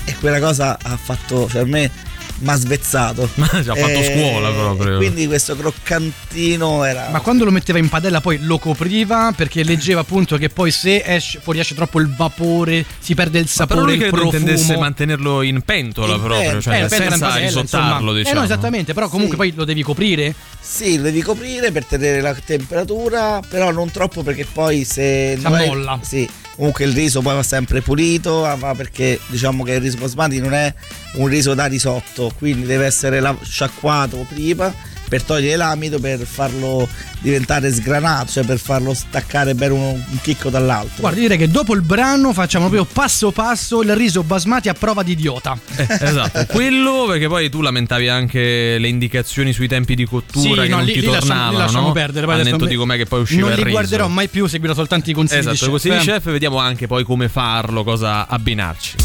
E 0.04 0.16
quella 0.20 0.40
cosa 0.40 0.78
ha 0.82 0.98
fatto, 0.98 1.48
cioè, 1.48 1.62
per 1.62 1.66
me, 1.66 1.92
mi 2.40 2.50
ha 2.50 2.56
svezzato. 2.56 3.30
Ci 3.36 3.42
ha 3.70 3.76
fatto 3.76 4.04
scuola 4.04 4.50
proprio. 4.52 4.94
e 4.96 4.98
Quindi 4.98 5.28
questo 5.28 5.56
croccantino 5.56 6.84
era. 6.84 7.10
Ma 7.12 7.20
quando 7.22 7.46
lo 7.46 7.52
metteva 7.52 7.78
in 7.80 7.90
padella 7.90 8.22
poi 8.22 8.40
lo 8.42 8.58
copriva 8.58 9.34
perché 9.36 9.64
leggeva 9.64 10.02
appunto 10.02 10.38
che 10.38 10.50
poi 10.50 10.72
se 10.72 11.04
esce, 11.06 11.40
fuoriesce 11.42 11.76
troppo 11.76 12.00
il 12.00 12.14
vapore 12.14 12.86
si 13.00 13.14
perde 13.16 13.40
il 13.40 13.50
Ma 13.58 13.66
però 13.66 13.80
sapore, 13.80 13.96
lui 13.96 14.04
il 14.06 14.10
profumo. 14.12 14.32
intendesse 14.38 14.78
mantenerlo 14.78 15.42
in 15.42 15.62
pentola 15.62 16.14
In 16.16 16.20
proprio, 16.22 16.40
pentola. 16.40 16.62
cioè 16.62 16.84
Eh, 16.84 16.90
senza 16.90 17.18
padella, 17.28 17.36
risottarlo, 17.46 17.94
insomma. 17.96 18.14
diciamo. 18.18 18.36
Eh 18.36 18.40
no, 18.40 18.44
esattamente, 18.46 18.94
però 18.94 19.08
comunque 19.10 19.36
Sì. 19.38 19.42
poi 19.52 19.54
lo 19.58 19.66
devi 19.66 19.82
coprire. 19.84 20.34
Sì, 20.62 20.98
lo 20.98 21.04
devi 21.04 21.22
coprire 21.22 21.72
per 21.72 21.86
tenere 21.86 22.22
la 22.22 22.34
temperatura, 22.34 23.42
però 23.48 23.72
non 23.72 23.92
troppo 23.92 24.24
perché 24.24 24.46
poi 24.52 24.84
se. 24.84 25.36
Si 25.38 25.44
non 25.44 25.56
è- 25.58 25.64
ammolla. 25.66 26.00
Sì, 26.02 26.30
comunque 26.60 26.84
il 26.84 26.92
riso 26.92 27.22
poi 27.22 27.36
va 27.36 27.44
sempre 27.44 27.82
pulito, 27.82 28.42
ma 28.60 28.76
perché 28.76 29.18
diciamo 29.28 29.64
che 29.64 29.76
il 29.76 29.82
riso 29.82 29.98
basmati 29.98 30.40
non 30.40 30.54
è 30.54 30.72
un 31.14 31.28
riso 31.28 31.54
da 31.54 31.68
risotto, 31.68 32.34
quindi 32.38 32.66
deve 32.66 32.86
essere 32.86 33.24
sciacquato 33.44 34.26
prima 34.28 34.72
per 35.10 35.24
togliere 35.24 35.58
l'amido, 35.58 36.00
per 36.00 36.20
farlo 36.26 36.88
diventare 37.20 37.74
sgranato, 37.74 38.32
cioè 38.32 38.46
per 38.46 38.60
farlo 38.60 38.94
staccare 38.94 39.56
bene 39.56 39.74
un, 39.74 39.82
un 39.82 40.18
chicco 40.22 40.50
dall'altro. 40.50 40.96
Guarda, 41.02 41.20
direi 41.20 41.38
che 41.38 41.50
dopo 41.50 41.74
il 41.74 41.82
brano 41.82 42.32
facciamo 42.32 42.70
proprio 42.70 42.86
passo 42.92 43.32
passo 43.32 43.82
il 43.82 43.96
riso 43.96 44.24
basmati 44.24 44.70
a 44.70 44.74
prova 44.74 45.04
di 45.04 45.12
idiota. 45.14 45.58
Eh, 45.76 45.88
esatto, 46.00 46.46
quello 46.48 47.06
perché 47.08 47.28
poi 47.28 47.50
tu 47.50 47.62
lamentavi 47.62 48.08
anche 48.08 48.78
le 48.78 48.88
indicazioni 48.88 49.52
sui 49.52 49.68
tempi 49.68 49.96
di 49.96 50.06
cottura 50.06 50.62
Sì, 50.64 50.68
che 50.68 50.68
no, 50.70 50.76
non 50.78 50.86
lì- 50.86 50.94
ti 50.94 51.00
lì 51.02 51.06
lasciamo- 51.08 51.26
tornavano, 51.28 51.52
lì 51.52 51.58
lasciamo 51.58 51.88
no? 51.88 51.92
perdere, 51.94 52.26
poi 52.26 52.40
adesso 52.40 52.66
di 52.66 52.76
com'è 52.76 52.96
che 52.98 53.06
poi 53.06 53.22
usciva 53.22 53.42
Non 53.42 53.50
il 53.52 53.56
li 53.58 53.64
riso. 53.64 53.76
guarderò 53.76 54.08
mai 54.08 54.28
più, 54.28 54.46
seguirò 54.46 54.74
soltanto 54.74 55.10
i 55.10 55.14
consigli 55.14 55.40
Esatto, 55.40 55.54
di 55.56 55.60
chef. 55.60 55.70
così 55.70 55.90
di 55.90 55.96
eh. 55.96 56.00
chef 56.00 56.24
vediamo 56.32 56.58
anche 56.60 56.86
poi 56.88 57.04
come 57.04 57.28
farlo, 57.30 57.84
cosa 57.84 58.28
abbinarci. 58.28 58.96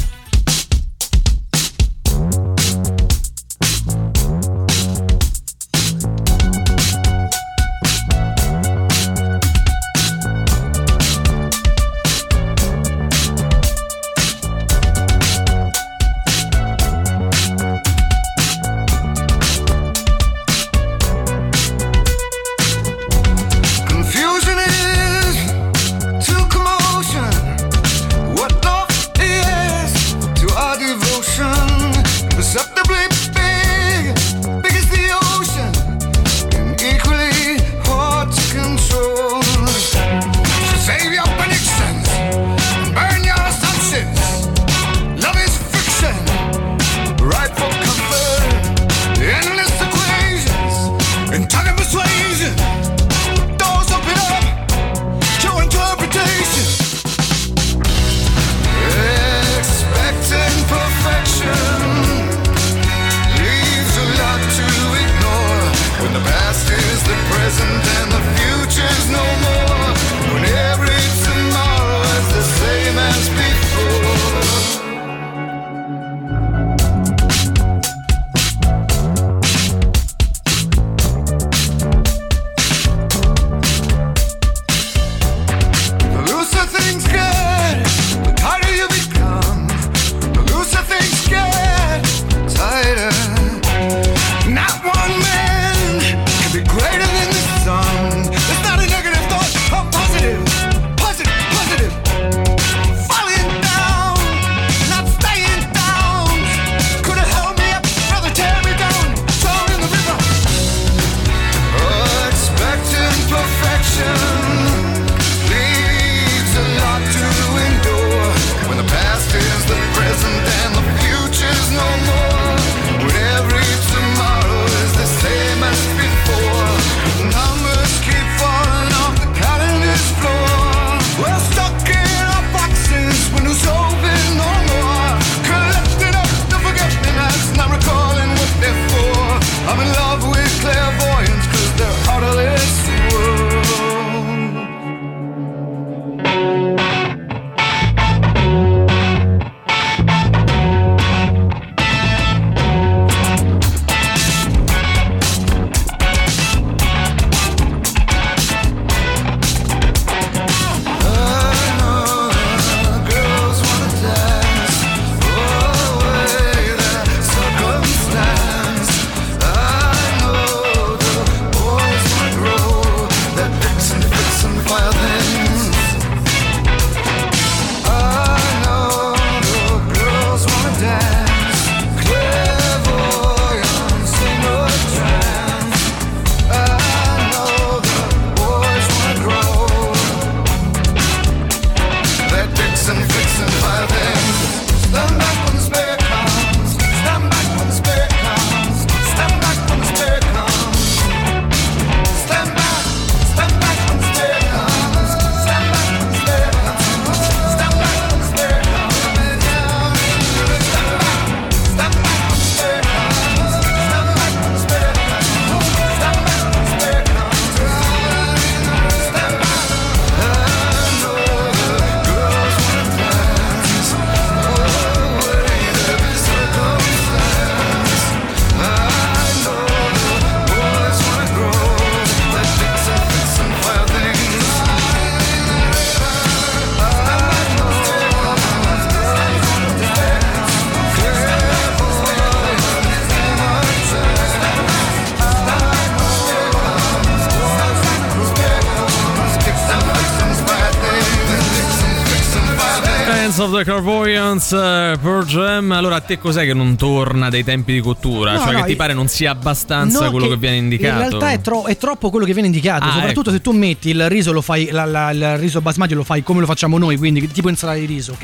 The 253.58 253.64
Clairvoyance 253.64 254.54
uh, 254.54 254.98
per 254.98 255.24
Jam. 255.26 255.72
Allora, 255.72 255.96
a 255.96 256.00
te 256.00 256.18
cos'è 256.18 256.44
che 256.44 256.54
non 256.54 256.76
torna 256.76 257.28
dai 257.30 257.44
tempi 257.44 257.72
di 257.72 257.80
cottura? 257.80 258.32
No, 258.34 258.40
cioè, 258.40 258.52
no, 258.52 258.60
che 258.62 258.66
ti 258.70 258.76
pare 258.76 258.92
non 258.94 259.08
sia 259.08 259.30
abbastanza 259.30 260.04
No, 260.04 260.10
quello 260.10 260.28
che, 260.28 260.36
viene 260.36 260.56
indicato? 260.56 260.92
In 261.02 261.08
realtà 261.08 261.30
è, 261.32 261.40
tro- 261.40 261.64
è 261.64 261.76
troppo 261.76 262.10
quello 262.10 262.24
che 262.26 262.32
viene 262.32 262.48
indicato. 262.48 262.84
Ah, 262.84 262.92
soprattutto 262.92 263.30
ecco. 263.30 263.38
se 263.38 263.40
tu 263.40 263.52
metti 263.52 263.90
il 263.90 264.08
riso, 264.08 264.32
lo 264.32 264.40
fai, 264.40 264.68
la- 264.70 264.84
la- 264.84 265.10
il 265.10 265.38
riso 265.38 265.60
basmati 265.60 265.94
lo 265.94 266.02
fai 266.04 266.22
come 266.22 266.40
lo 266.40 266.46
facciamo 266.46 266.78
noi, 266.78 266.96
quindi 266.96 267.26
tipo 267.30 267.48
insalata 267.48 267.78
di 267.78 267.86
riso, 267.86 268.12
ok? 268.12 268.22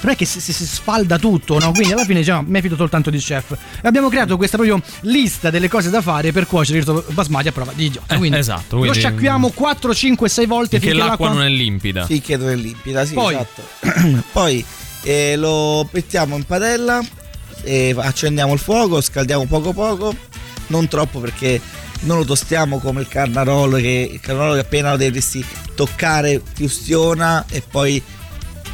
Non 0.00 0.12
è 0.12 0.16
che 0.16 0.24
si, 0.24 0.40
si- 0.40 0.52
si 0.52 0.66
sfalda 0.66 1.18
tutto, 1.18 1.58
no? 1.58 1.70
Quindi 1.72 1.92
alla 1.92 2.04
fine 2.04 2.20
diciamo, 2.20 2.44
mi 2.46 2.60
fido 2.60 2.76
soltanto 2.76 3.10
di 3.10 3.18
chef. 3.18 3.52
E 3.52 3.86
abbiamo 3.88 4.08
creato 4.08 4.36
questa 4.36 4.56
proprio 4.56 4.80
lista 5.02 5.50
delle 5.50 5.68
cose 5.68 5.90
da 5.90 6.00
fare 6.00 6.32
per 6.32 6.46
cuocere 6.46 6.78
il 6.78 6.84
riso 6.84 7.04
basmati 7.10 7.48
a 7.48 7.52
prova 7.52 7.72
di 7.74 7.86
idiota. 7.86 8.14
Eh, 8.14 8.18
Quindi 8.18 8.38
esatto, 8.38 8.74
Lo 8.76 8.80
quindi- 8.80 8.98
sciacquiamo 8.98 9.50
4, 9.50 9.94
5, 9.94 10.28
6 10.28 10.46
volte 10.46 10.78
Finché 10.80 10.94
l'acqua 10.94 11.28
non 11.28 11.42
è 11.42 11.48
limpida. 11.48 12.04
Finché 12.06 12.36
non 12.36 12.50
è 12.50 12.54
limpida, 12.56 13.04
sì, 13.04 13.14
Poi- 13.14 13.34
esatto. 13.34 13.62
Poi 14.32 14.64
eh, 15.06 15.36
lo 15.36 15.88
mettiamo 15.92 16.36
in 16.36 16.42
padella, 16.42 17.00
e 17.62 17.94
accendiamo 17.96 18.52
il 18.52 18.58
fuoco, 18.58 19.00
scaldiamo 19.00 19.46
poco 19.46 19.72
poco, 19.72 20.14
non 20.68 20.88
troppo 20.88 21.20
perché 21.20 21.60
non 22.00 22.18
lo 22.18 22.24
tostiamo 22.24 22.78
come 22.78 23.00
il 23.00 23.08
carnarolo 23.08 23.76
che 23.76 24.10
il 24.12 24.20
carnarolo 24.20 24.54
che 24.54 24.60
appena 24.60 24.90
lo 24.90 24.96
dovresti 24.96 25.44
toccare 25.74 26.42
ti 26.54 26.64
ustiona 26.64 27.44
e 27.48 27.62
poi 27.62 28.02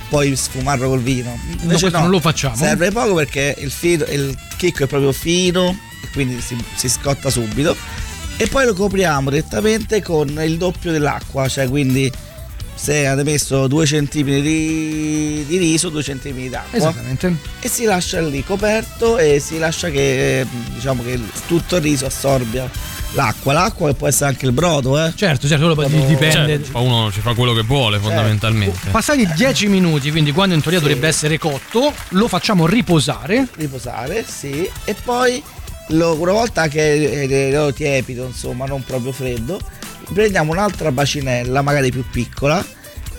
poi 0.08 0.34
sfumarlo 0.34 0.88
col 0.88 1.00
vino. 1.00 1.38
questo 1.64 1.88
non 1.90 2.10
lo 2.10 2.20
facciamo. 2.20 2.54
Serve 2.54 2.90
poco 2.90 3.14
perché 3.14 3.54
il, 3.58 3.70
filo, 3.70 4.04
il 4.06 4.36
chicco 4.58 4.84
è 4.84 4.86
proprio 4.86 5.12
fino 5.12 5.70
e 6.02 6.08
quindi 6.12 6.40
si, 6.40 6.56
si 6.74 6.88
scotta 6.88 7.30
subito. 7.30 7.74
E 8.36 8.46
poi 8.46 8.66
lo 8.66 8.74
copriamo 8.74 9.30
direttamente 9.30 10.02
con 10.02 10.28
il 10.42 10.58
doppio 10.58 10.92
dell'acqua, 10.92 11.48
cioè 11.48 11.66
quindi 11.68 12.12
se 12.82 13.06
avete 13.06 13.30
messo 13.30 13.68
2 13.68 13.84
cm 13.84 14.40
di, 14.40 15.44
di 15.46 15.56
riso, 15.56 15.88
2 15.88 16.02
cm 16.02 16.48
d'acqua. 16.48 16.76
Esattamente. 16.78 17.36
E 17.60 17.68
si 17.68 17.84
lascia 17.84 18.20
lì 18.20 18.42
coperto 18.42 19.18
e 19.18 19.38
si 19.38 19.58
lascia 19.58 19.88
che 19.88 20.40
eh, 20.40 20.46
diciamo 20.74 21.04
che 21.04 21.20
tutto 21.46 21.76
il 21.76 21.82
riso 21.82 22.06
assorbia 22.06 22.68
l'acqua. 23.12 23.52
L'acqua 23.52 23.88
che 23.90 23.94
può 23.94 24.08
essere 24.08 24.30
anche 24.30 24.46
il 24.46 24.52
brodo, 24.52 25.00
eh. 25.00 25.12
Certo, 25.14 25.46
certo, 25.46 25.72
quello 25.72 25.88
poi 25.88 26.06
dipende. 26.06 26.64
Cioè, 26.64 26.80
uno 26.80 27.12
ci 27.12 27.20
fa 27.20 27.34
quello 27.34 27.52
che 27.54 27.62
vuole, 27.62 28.00
fondamentalmente. 28.00 28.90
Passati 28.90 29.28
10 29.32 29.68
minuti, 29.68 30.10
quindi 30.10 30.32
quando 30.32 30.56
in 30.56 30.60
teoria 30.60 30.80
dovrebbe 30.80 31.06
essere 31.06 31.38
cotto, 31.38 31.92
lo 32.08 32.26
facciamo 32.26 32.66
riposare. 32.66 33.46
Riposare, 33.54 34.24
sì. 34.26 34.68
E 34.84 34.96
poi 35.04 35.40
lo- 35.88 36.14
una 36.18 36.32
volta 36.32 36.66
che 36.66 37.28
è 37.28 37.28
è 37.28 37.72
tiepido, 37.72 38.26
insomma, 38.26 38.66
non 38.66 38.82
proprio 38.82 39.12
freddo, 39.12 39.60
prendiamo 40.12 40.52
un'altra 40.52 40.90
bacinella, 40.92 41.62
magari 41.62 41.90
più 41.90 42.04
piccola. 42.10 42.64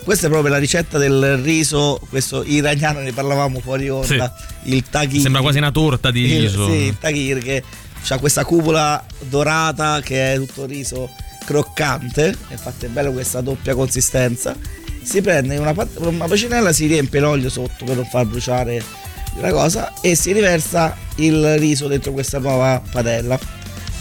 Questa 0.04 0.26
è 0.26 0.30
proprio 0.30 0.52
la 0.52 0.58
ricetta 0.58 0.98
del 0.98 1.38
riso, 1.38 1.98
questo 2.10 2.42
iraniano 2.44 3.00
ne 3.00 3.12
parlavamo 3.12 3.60
fuori 3.60 3.88
onda, 3.88 4.34
il 4.64 4.82
taghir. 4.88 5.20
Sembra 5.22 5.40
quasi 5.40 5.56
una 5.58 5.70
torta 5.70 6.10
di 6.10 6.20
Il- 6.24 6.40
riso. 6.42 6.66
sì, 6.68 6.76
il 6.76 6.98
taghir 6.98 7.38
che 7.38 7.62
ha 8.08 8.18
questa 8.18 8.44
cupola 8.44 9.02
dorata 9.20 10.00
che 10.02 10.34
è 10.34 10.36
tutto 10.36 10.66
riso 10.66 11.08
croccante, 11.46 12.36
infatti 12.50 12.84
è 12.84 12.88
bello 12.88 13.12
questa 13.12 13.40
doppia 13.40 13.74
consistenza. 13.74 14.54
Si 15.02 15.22
prende 15.22 15.56
una, 15.56 15.74
una 15.96 16.26
bacinella, 16.26 16.72
si 16.72 16.86
riempie 16.86 17.20
l'olio 17.20 17.48
sotto 17.48 17.84
per 17.86 17.96
non 17.96 18.04
far 18.06 18.26
bruciare 18.26 18.82
la 19.40 19.50
cosa 19.50 19.92
e 20.02 20.14
si 20.14 20.32
riversa 20.32 20.96
il 21.16 21.58
riso 21.58 21.86
dentro 21.88 22.12
questa 22.12 22.38
nuova 22.38 22.80
padella 22.90 23.38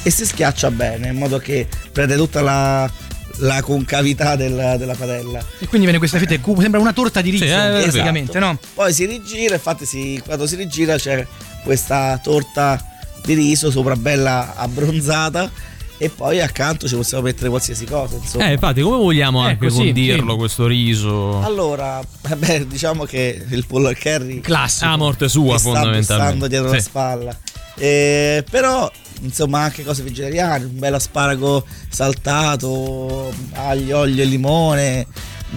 e 0.03 0.09
si 0.09 0.25
schiaccia 0.25 0.69
bene 0.71 1.07
in 1.09 1.15
modo 1.17 1.37
che 1.39 1.67
prende 1.91 2.15
tutta 2.15 2.41
la, 2.41 2.89
la 3.37 3.61
concavità 3.61 4.35
della, 4.35 4.77
della 4.77 4.95
padella. 4.95 5.39
E 5.59 5.65
quindi 5.67 5.81
viene 5.85 5.97
questa 5.97 6.17
fetta 6.19 6.37
cubo, 6.39 6.61
sembra 6.61 6.79
una 6.79 6.93
torta 6.93 7.21
di 7.21 7.29
riso, 7.31 7.45
Sì, 7.45 7.49
eh, 7.51 7.81
praticamente, 7.81 8.37
esatto. 8.37 8.45
no? 8.45 8.59
Poi 8.73 8.93
si 8.93 9.05
rigira, 9.05 9.55
infatti 9.55 9.85
si- 9.85 10.21
quando 10.25 10.45
si 10.45 10.55
rigira 10.55 10.97
c'è 10.97 11.25
questa 11.63 12.19
torta 12.21 12.83
di 13.23 13.33
riso 13.33 13.71
sopra 13.71 13.95
bella 13.95 14.53
abbronzata 14.55 15.49
e 15.97 16.09
poi 16.09 16.41
accanto 16.41 16.85
ci 16.89 16.95
possiamo 16.95 17.23
mettere 17.23 17.47
qualsiasi 17.47 17.85
cosa. 17.85 18.17
Insomma. 18.17 18.49
Eh, 18.49 18.53
infatti, 18.53 18.81
come 18.81 18.97
vogliamo 18.97 19.39
anche 19.39 19.67
Ecco, 19.67 19.73
sì, 19.75 19.83
condirlo 19.85 20.31
sì. 20.33 20.37
questo 20.37 20.67
riso? 20.67 21.39
Allora, 21.41 22.01
vabbè, 22.27 22.65
diciamo 22.65 23.05
che 23.05 23.41
il 23.49 23.65
pollo 23.65 23.87
al 23.87 23.97
curry 23.97 24.41
Classico. 24.41 24.85
A 24.91 24.97
morte 24.97 25.29
sua, 25.29 25.57
sta 25.57 25.69
fondamentalmente. 25.71 26.13
bussando 26.15 26.47
dietro 26.47 26.69
la 26.71 26.77
Sì. 26.77 26.81
spalla. 26.81 27.37
Eh, 27.75 28.43
però, 28.49 28.91
insomma, 29.21 29.61
anche 29.61 29.83
cose 29.83 30.03
vegetariane, 30.03 30.65
un 30.65 30.79
bel 30.79 30.93
asparago 30.93 31.65
saltato, 31.89 33.33
aglio, 33.53 33.99
olio 33.99 34.23
e 34.23 34.25
limone, 34.25 35.07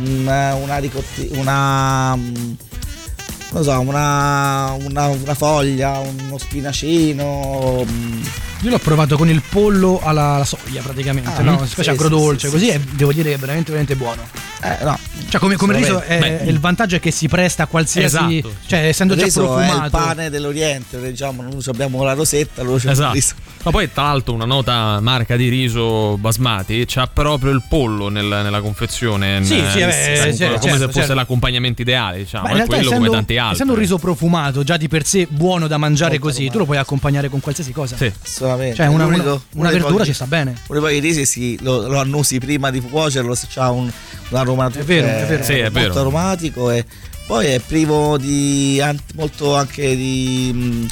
una, 0.03 0.55
una 0.55 0.79
ricotti- 0.79 1.31
una 1.33 2.17
mm, 2.17 2.53
non 3.53 3.63
so, 3.63 3.81
una, 3.81 4.73
una, 4.73 5.07
una 5.09 5.35
foglia, 5.35 5.99
uno 5.99 6.39
spinacino. 6.39 7.85
Io 8.63 8.71
l'ho 8.71 8.79
provato 8.79 9.17
con 9.17 9.29
il 9.29 9.43
pollo 9.49 10.01
alla, 10.03 10.35
alla 10.35 10.45
soia 10.45 10.81
praticamente, 10.83 11.31
Ah, 11.31 11.43
no? 11.43 11.59
sì, 11.65 11.67
Specie 11.73 11.83
sì, 11.83 11.91
agrodolce, 11.91 12.47
sì, 12.47 12.53
così 12.53 12.65
sì, 12.67 12.71
e 12.73 12.81
devo 12.81 13.13
dire 13.13 13.29
che 13.31 13.35
è 13.35 13.39
veramente 13.39 13.71
veramente 13.71 13.97
buono. 13.97 14.27
Eh, 14.63 14.79
no. 14.85 14.99
Cioè 15.29 15.39
come, 15.41 15.57
come 15.57 15.77
riso 15.77 16.01
è, 16.01 16.19
Beh, 16.19 16.51
il 16.51 16.59
vantaggio 16.59 16.97
è 16.97 17.01
che 17.01 17.11
si 17.11 17.29
presta 17.29 17.65
a 17.65 17.67
qualsiasi 17.67 18.39
Esatto. 18.39 18.55
cioè 18.67 18.79
essendo 18.87 19.13
il 19.13 19.19
già 19.19 19.25
riso 19.27 19.59
è 19.59 19.63
il 19.65 19.69
profumato. 19.69 19.91
pane 19.99 20.31
dell'Oriente, 20.31 21.01
diciamo, 21.11 21.43
noi 21.43 21.61
abbiamo 21.67 22.03
la 22.03 22.15
rosetta, 22.15 22.63
loro 22.63 22.79
c'è 22.79 22.87
il 22.87 22.91
Esatto. 22.93 23.13
riso. 23.13 23.35
Ma 23.63 23.71
poi, 23.73 23.93
tra 23.93 24.05
l'altro, 24.05 24.33
una 24.35 24.45
nota 24.45 25.01
marca 25.01 25.37
di 25.37 25.49
riso 25.49 26.17
basmati 26.17 26.85
c'ha 26.87 27.09
proprio 27.09 27.51
il 27.53 27.63
pollo 27.69 28.09
nel- 28.09 28.25
nella 28.27 28.61
confezione. 28.61 29.45
Sì, 29.45 29.59
in- 29.59 29.69
sì, 29.71 29.79
beh, 29.81 30.21
come 30.21 30.35
certo, 30.37 30.69
se 30.69 30.79
fosse 30.79 30.93
certo. 30.93 31.15
l'accompagnamento 31.15 31.83
ideale, 31.83 32.19
diciamo. 32.19 32.45
Ma 32.45 32.49
è 32.49 32.53
in 32.53 32.57
realtà 32.59 32.75
quello 32.77 32.91
essendo, 32.91 33.07
come 33.07 33.17
tanti 33.19 33.37
altri. 33.39 33.55
essendo 33.55 33.73
un 33.73 33.79
riso 33.79 33.99
profumato 33.99 34.63
già 34.63 34.77
di 34.77 34.89
per 34.89 35.05
sé 35.05 35.27
buono 35.29 35.67
da 35.67 35.77
mangiare 35.77 36.19
così, 36.19 36.49
tu 36.49 36.59
lo 36.59 36.65
puoi 36.65 36.79
accompagnare 36.79 37.29
con 37.29 37.41
qualsiasi 37.41 37.73
cosa. 37.73 37.97
Sì. 37.97 38.11
Assolutamente. 38.47 38.77
Cioè 38.77 38.87
una, 38.87 39.05
una- 39.07 39.41
una 39.55 39.71
verdura 39.71 39.93
pochi- 39.93 40.05
ci 40.07 40.13
sta 40.15 40.27
bene. 40.27 40.51
Uno 40.69 40.81
dei 40.81 40.89
pochi 40.89 40.99
risi 41.01 41.27
si- 41.27 41.59
lo, 41.63 41.87
lo 41.89 41.99
annusi 41.99 42.39
prima 42.39 42.71
di 42.71 42.81
cuocerlo, 42.81 43.35
se 43.35 43.47
c'ha 43.49 43.71
un, 43.71 43.91
un 44.31 44.37
aromatico. 44.39 44.81
È 44.83 44.85
vero, 44.85 45.07
è 45.07 45.27
vero. 45.27 45.43
Sì, 45.45 45.53
è 45.55 45.63
molto 45.71 45.79
vero. 45.81 46.01
aromatico 46.01 46.71
e 46.71 46.85
poi 47.27 47.47
è 47.47 47.59
privo 47.61 48.17
di 48.19 48.81
molto 49.15 49.55
anche 49.57 49.97
di 49.97 50.51
mh, 50.55 50.87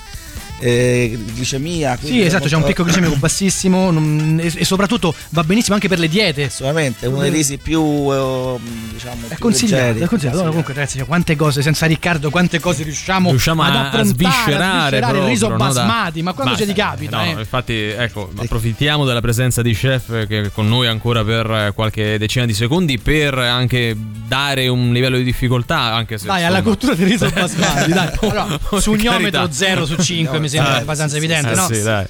eh, 0.66 1.18
glicemia. 1.34 1.98
Sì, 2.02 2.22
esatto, 2.22 2.46
c'è 2.48 2.56
un 2.56 2.64
picco 2.64 2.84
glicemico 2.84 3.16
bassissimo 3.16 3.90
non- 3.90 4.40
e, 4.42 4.50
e 4.54 4.64
soprattutto 4.64 5.14
va 5.30 5.44
benissimo 5.44 5.74
anche 5.74 5.88
per 5.88 5.98
le 5.98 6.08
diete. 6.08 6.44
Assolutamente, 6.44 7.04
è 7.04 7.08
uno 7.08 7.20
dei 7.20 7.30
risi 7.30 7.58
più 7.58 7.82
eh, 7.82 8.58
diciamo 8.92 9.26
È 9.26 9.28
più 9.28 9.38
consigliato, 9.38 9.82
leggeri. 9.84 10.04
è 10.04 10.08
consigliato. 10.08 10.36
Allora, 10.36 10.48
comunque, 10.50 10.74
ragazzi, 10.74 10.96
cioè, 10.98 11.06
quante 11.06 11.36
cose 11.36 11.60
senza 11.62 11.84
Riccardo, 11.86 12.30
quante 12.30 12.60
cose 12.60 12.82
riusciamo, 12.82 13.28
Riusciamo 13.30 13.62
ad 13.62 13.74
a- 13.76 13.90
a 13.90 14.02
sviscerare 14.04 14.54
a 14.54 14.98
sviscerare 14.98 15.18
il 15.18 15.24
riso 15.26 15.46
proprio, 15.48 15.66
no, 15.66 15.72
da- 15.74 15.80
basmati, 15.82 16.22
ma 16.22 16.32
quando 16.32 16.56
ce 16.56 16.66
ti 16.66 16.72
capita, 16.72 17.16
No, 17.18 17.24
eh? 17.24 17.40
infatti, 17.40 17.74
ecco, 17.74 18.30
approfittiamo 18.34 19.04
della 19.04 19.20
presenza 19.20 19.60
di 19.60 19.74
chef 19.74 20.26
che 20.26 20.40
è 20.44 20.50
con 20.52 20.66
noi 20.68 20.86
ancora 20.86 21.22
per 21.24 21.72
qualche 21.74 22.16
decina 22.18 22.46
di 22.46 22.54
secondi 22.54 22.98
per 22.98 23.36
anche 23.36 23.94
dare 24.26 24.68
un 24.68 24.92
livello 24.92 25.16
di 25.18 25.24
difficoltà, 25.24 25.92
anche 25.92 26.16
se 26.18 26.26
Dai, 26.26 26.42
alla 26.44 26.58
insomma- 26.58 26.74
cottura 26.74 26.94
del 26.94 27.06
riso 27.06 27.28
basmati, 27.34 27.90
dai. 27.92 28.08
Allora, 28.20 28.58
Per 28.70 28.80
sugniometro 28.80 29.40
carità. 29.40 29.52
0 29.52 29.84
su 29.86 29.96
5 29.96 30.38
mi 30.40 30.48
sembra 30.55 30.78
Eh, 30.78 30.81
abbastanza 30.82 31.16
sì, 31.18 31.24
evidente, 31.24 31.55
sì, 31.55 31.60
no? 31.60 31.66
sì, 31.66 31.82
dai. 31.82 32.06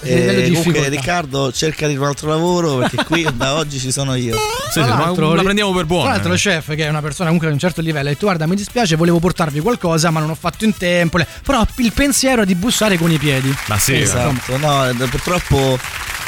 Eh, 0.00 0.42
di 0.44 0.54
comunque. 0.54 0.88
Riccardo 0.88 1.50
cerca 1.50 1.88
di 1.88 1.96
un 1.96 2.04
altro 2.04 2.28
lavoro 2.28 2.76
perché 2.76 3.02
qui 3.04 3.26
da 3.34 3.54
oggi 3.54 3.78
ci 3.78 3.90
sono 3.90 4.14
io. 4.14 4.36
Sì, 4.70 4.80
sì, 4.80 4.88
ma 4.88 5.12
la 5.14 5.42
prendiamo 5.42 5.72
per 5.72 5.86
buona. 5.86 6.04
Tra 6.04 6.12
l'altro, 6.12 6.32
il 6.34 6.38
chef, 6.38 6.74
che 6.74 6.84
è 6.84 6.88
una 6.88 7.00
persona 7.00 7.24
comunque 7.24 7.48
di 7.48 7.54
un 7.54 7.58
certo 7.58 7.80
livello, 7.80 8.06
ha 8.08 8.12
detto: 8.12 8.26
Guarda, 8.26 8.46
mi 8.46 8.54
dispiace, 8.54 8.94
volevo 8.96 9.18
portarvi 9.18 9.60
qualcosa, 9.60 10.10
ma 10.10 10.20
non 10.20 10.30
ho 10.30 10.36
fatto 10.36 10.64
in 10.64 10.76
tempo. 10.76 11.18
Però 11.42 11.66
il 11.76 11.92
pensiero 11.92 12.42
è 12.42 12.44
di 12.46 12.54
bussare 12.54 12.96
con 12.96 13.10
i 13.10 13.18
piedi. 13.18 13.52
Ma 13.66 13.78
sì, 13.78 13.94
esatto. 13.94 14.56
No, 14.58 14.88
eh, 14.88 14.94
purtroppo 14.94 15.78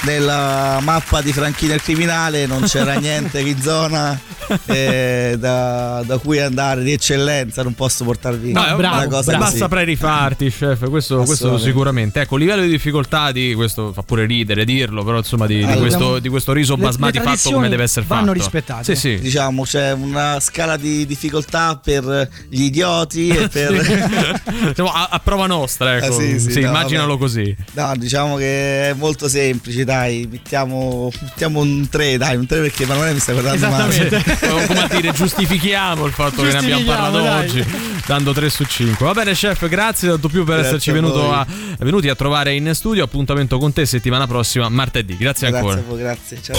nella 0.03 0.79
mappa 0.81 1.21
di 1.21 1.33
Franchino 1.33 1.75
il 1.75 1.83
criminale 1.83 2.47
non 2.47 2.63
c'era 2.63 2.95
niente 2.99 3.41
in 3.41 3.61
zona 3.61 4.19
eh, 4.65 5.37
da, 5.39 6.03
da 6.07 6.17
cui 6.19 6.41
andare 6.41 6.83
di 6.83 6.93
eccellenza, 6.93 7.63
non 7.63 7.75
posso 7.75 8.05
portarvi 8.05 8.53
No, 8.53 8.63
una 8.63 8.75
bravo, 8.77 9.09
cosa 9.09 9.31
bravo. 9.33 9.45
così. 9.45 9.59
saprei 9.59 9.85
rifarti, 9.85 10.51
chef. 10.51 10.89
Questo, 10.89 11.23
questo 11.25 11.59
sicuramente. 11.59 12.21
Ecco, 12.21 12.37
livello 12.37 12.63
di 12.63 12.69
difficoltà 12.69 13.31
di 13.31 13.50
questo 13.55 13.93
fa 13.93 14.03
pure 14.03 14.27
ridere 14.27 14.65
dirlo, 14.65 15.03
però 15.05 15.19
insomma 15.19 15.47
di, 15.47 15.57
di 15.57 15.63
Allora, 15.65 15.79
questo, 15.81 16.19
di 16.19 16.29
questo 16.29 16.53
riso 16.53 16.77
le- 16.77 16.83
basmati 16.83 17.19
le 17.19 17.25
fatto 17.25 17.51
come 17.51 17.69
deve 17.69 17.83
essere 17.83 18.05
vanno 18.07 18.27
fatto. 18.27 18.33
rispettate. 18.39 18.85
Sì, 18.85 19.17
sì. 19.17 19.21
Diciamo 19.21 19.65
c'è 19.65 19.93
una 19.93 20.39
scala 20.41 20.77
di 20.77 21.07
difficoltà 21.07 21.79
per 21.83 22.29
gli 22.49 22.63
idioti 22.63 23.29
e 23.29 23.49
per 23.49 24.73
Siamo 24.75 24.91
a, 24.95 25.09
a 25.11 25.19
prova 25.19 25.47
nostra, 25.47 25.97
ecco. 25.97 26.07
Ah, 26.17 26.21
sì, 26.21 26.39
sì, 26.39 26.61
no, 26.61 26.69
immaginalo 26.69 27.09
vabbè. 27.17 27.21
così. 27.21 27.57
No, 27.73 27.93
diciamo 27.97 28.37
che 28.37 28.91
è 28.91 28.95
molto 28.95 29.29
semplice, 29.29 29.85
dai, 29.85 30.29
mettiamo, 30.31 31.11
mettiamo 31.21 31.61
un 31.61 31.89
3, 31.89 32.17
dai, 32.17 32.37
un 32.37 32.47
3 32.47 32.61
perché 32.61 32.83
Emanuele 32.85 33.15
mi 33.15 33.21
sta 33.21 33.33
guardando 33.33 33.69
male. 33.69 34.23
Come 34.67 34.83
a 34.83 34.89
dire, 34.89 35.13
giustifichiamo 35.13 36.07
il 36.07 36.13
fatto 36.13 36.43
che 36.43 36.53
ne 36.53 36.59
abbiamo 36.59 36.85
parlato 36.85 37.21
dai. 37.21 37.45
oggi, 37.49 37.65
dando 38.07 38.33
3 38.33 38.51
su 38.51 38.65
5. 38.65 39.05
Va 39.07 39.13
bene, 39.13 39.33
chef, 39.33 39.69
grazie 39.69 40.09
tanto 40.09 40.29
più 40.29 40.45
per 40.45 40.55
Grazie 40.57 40.69
esserci 40.69 40.91
a 40.91 40.93
venuto 40.93 41.21
voi. 41.23 41.33
a, 41.33 41.47
venuti 41.81 42.09
a 42.09 42.15
trovare 42.15 42.55
in 42.55 42.71
studio. 42.75 43.05
Appuntamento 43.05 43.40
appuntamento 43.41 43.59
con 43.59 43.73
te 43.73 43.87
settimana 43.87 44.27
prossima, 44.27 44.69
martedì. 44.69 45.17
Grazie, 45.17 45.49
grazie 45.51 45.69
ancora. 45.69 45.83
Voi, 45.87 45.99
grazie, 45.99 46.43
ciao. 46.43 46.57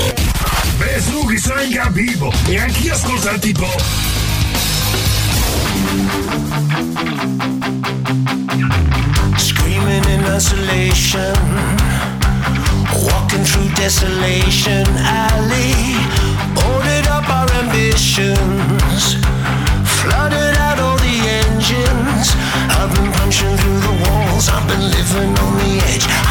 Beh, 0.78 1.02
su 1.02 1.26
chi 1.28 1.38
sono 1.38 1.62
in 1.62 1.90
vivo 1.92 2.34
e 2.48 2.60
anch'io 2.60 2.94
ascoltati 2.94 3.52
po'. 3.52 3.76
Screaming 9.38 10.06
in 10.08 10.24
isolation, 10.36 11.36
walking 13.04 13.44
through 13.44 13.72
desolation 13.74 14.86
alley. 14.98 15.96
Ordered 16.56 17.08
up 17.08 17.28
our 17.30 17.50
ambitions, 17.62 19.18
flooded 19.84 20.58
out 20.58 20.80
all 20.80 20.98
the 20.98 21.28
engines. 21.46 22.36
I've 22.70 22.94
been 22.94 23.12
punching 23.12 23.56
through 23.58 23.80
the 23.80 24.10
walls, 24.10 24.50
I've 24.50 24.68
been 24.68 24.90
living 24.90 25.38
on 25.38 25.58
the 25.58 25.82
edge. 25.86 26.31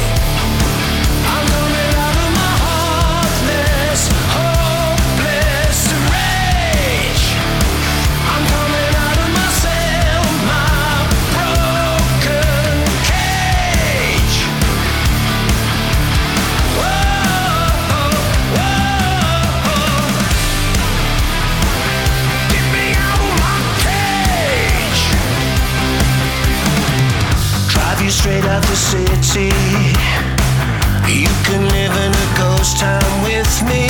straight 28.21 28.45
out 28.45 28.61
the 28.69 28.77
city. 28.77 29.49
You 31.09 31.33
can 31.41 31.65
live 31.73 31.95
in 32.05 32.11
a 32.13 32.27
ghost 32.37 32.77
town 32.77 33.09
with 33.25 33.49
me. 33.65 33.89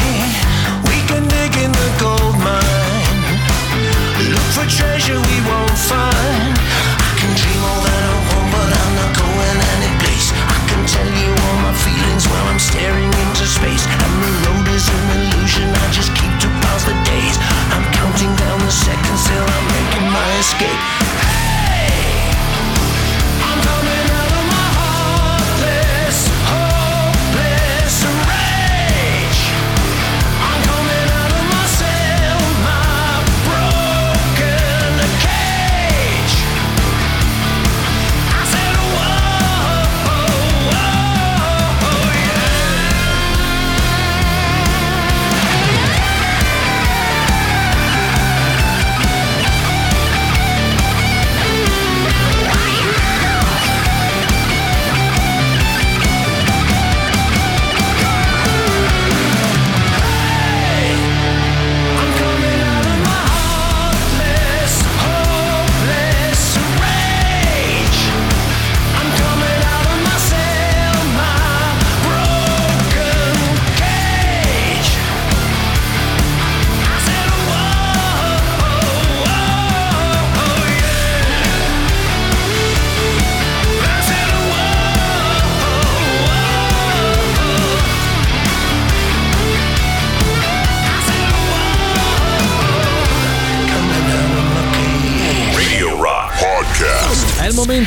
We 0.88 1.04
can 1.04 1.28
dig 1.28 1.52
in 1.60 1.68
the 1.68 1.90
gold 2.00 2.40
mine. 2.40 3.28
Look 4.32 4.48
for 4.56 4.64
treasure 4.72 5.20
we 5.20 5.38
won't 5.44 5.76
find. 5.76 6.56
I 6.56 7.12
can 7.20 7.32
dream 7.36 7.60
all 7.60 7.82
that 7.84 8.04
I 8.08 8.16
want, 8.32 8.48
but 8.56 8.70
I'm 8.72 8.94
not 9.04 9.12
going 9.20 9.58
any 9.76 9.92
place. 10.00 10.32
I 10.32 10.60
can 10.64 10.82
tell 10.88 11.12
you 11.12 11.32
all 11.36 11.58
my 11.68 11.76
feelings 11.84 12.24
while 12.32 12.48
I'm 12.48 12.62
staring 12.72 13.12
into 13.12 13.44
space. 13.44 13.84
And 13.84 14.00
the 14.00 14.32
road 14.48 14.68
is 14.72 14.88
an 14.88 15.06
illusion. 15.12 15.68
I 15.76 15.92
just 15.92 16.16
keep 16.16 16.32
to 16.40 16.48
pause 16.64 16.88
the 16.88 16.96
days. 17.04 17.36
I'm 17.76 17.84
counting 18.00 18.32
down 18.40 18.64
the 18.64 18.72
seconds 18.72 19.28
till 19.28 19.44
I'm 19.44 19.66
making 19.76 20.08
my 20.08 20.30
escape. 20.40 21.41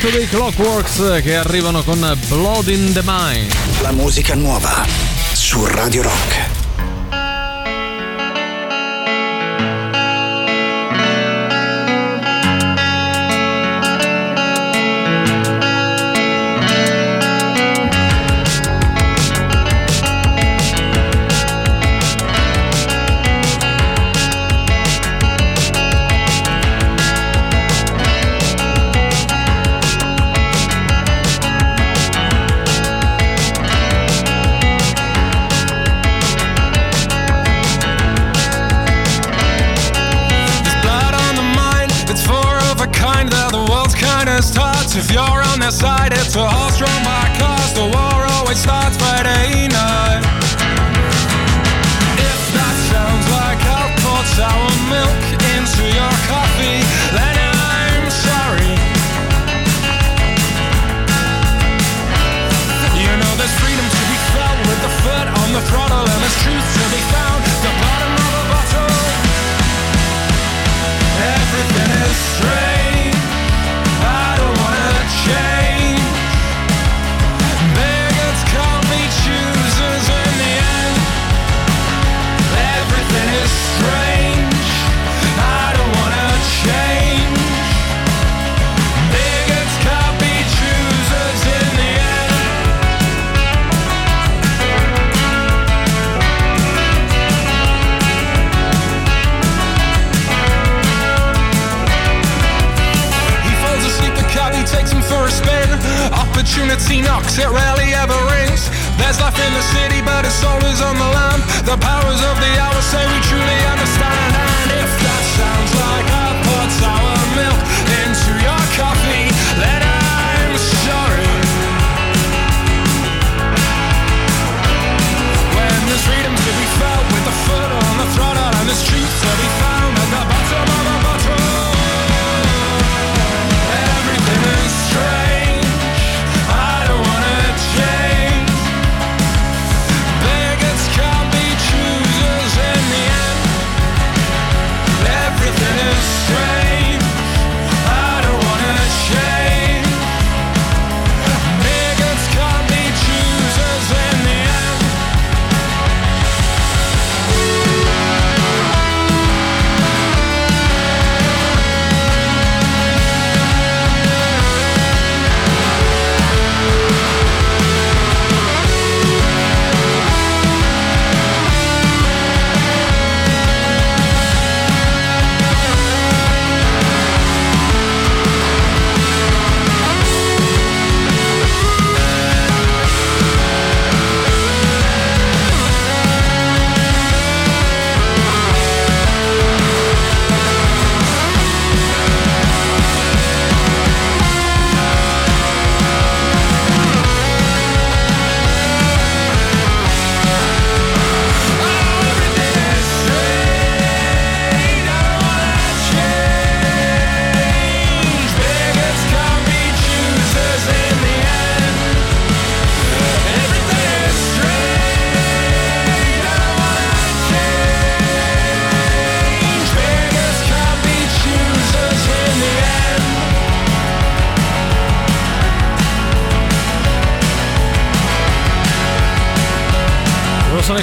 momento 0.05 0.17
dei 0.17 0.27
Clockworks 0.27 1.21
che 1.23 1.35
arrivano 1.35 1.83
con 1.83 2.17
Blood 2.27 2.67
in 2.67 2.93
the 2.93 3.01
Mind. 3.03 3.51
La 3.81 3.91
musica 3.91 4.35
nuova 4.35 4.85
su 5.33 5.65
Radio 5.65 6.03
Rock. 6.03 6.54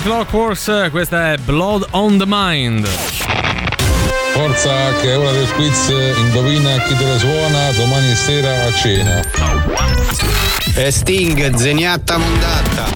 Clockworks, 0.03 0.89
questa 0.91 1.33
è 1.33 1.37
Blood 1.37 1.87
on 1.91 2.19
the 2.19 2.25
Mind. 2.27 2.89
Forza 4.33 4.93
che 5.01 5.13
è 5.13 5.17
ora 5.17 5.31
del 5.31 5.49
quiz, 5.53 5.93
indovina 6.17 6.77
chi 6.83 6.97
te 6.97 7.05
la 7.05 7.19
suona 7.19 7.71
domani 7.71 8.13
sera 8.17 8.65
a 8.65 8.75
cena. 8.75 9.23
E 10.75 10.91
Sting, 10.91 11.55
zeniatta 11.55 12.17
mondata. 12.17 12.89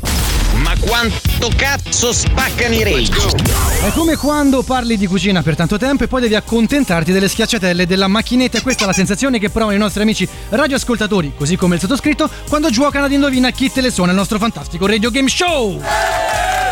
Ma 0.56 0.74
quanto 0.80 1.48
cazzo 1.54 2.12
spaccano 2.12 2.74
i 2.74 2.82
rage? 2.82 3.36
È 3.84 3.92
come 3.92 4.16
quando 4.16 4.64
parli 4.64 4.96
di 4.96 5.06
cucina 5.06 5.42
per 5.42 5.54
tanto 5.54 5.78
tempo 5.78 6.02
e 6.02 6.08
poi 6.08 6.22
devi 6.22 6.34
accontentarti 6.34 7.12
delle 7.12 7.28
schiacciatelle 7.28 7.86
della 7.86 8.08
macchinetta. 8.08 8.60
Questa 8.60 8.82
è 8.82 8.86
la 8.86 8.92
sensazione 8.92 9.38
che 9.38 9.50
provano 9.50 9.76
i 9.76 9.78
nostri 9.78 10.02
amici 10.02 10.28
radioascoltatori, 10.48 11.34
così 11.36 11.54
come 11.54 11.76
il 11.76 11.80
sottoscritto, 11.80 12.28
quando 12.48 12.68
giocano 12.70 13.04
ad 13.04 13.12
Indovina 13.12 13.50
chi 13.50 13.70
te 13.70 13.80
le 13.80 13.92
suona 13.92 14.10
il 14.10 14.16
nostro 14.16 14.38
fantastico 14.38 14.86
Radio 14.86 15.10
Game 15.12 15.28
Show. 15.28 15.80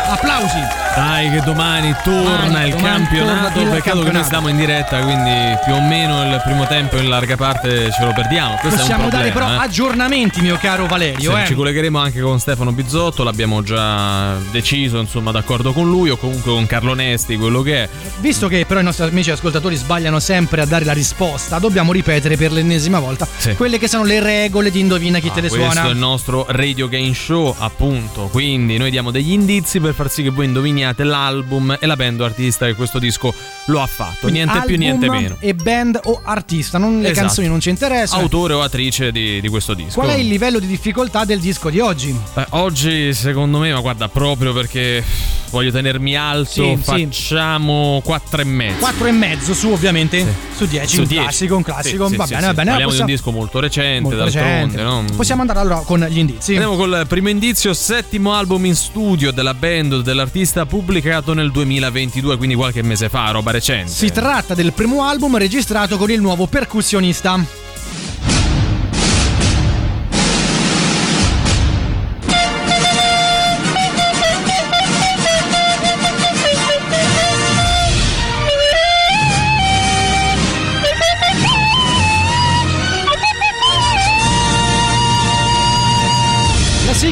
Aplausi. 0.07 0.84
Dai 0.95 1.29
che 1.29 1.41
domani 1.41 1.93
torna 2.03 2.45
Domani- 2.45 2.69
il 2.69 2.75
domani 2.75 2.81
campionato, 3.03 3.53
torna 3.59 3.69
peccato 3.71 3.71
che 3.71 3.71
noi 3.73 3.81
campionato. 3.81 4.23
stiamo 4.25 4.47
in 4.47 4.57
diretta, 4.57 4.99
quindi 5.01 5.57
più 5.65 5.73
o 5.73 5.81
meno 5.81 6.23
il 6.23 6.41
primo 6.45 6.65
tempo 6.67 6.95
in 6.97 7.09
larga 7.09 7.35
parte 7.35 7.91
ce 7.91 8.05
lo 8.05 8.13
perdiamo. 8.13 8.55
Questo 8.61 8.79
Possiamo 8.79 9.03
un 9.03 9.09
dare 9.09 9.29
problema, 9.31 9.49
però 9.55 9.61
eh. 9.61 9.65
aggiornamenti, 9.67 10.39
mio 10.41 10.57
caro 10.57 10.85
Valerio. 10.85 11.31
Sì, 11.35 11.41
eh. 11.41 11.45
Ci 11.47 11.53
collegheremo 11.53 11.99
anche 11.99 12.21
con 12.21 12.39
Stefano 12.39 12.71
Bizzotto, 12.71 13.23
l'abbiamo 13.23 13.61
già 13.61 14.35
deciso, 14.51 14.97
insomma, 14.99 15.31
d'accordo 15.31 15.73
con 15.73 15.89
lui 15.89 16.09
o 16.11 16.15
comunque 16.17 16.51
con 16.53 16.65
Carlo 16.65 16.93
Nesti, 16.93 17.35
quello 17.35 17.61
che 17.61 17.83
è. 17.83 17.89
Visto 18.19 18.47
che 18.47 18.65
però 18.65 18.79
i 18.79 18.83
nostri 18.83 19.05
amici 19.05 19.31
ascoltatori 19.31 19.75
sbagliano 19.75 20.19
sempre 20.21 20.61
a 20.61 20.65
dare 20.65 20.85
la 20.85 20.93
risposta, 20.93 21.59
dobbiamo 21.59 21.91
ripetere 21.91 22.37
per 22.37 22.53
l'ennesima 22.53 22.99
volta 22.99 23.27
quelle 23.57 23.77
che 23.79 23.89
sono 23.89 24.05
le 24.05 24.21
regole 24.21 24.71
di 24.71 24.79
Indovina 24.79 25.19
chi 25.19 25.29
te 25.29 25.41
le 25.41 25.47
Ah, 25.47 25.49
Questo 25.49 25.71
suona. 25.71 25.87
è 25.87 25.91
il 25.91 25.97
nostro 25.97 26.45
Radio 26.47 26.87
Game 26.87 27.13
Show, 27.13 27.53
appunto. 27.57 28.29
Quindi 28.31 28.77
noi 28.77 28.89
diamo 28.91 29.11
degli 29.11 29.31
indizi 29.33 29.79
per 29.81 29.93
far 29.93 30.09
sì 30.09 30.23
che 30.23 30.29
voi 30.29 30.45
indoviniate 30.45 30.83
l'album 30.97 31.77
e 31.79 31.85
la 31.85 31.95
band 31.95 32.21
o 32.21 32.25
artista 32.25 32.65
che 32.65 32.73
questo 32.75 32.99
disco 32.99 33.33
lo 33.65 33.81
ha 33.81 33.87
fatto. 33.87 34.17
Quindi 34.21 34.43
niente 34.43 34.61
più, 34.65 34.77
niente 34.77 35.09
meno. 35.09 35.37
E 35.39 35.53
band 35.53 35.99
o 36.03 36.21
artista, 36.23 36.77
non 36.77 37.01
le 37.01 37.09
Esatto. 37.09 37.25
canzoni 37.27 37.47
non 37.47 37.59
ci 37.59 37.69
interessano. 37.69 38.21
Autore 38.21 38.53
o 38.53 38.61
attrice 38.61 39.11
di, 39.11 39.41
di 39.41 39.47
questo 39.49 39.73
disco. 39.73 39.99
Qual 39.99 40.09
è 40.09 40.15
il 40.19 40.27
livello 40.27 40.59
di 40.59 40.67
difficoltà 40.67 41.25
del 41.25 41.39
disco 41.39 41.69
di 41.69 41.79
oggi? 41.79 42.15
Beh, 42.33 42.45
oggi 42.51 43.13
secondo 43.13 43.59
me, 43.59 43.71
ma 43.73 43.79
guarda, 43.79 44.07
proprio 44.09 44.53
perché 44.53 45.03
voglio 45.49 45.71
tenermi 45.71 46.15
alto, 46.17 46.51
Sì, 46.51 46.77
sì. 46.83 47.07
facciamo 47.09 48.01
4 48.03 48.41
e 48.41 48.43
mezzo. 48.43 48.79
4 48.79 49.05
e 49.07 49.11
mezzo 49.11 49.53
su 49.53 49.69
ovviamente 49.69 50.25
su 50.55 50.65
10, 50.65 50.87
Su 50.95 51.01
un 51.01 51.07
10. 51.07 51.23
classico, 51.23 51.55
un 51.55 51.63
classico. 51.63 52.05
Sì, 52.05 52.11
sì, 52.11 52.17
va 52.17 52.25
sì, 52.25 52.29
bene, 52.33 52.41
sì. 52.41 52.47
va 52.47 52.53
bene. 52.53 52.69
Parliamo 52.69 52.89
Possiamo- 52.91 53.05
di 53.05 53.11
un 53.11 53.17
disco 53.17 53.31
molto 53.31 53.59
recente, 53.59 54.01
molto 54.01 54.17
d'altronde, 54.17 54.77
recente. 54.77 54.81
no? 54.83 55.05
Possiamo 55.15 55.41
andare 55.41 55.59
allora 55.59 55.79
con 55.79 56.05
gli 56.09 56.17
indizi. 56.17 56.51
Andiamo 56.51 56.75
col 56.75 57.05
primo 57.07 57.29
indizio, 57.29 57.73
settimo 57.73 58.33
album 58.33 58.65
in 58.65 58.75
studio 58.75 59.31
della 59.31 59.53
band 59.53 59.93
o 59.93 60.01
dell'artista 60.01 60.65
pubblicato 60.75 61.33
nel 61.33 61.51
2022, 61.51 62.35
quindi 62.35 62.53
qualche 62.53 62.83
mese 62.83 63.07
fa, 63.07 63.31
roba 63.31 63.51
recente. 63.51 63.89
Si 63.89 64.11
tratta 64.11 64.53
del 64.53 64.73
primo 64.73 65.03
album 65.03 65.37
registrato 65.37 65.95
con 65.95 66.11
il 66.11 66.19
nuovo 66.19 66.47
percussionista. 66.47 67.64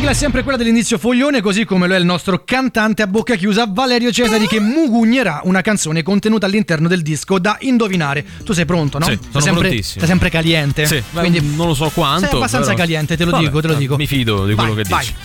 Sigla 0.04 0.12
è 0.12 0.14
sempre 0.14 0.44
quella 0.44 0.58
dell'inizio 0.58 0.98
foglione, 0.98 1.40
così 1.40 1.64
come 1.64 1.88
lo 1.88 1.94
è 1.94 1.98
il 1.98 2.04
nostro 2.04 2.44
cantante 2.44 3.02
a 3.04 3.08
bocca 3.08 3.36
chiusa 3.36 3.66
Valerio 3.70 4.12
Cesari 4.12 4.48
che 4.48 4.60
mugugnerà 4.60 5.40
una 5.46 5.62
canzone 5.62 6.04
contenuta 6.04 6.46
all'interno 6.46 6.90
del 6.90 7.02
disco 7.02 7.40
da 7.40 7.56
indovinare. 7.62 8.26
Tu 8.44 8.52
sei 8.52 8.66
pronto, 8.66 8.98
no? 8.98 9.06
Sì, 9.06 9.12
sei 9.12 9.20
sono 9.30 9.44
sempre, 9.44 9.62
prontissimo. 9.62 10.00
sei 10.00 10.08
sempre 10.10 10.30
caliente. 10.30 10.86
Sì, 10.88 11.02
beh, 11.10 11.30
non 11.56 11.68
lo 11.68 11.74
so 11.74 11.90
quanto. 11.94 12.26
Sei 12.28 12.36
abbastanza 12.36 12.72
però- 12.72 12.82
caliente, 12.82 13.16
te 13.16 13.24
lo 13.24 13.32
Vabbè, 13.32 13.44
dico, 13.46 13.62
te 13.62 13.68
lo 13.68 13.74
eh, 13.74 13.78
dico. 13.78 13.96
Mi 13.96 14.08
fido 14.08 14.46
di 14.46 14.56
quello 14.56 14.74
Vai, 14.74 14.84
che 14.84 14.90
vai. 14.90 15.06
dici. 15.06 15.16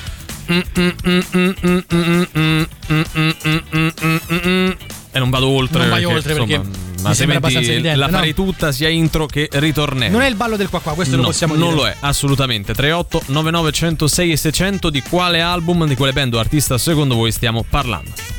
E 5.11 5.19
non 5.19 5.31
vado 5.31 5.49
oltre. 5.49 5.81
Non 5.81 5.89
vai 5.89 6.01
perché, 6.03 6.15
oltre 6.15 6.35
perché 6.35 6.55
insomma, 6.55 6.88
ma 7.03 7.11
altrimenti 7.11 7.55
evidente, 7.57 7.95
la 7.95 8.07
no? 8.07 8.13
farei 8.13 8.35
tutta 8.35 8.73
sia 8.73 8.89
intro 8.89 9.27
che 9.27 9.49
ritornello. 9.53 10.13
Non 10.13 10.23
è 10.23 10.29
il 10.29 10.35
ballo 10.35 10.57
del 10.57 10.69
qua 10.69 10.81
qua, 10.81 10.95
questo 10.95 11.17
lo 11.17 11.23
No, 11.23 11.29
possiamo 11.29 11.55
dire. 11.55 11.67
non 11.67 11.75
lo 11.75 11.87
è, 11.87 11.95
assolutamente. 12.01 12.75
38 12.75 13.23
99 13.27 13.73
106 13.73 14.33
e 14.33 14.37
600 14.37 14.91
di 14.91 15.03
quale 15.03 15.41
album, 15.41 15.87
di 15.87 15.95
quale 15.95 16.13
band 16.13 16.35
o 16.35 16.39
artista 16.39 16.79
secondo 16.79 17.15
voi 17.15 17.33
stiamo 17.33 17.65
parlando? 17.69 18.38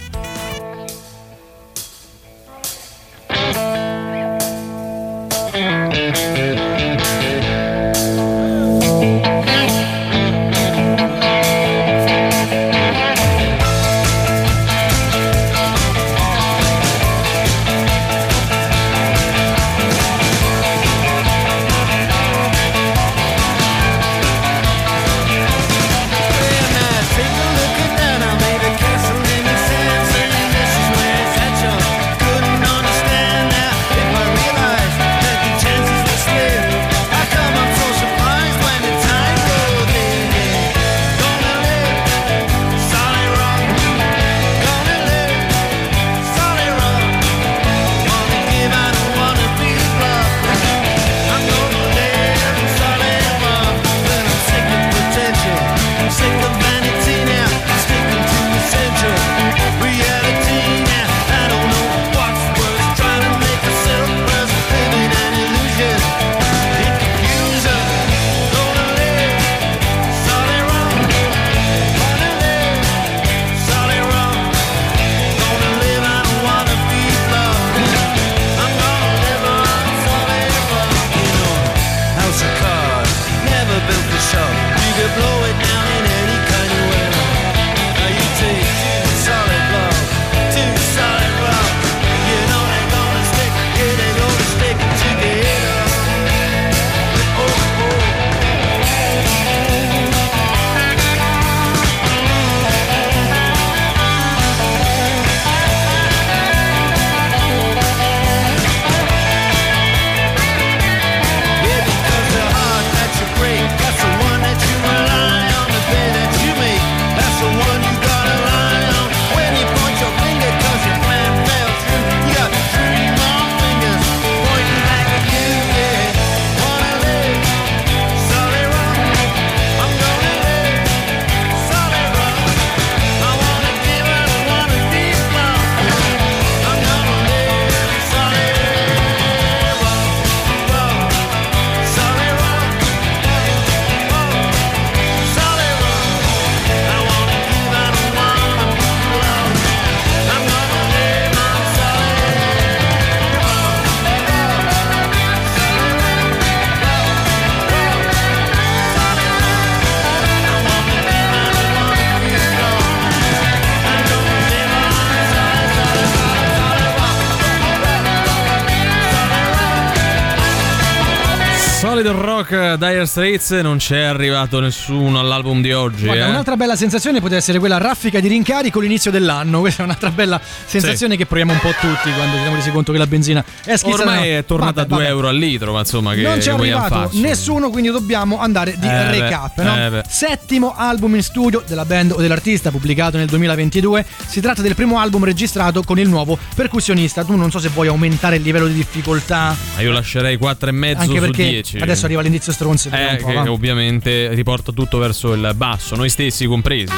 Rock 172.49 172.77
Dire 172.77 173.05
Straits 173.05 173.51
non 173.51 173.77
c'è 173.77 173.99
arrivato 173.99 174.59
nessuno 174.59 175.19
all'album 175.19 175.61
di 175.61 175.71
oggi. 175.71 176.05
Guarda, 176.05 176.25
eh. 176.25 176.29
un'altra 176.29 176.55
bella 176.55 176.75
sensazione 176.75 177.19
potrebbe 177.19 177.37
essere 177.37 177.59
quella 177.59 177.77
raffica 177.77 178.19
di 178.19 178.27
rincari 178.27 178.71
con 178.71 178.81
l'inizio 178.81 179.11
dell'anno. 179.11 179.59
Questa 179.61 179.83
è 179.83 179.85
un'altra 179.85 180.09
bella 180.09 180.41
sensazione 180.65 181.15
che 181.15 181.27
proviamo 181.27 181.53
un 181.53 181.59
po' 181.59 181.69
tutti 181.79 182.11
quando 182.11 182.33
ci 182.35 182.41
siamo 182.41 182.55
resi 182.55 182.71
conto 182.71 182.91
che 182.91 182.97
la 182.97 183.05
benzina 183.05 183.45
è 183.63 183.75
schizzata. 183.75 184.01
Ormai 184.01 184.29
è 184.29 184.45
tornata 184.45 184.81
Vabbè, 184.81 184.81
a 184.81 184.87
2 184.87 184.97
vabbè. 184.97 185.09
euro 185.09 185.27
al 185.27 185.35
litro, 185.37 185.73
ma 185.73 185.79
insomma 185.79 186.15
che, 186.15 186.21
non 186.23 186.41
ci 186.41 186.47
è 186.47 186.51
che 186.51 186.57
vogliamo 186.57 186.81
arrivato 186.81 187.01
farci? 187.09 187.21
nessuno, 187.21 187.69
quindi 187.69 187.91
dobbiamo 187.91 188.39
andare 188.39 188.75
di 188.79 188.87
Eh 188.87 188.89
beh, 188.89 189.11
recap. 189.11 189.61
no? 189.61 189.85
eh 189.85 189.89
beh. 189.91 190.03
Settimo 190.07 190.73
album 190.75 191.15
in 191.15 191.23
studio 191.23 191.63
della 191.67 191.85
band 191.85 192.13
o 192.13 192.17
dell'artista 192.19 192.71
pubblicato 192.71 193.17
nel 193.17 193.27
2022. 193.27 194.05
Si 194.25 194.41
tratta 194.41 194.63
del 194.63 194.73
primo 194.73 194.97
album 194.97 195.23
registrato 195.23 195.83
con 195.83 195.99
il 195.99 196.09
nuovo 196.09 196.35
percussionista. 196.55 197.23
Tu 197.23 197.35
non 197.35 197.51
so 197.51 197.59
se 197.59 197.69
vuoi 197.69 197.87
aumentare 197.89 198.37
il 198.37 198.41
livello 198.41 198.65
di 198.65 198.73
difficoltà. 198.73 199.55
Ma 199.75 199.81
io 199.81 199.91
lascerei 199.91 200.37
4,5 200.37 200.97
Anche 200.97 201.05
su 201.05 201.19
perché 201.19 201.47
10. 201.47 201.77
adesso 201.77 202.05
arriva 202.05 202.21
l'indizio 202.21 202.37
stronzo. 202.41 202.89
vediamo 202.89 203.39
Eh, 203.39 203.43
che 203.43 203.49
ovviamente 203.49 204.33
riporta 204.33 204.71
tutto 204.71 204.97
verso 204.97 205.33
il 205.33 205.51
basso, 205.55 205.95
noi 205.95 206.09
stessi 206.09 206.45
compresi. 206.45 206.93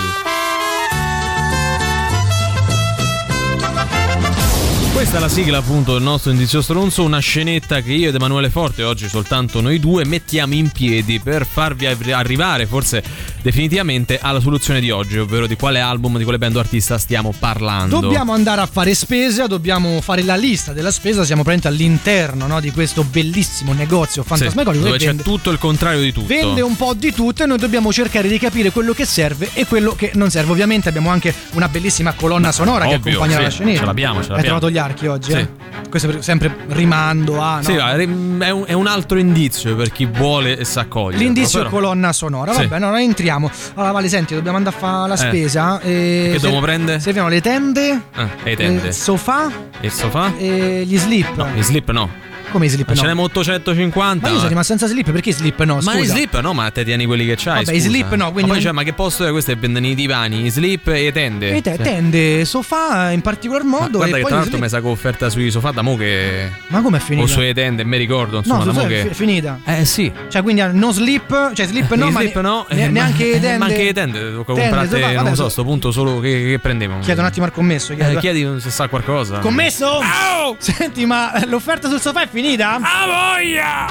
Questa 5.02 5.18
è 5.18 5.22
la 5.22 5.30
sigla 5.30 5.58
appunto 5.58 5.94
del 5.94 6.04
nostro 6.04 6.30
indizio 6.30 6.62
stronzo, 6.62 7.04
una 7.04 7.18
scenetta 7.18 7.82
che 7.82 7.92
io 7.92 8.10
ed 8.10 8.16
Emanuele 8.16 8.52
Forte, 8.52 8.84
oggi 8.84 9.10
soltanto 9.10 9.60
noi 9.60 9.80
due, 9.80 10.06
mettiamo 10.06 10.54
in 10.54 10.70
piedi 10.70 11.20
per 11.20 11.44
farvi 11.48 11.88
arri- 11.88 12.12
arrivare 12.12 12.68
forse 12.68 13.02
definitivamente 13.42 14.20
alla 14.22 14.40
soluzione 14.40 14.80
di 14.80 14.92
oggi, 14.92 15.18
ovvero 15.18 15.48
di 15.48 15.56
quale 15.56 15.80
album, 15.80 16.20
di 16.20 16.24
quale 16.24 16.38
band 16.38 16.56
o 16.56 16.60
artista 16.60 17.00
stiamo 17.00 17.34
parlando. 17.38 18.00
Dobbiamo 18.00 18.34
andare 18.34 18.62
a 18.62 18.68
fare 18.68 18.94
spesa, 18.94 19.48
dobbiamo 19.48 20.00
fare 20.02 20.22
la 20.22 20.36
lista 20.36 20.72
della 20.72 20.92
spesa. 20.92 21.26
Siamo 21.26 21.42
praticamente 21.42 21.84
all'interno 21.84 22.46
no, 22.46 22.60
di 22.60 22.70
questo 22.70 23.04
bellissimo 23.04 23.74
negozio 23.74 24.22
Sì, 24.22 24.28
fantasmagorico 24.28 24.84
dove 24.84 24.98
che 25.00 25.04
c'è 25.06 25.08
vende, 25.08 25.24
tutto 25.24 25.50
il 25.50 25.58
contrario 25.58 26.02
di 26.02 26.14
tutto. 26.14 26.28
vende 26.28 26.62
un 26.62 26.76
po' 26.76 26.94
di 26.94 27.12
tutto 27.12 27.42
e 27.42 27.48
noi 27.48 27.58
dobbiamo 27.58 27.92
cercare 27.92 28.28
di 28.28 28.38
capire 28.38 28.70
quello 28.70 28.94
che 28.94 29.06
serve 29.06 29.50
e 29.54 29.66
quello 29.66 29.96
che 29.96 30.12
non 30.14 30.30
serve. 30.30 30.52
Ovviamente 30.52 30.90
abbiamo 30.90 31.10
anche 31.10 31.34
una 31.54 31.68
bellissima 31.70 32.14
colonna 32.14 32.52
sonora 32.52 32.86
che 32.86 32.94
ovvio, 32.94 33.14
accompagna 33.14 33.38
sì, 33.38 33.44
la 33.44 33.50
scenetta. 33.50 33.80
ce 33.80 33.86
l'abbiamo, 33.86 34.14
ce 34.14 34.20
Hai 34.20 34.28
l'abbiamo. 34.36 34.44
trovato 34.60 34.70
gli 34.70 34.78
archi 34.92 35.08
oggi, 35.08 35.32
Sì. 35.32 35.38
eh? 35.38 35.48
Questo 35.90 36.08
per- 36.10 36.24
sempre 36.24 36.56
rimando 36.70 37.40
a. 37.42 37.58
no? 37.58 37.64
Sì, 37.64 37.74
è 37.74 38.04
un, 38.50 38.64
è 38.66 38.74
un 38.74 38.88
altro 38.88 39.18
indizio 39.18 39.76
per 39.76 39.92
chi 39.92 40.06
vuole 40.06 40.58
e 40.58 40.64
sa 40.64 40.86
cogliere. 40.86 41.24
L'indizio 41.24 41.60
però. 41.60 41.70
colonna 41.72 42.14
sonora, 42.14 42.54
Sì. 42.54 42.62
vabbè, 42.62 42.80
no, 42.80 42.90
noi 42.92 43.04
entriamo. 43.04 43.50
Allora, 43.76 43.92
Vale, 43.92 44.08
senti, 44.08 44.34
dobbiamo 44.36 44.58
andare 44.58 44.76
a 44.76 44.80
fare 44.80 45.08
la 45.10 45.14
Eh. 45.16 45.18
spesa. 45.18 45.80
E 45.82 46.30
Che 46.34 46.40
dobbiamo 46.40 46.62
prendere? 46.62 47.00
Serviamo 47.00 47.28
le 47.30 47.42
tende, 47.42 48.02
Ah, 48.14 48.28
e 48.44 48.56
tende. 48.56 48.88
il 48.88 48.94
sofà 48.94 49.50
E 49.82 49.86
il 49.88 49.92
sofà? 49.92 50.32
e 50.38 50.84
gli 50.86 50.98
slip. 50.98 51.36
No, 51.36 51.48
i 51.56 51.62
slip 51.64 51.90
no. 51.92 52.10
Come 52.52 52.66
i 52.66 52.70
slip 52.70 52.88
Ma 52.88 52.94
no? 52.94 53.00
ce 53.00 53.06
n'abbiamo 53.06 53.24
850. 53.28 54.22
Ma 54.28 54.30
io 54.32 54.38
sono 54.38 54.50
rimasto 54.50 54.76
senza 54.78 54.88
slip, 54.88 55.10
perché 55.12 55.30
i 55.30 55.34
slip 55.34 55.62
no? 55.64 55.76
Ma 55.76 55.82
Scusa. 55.82 55.98
i 56.00 56.06
slip 56.06 56.40
no, 56.42 56.54
ma 56.54 56.70
te 56.72 56.84
tieni 56.84 57.06
quelli 57.06 57.26
che 57.26 57.36
c'hai. 57.38 57.64
Vabbè, 57.64 57.78
i 57.78 57.80
slip 57.80 58.14
no, 58.16 58.32
quindi 58.32 58.42
Ma 58.42 58.42
poi 58.42 58.48
non- 58.48 58.62
cioè, 58.62 58.72
ma 58.72 58.84
che 58.84 58.94
posto 58.94 59.26
è 59.26 59.32
questo? 59.32 59.52
È 59.52 59.58
vendono 59.58 59.88
i 59.88 59.96
divani, 59.96 60.46
i 60.46 60.50
slip 60.50 60.88
e 60.90 61.12
tende. 61.14 61.56
E 61.56 61.62
te, 61.62 61.76
Sì. 61.78 61.82
tende, 61.82 62.46
sofà 62.46 63.12
in 63.12 63.22
particolar 63.22 63.64
Ma 63.64 63.80
modo. 63.80 63.98
guarda 64.00 64.16
e 64.16 64.18
che 64.18 64.22
poi 64.22 64.30
tra 64.30 64.36
l'altro 64.40 64.58
slip. 64.58 64.64
mi 64.64 64.70
sa 64.70 64.82
che 64.82 64.88
ho 64.88 64.92
offerta 64.92 65.30
sui 65.30 65.50
sofà 65.52 65.72
da 65.72 65.82
mo 65.82 65.96
che. 65.96 66.50
Ma 66.68 66.82
com'è 66.82 67.00
finita? 67.00 67.26
O 67.26 67.28
sulle 67.30 67.54
tende, 67.54 67.84
mi 67.86 67.98
ricordo. 67.98 68.38
Insomma, 68.40 68.60
no, 68.60 68.66
da 68.66 68.72
mo 68.74 68.82
è 68.82 68.88
che. 68.88 69.06
fi- 69.10 69.14
finita. 69.14 69.60
Eh 69.66 69.86
sì. 69.86 70.12
Cioè, 70.30 70.42
quindi 70.42 70.62
no 70.72 70.92
slip, 70.92 71.54
cioè 71.54 71.66
slip 71.68 71.94
no, 71.94 72.08
I 72.10 72.12
ma 72.12 72.20
slip 72.20 72.36
ne- 72.36 72.42
no, 72.42 72.66
ne- 72.70 72.84
eh, 72.84 72.88
neanche 72.90 73.24
ma, 73.26 73.32
le 73.34 73.40
tende. 73.40 73.58
Ma 73.58 73.66
anche 73.66 73.84
le 73.84 73.94
tende, 73.94 74.32
tocca 74.34 74.54
comprate, 74.54 75.00
sofà, 75.02 75.22
non 75.22 75.36
so, 75.36 75.46
a 75.46 75.50
sto 75.50 75.64
punto 75.64 75.92
solo 75.92 76.20
che, 76.20 76.60
prendevo. 76.62 77.00
Chiedo 77.00 77.22
un 77.22 77.28
attimo 77.28 77.46
al 77.46 77.52
commesso. 77.54 77.94
Eh, 77.94 78.18
chiedi 78.18 78.46
se 78.60 78.70
sa 78.70 78.88
qualcosa. 78.90 79.40
Commesso? 79.40 80.00
Senti, 80.58 81.06
ma 81.06 81.32
l'offerta 81.46 81.88
sul 81.88 82.00
sofà 82.02 82.24
è 82.24 82.28
finita? 82.30 82.40
A 82.44 82.80
voglia! 83.06 83.86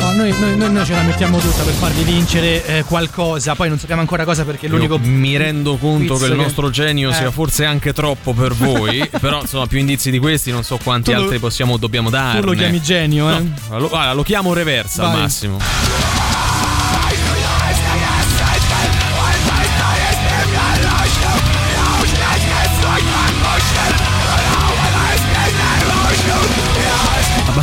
No, 0.00 0.12
noi, 0.12 0.34
noi- 0.40 0.56
noi- 0.56 0.72
noi 0.72 0.84
ce 0.84 0.92
la 0.92 1.02
mettiamo 1.02 1.38
tutta 1.38 1.62
per 1.62 1.72
farvi 1.74 2.02
vincere 2.02 2.66
eh, 2.66 2.82
qualcosa. 2.82 3.54
Poi 3.54 3.68
non 3.68 3.78
sappiamo 3.78 4.00
ancora 4.00 4.24
cosa 4.24 4.44
perché 4.44 4.66
l'unico. 4.66 4.94
Io 4.94 5.08
mi 5.08 5.36
rendo 5.36 5.76
conto 5.76 6.16
che 6.16 6.26
il 6.26 6.34
nostro 6.34 6.68
genio 6.70 7.10
Eh. 7.10 7.14
sia 7.14 7.30
forse 7.30 7.64
anche 7.64 7.92
troppo 7.92 8.32
per 8.32 8.54
voi, 8.58 9.08
però 9.20 9.40
insomma 9.42 9.66
più 9.66 9.78
indizi 9.78 10.10
di 10.10 10.18
questi 10.18 10.50
non 10.50 10.64
so 10.64 10.80
quanti 10.82 11.12
Tu 11.12 11.16
lo- 11.16 11.22
altri 11.22 11.38
possiamo 11.38 11.76
dobbiamo 11.76 12.10
darne. 12.10 12.40
Tu 12.40 12.46
lo 12.46 12.52
chiami 12.52 12.82
genio, 12.82 13.30
eh? 13.30 13.40
No, 13.70 13.78
lo, 13.78 13.88
guarda, 13.88 14.14
lo 14.14 14.24
chiamo 14.24 14.52
reversa 14.52 15.04
al 15.04 15.12
Vai. 15.12 15.20
massimo. 15.20 15.58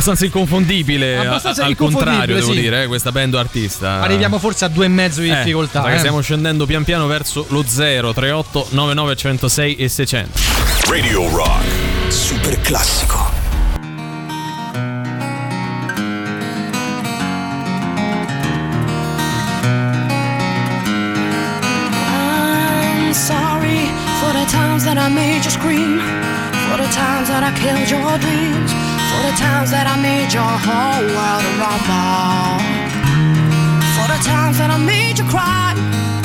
Abbastanza 0.04 0.24
inconfondibile, 0.26 1.16
Abbastanza 1.16 1.64
al 1.64 1.70
inconfondibile, 1.70 2.10
contrario 2.16 2.34
devo 2.36 2.52
sì. 2.52 2.60
dire, 2.60 2.82
eh, 2.82 2.86
questa 2.86 3.10
band 3.10 3.34
artista. 3.36 4.00
Arriviamo 4.02 4.38
forse 4.38 4.66
a 4.66 4.68
due 4.68 4.84
e 4.84 4.88
mezzo 4.88 5.20
di 5.22 5.30
Eh, 5.30 5.36
difficoltà. 5.36 5.90
eh. 5.94 5.98
stiamo 5.98 6.20
scendendo 6.20 6.66
pian 6.66 6.84
piano 6.84 7.06
verso 7.06 7.46
lo 7.48 7.64
0 7.66 8.12
38 8.12 8.68
99 8.70 9.16
106 9.16 9.76
e 9.76 9.88
600. 9.88 10.40
Radio 10.90 11.28
Rock. 11.30 11.62
Super 12.08 12.60
classico. 12.60 13.33
I 29.94 30.02
made 30.02 30.32
your 30.34 30.42
whole 30.42 31.06
world 31.06 31.44
a 31.46 31.54
rumble, 31.62 32.58
for 33.94 34.06
the 34.10 34.18
times 34.26 34.58
that 34.58 34.68
I 34.68 34.76
made 34.76 35.18
you 35.20 35.26
cry, 35.30 35.70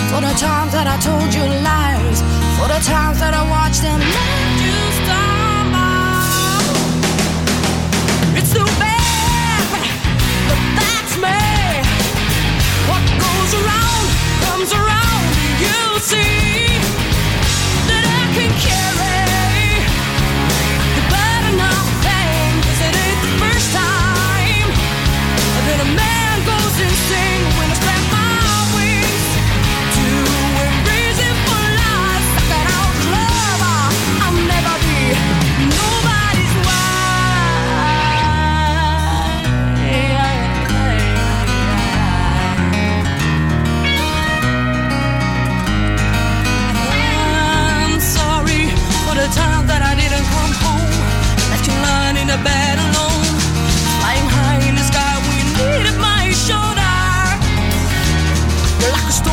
for 0.09 0.21
the 0.21 0.33
times 0.41 0.71
that 0.73 0.87
I 0.89 0.97
told 0.97 1.29
you 1.31 1.45
lies, 1.61 2.25
for 2.57 2.65
the 2.65 2.81
times 2.81 3.19
that 3.19 3.35
I 3.37 3.45
watched 3.45 3.83
and 3.85 4.01
let 4.01 4.57
you 4.65 4.73
stumble. 4.97 6.49
It's 8.41 8.49
too 8.49 8.65
bad, 8.81 9.61
but 10.49 10.61
that's 10.81 11.13
me. 11.21 11.37
What 12.89 13.05
goes 13.21 13.53
around 13.53 14.05
comes 14.49 14.73
around. 14.73 15.29
You 15.61 15.77
see 16.01 16.58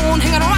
don't 0.01 0.21
hang 0.21 0.41
around. 0.41 0.56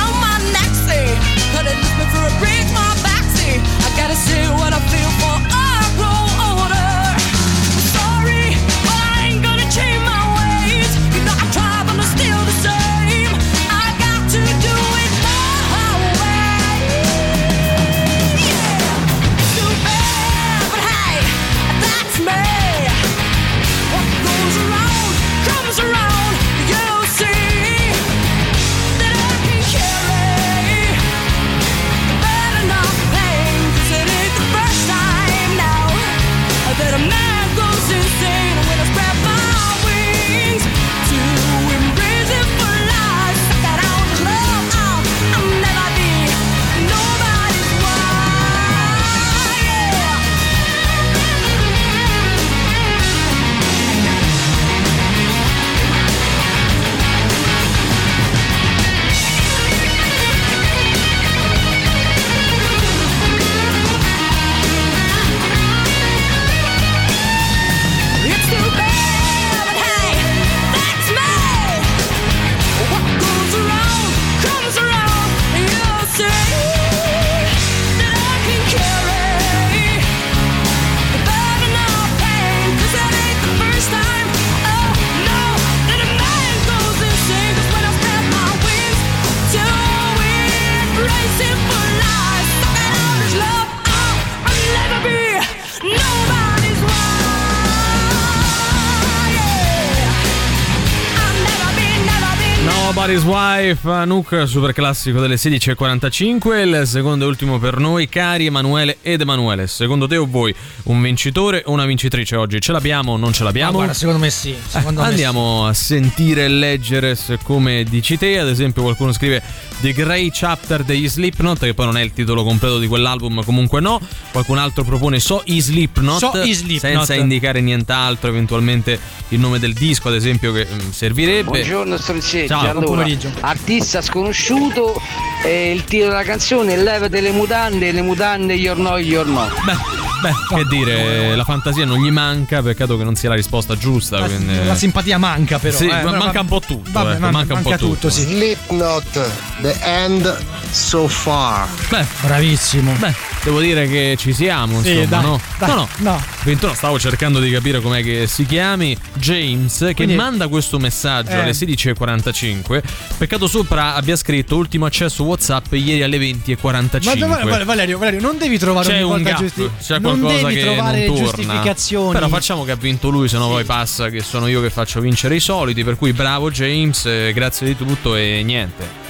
Somebody's 103.00 103.24
Wife, 103.24 103.90
Anouk, 103.90 104.44
super 104.46 104.74
classico 104.74 105.22
delle 105.22 105.36
16.45. 105.36 106.68
Il 106.68 106.86
secondo 106.86 107.24
e 107.24 107.28
ultimo 107.30 107.58
per 107.58 107.78
noi, 107.78 108.10
cari 108.10 108.48
Emanuele 108.48 108.98
ed 109.02 109.22
Emanuele. 109.22 109.68
Secondo 109.68 110.06
te 110.06 110.18
o 110.18 110.28
voi, 110.30 110.54
un 110.84 111.02
vincitore 111.02 111.64
o 111.66 111.72
una 111.72 111.86
vincitrice 111.86 112.36
oggi? 112.36 112.60
Ce 112.60 112.74
l'abbiamo 112.74 113.14
o 113.14 113.18
non 113.18 113.32
ce 113.32 113.46
l'abbiamo? 113.46 113.72
Ah, 113.72 113.76
guarda, 113.76 113.94
secondo 113.94 114.20
me 114.20 114.30
sì. 114.30 114.54
Secondo 114.68 115.00
me 115.00 115.08
Andiamo 115.08 115.66
a 115.66 115.74
sentire 115.74 116.44
e 116.44 116.48
leggere 116.50 117.18
come 117.42 117.86
dici 117.86 118.18
te. 118.18 118.38
Ad 118.38 118.50
esempio, 118.50 118.82
qualcuno 118.82 119.14
scrive 119.14 119.42
The 119.80 119.94
Grey 119.94 120.30
Chapter 120.30 120.84
degli 120.84 121.08
Slipknot, 121.08 121.60
che 121.60 121.74
poi 121.74 121.86
non 121.86 121.96
è 121.96 122.02
il 122.02 122.12
titolo 122.12 122.44
completo 122.44 122.80
di 122.80 122.88
quell'album, 122.88 123.46
comunque 123.46 123.80
no. 123.80 124.02
Qualcun 124.34 124.58
altro 124.58 124.84
propone 124.84 125.22
So 125.22 125.42
i 125.46 125.62
Slipknot, 125.62 126.18
So 126.20 126.42
i 126.42 126.52
Slipknot. 126.52 127.06
senza 127.06 127.14
indicare 127.14 127.62
nient'altro, 127.62 128.28
eventualmente 128.28 129.00
il 129.30 129.40
nome 129.40 129.58
del 129.58 129.72
disco, 129.72 130.10
ad 130.10 130.16
esempio, 130.16 130.52
che 130.52 130.68
mm, 130.70 130.90
servirebbe. 130.90 131.50
Buongiorno 131.50 131.96
stronzetti, 131.96 132.48
Ciao, 132.50 132.74
buon 132.74 132.89
allora, 132.92 133.04
pomeriggio. 133.04 133.32
artista 133.42 134.02
sconosciuto 134.02 135.02
e 135.44 135.72
il 135.72 135.84
titolo 135.84 136.12
della 136.12 136.24
canzone 136.24 136.76
Levate 136.76 137.22
le 137.22 137.32
mutande, 137.32 137.92
le 137.92 138.02
mutande 138.02 138.54
your 138.54 138.78
no 138.78 138.98
your 138.98 139.26
no. 139.26 139.48
Beh, 139.66 140.09
che 140.22 140.66
dire, 140.70 141.36
la 141.36 141.44
fantasia 141.44 141.86
non 141.86 142.00
gli 142.04 142.10
manca, 142.12 142.62
peccato 142.62 142.98
che 142.98 143.04
non 143.04 143.16
sia 143.16 143.30
la 143.30 143.36
risposta 143.36 143.76
giusta. 143.78 144.22
quindi- 144.24 144.66
La 144.66 144.76
simpatia 144.76 145.18
manca 145.18 145.60
però. 145.60 145.76
Sì, 145.78 145.86
eh, 145.86 145.90
ma 145.94 145.98
però 146.12 146.18
manca 146.18 146.40
un 146.42 146.48
po' 146.48 146.60
tutto, 146.60 146.90
Vabbè, 146.92 147.12
ecco, 147.12 147.20
manca, 147.20 147.32
manca 147.36 147.54
un 147.56 147.62
po' 147.62 147.70
tutto. 147.72 147.86
tutto, 147.94 148.10
sì. 148.10 148.22
Slipknot, 148.22 149.30
The 149.62 149.78
End 149.82 150.38
So 150.72 151.08
Far. 151.08 151.68
Beh, 151.90 152.06
bravissimo. 152.22 152.94
Beh, 153.00 153.14
devo 153.44 153.60
dire 153.60 153.88
che 153.88 154.16
ci 154.18 154.34
siamo, 154.34 154.82
Sì, 154.82 154.90
insomma, 154.92 155.06
dai, 155.08 155.22
no? 155.24 155.42
dai, 155.58 155.70
no, 155.70 155.76
no. 155.76 155.88
no. 156.12 156.24
21 156.44 156.74
stavo 156.74 157.00
cercando 157.00 157.40
di 157.40 157.52
capire 157.52 157.82
com'è 157.82 158.02
che 158.04 158.28
si 158.28 158.46
chiami 158.46 158.98
James 159.16 159.78
che 159.80 159.94
Quindi- 159.94 160.16
manda 160.16 160.48
questo 160.48 160.78
messaggio 160.80 161.32
Eh. 161.32 161.40
alle 161.42 161.54
16.45. 161.54 162.82
Peccato 163.18 163.48
sopra 163.48 163.96
abbia 163.96 164.16
scritto 164.16 164.56
ultimo 164.56 164.86
accesso 164.86 165.24
WhatsApp 165.24 165.74
ieri 165.74 166.04
alle 166.04 166.18
20.45. 166.18 167.28
Ma 167.28 167.38
dove- 167.44 167.64
Valerio, 167.66 167.98
Valerio, 167.98 168.22
non 168.22 168.38
devi 168.38 168.58
trovare 168.58 168.88
C'è 168.88 169.02
un 169.02 169.10
volta 169.10 169.30
gap, 169.30 169.40
giusti- 169.40 169.70
c'è 169.82 170.00
non 170.10 170.20
qualcosa 170.20 170.48
devi 170.48 170.60
che 170.60 170.66
trovare 170.66 171.06
non 171.06 171.16
torna. 171.16 171.32
giustificazioni. 171.32 172.14
Però 172.14 172.28
facciamo 172.28 172.64
che 172.64 172.72
ha 172.72 172.76
vinto 172.76 173.10
lui, 173.10 173.28
se 173.28 173.38
no 173.38 173.48
poi 173.48 173.64
passa 173.64 174.10
che 174.10 174.22
sono 174.22 174.48
io 174.48 174.62
che 174.62 174.70
faccio 174.70 175.00
vincere 175.00 175.36
i 175.36 175.40
soliti. 175.40 175.84
Per 175.84 175.98
cui 175.98 176.14
bravo 176.14 176.52
James, 176.52 177.06
eh, 177.06 177.32
grazie 177.34 177.68
di 177.68 177.78
tutto 177.78 178.16
e 178.16 178.42
niente. 178.44 179.08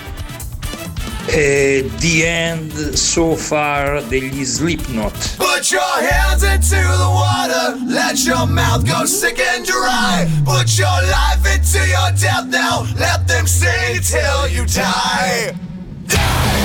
Eh, 1.32 1.88
the 2.00 2.26
End 2.26 2.94
So 2.94 3.36
Far 3.36 4.02
degli 4.08 4.44
Slipknot. 4.44 5.36
Put 5.38 5.70
your 5.70 5.82
hands 6.12 6.42
into 6.42 6.76
the 6.76 7.08
water, 7.08 7.78
let 7.88 8.18
your 8.26 8.48
mouth 8.48 8.84
go 8.84 9.06
sick 9.06 9.40
and 9.40 9.64
dry. 9.64 10.28
Put 10.44 10.76
your 10.76 10.90
life 11.04 11.46
into 11.46 11.86
your 11.86 12.12
death 12.14 12.48
now, 12.50 12.84
let 12.98 13.28
them 13.28 13.46
sing 13.46 14.02
till 14.02 14.48
you 14.50 14.66
die. 14.66 15.54
Why 16.10 16.59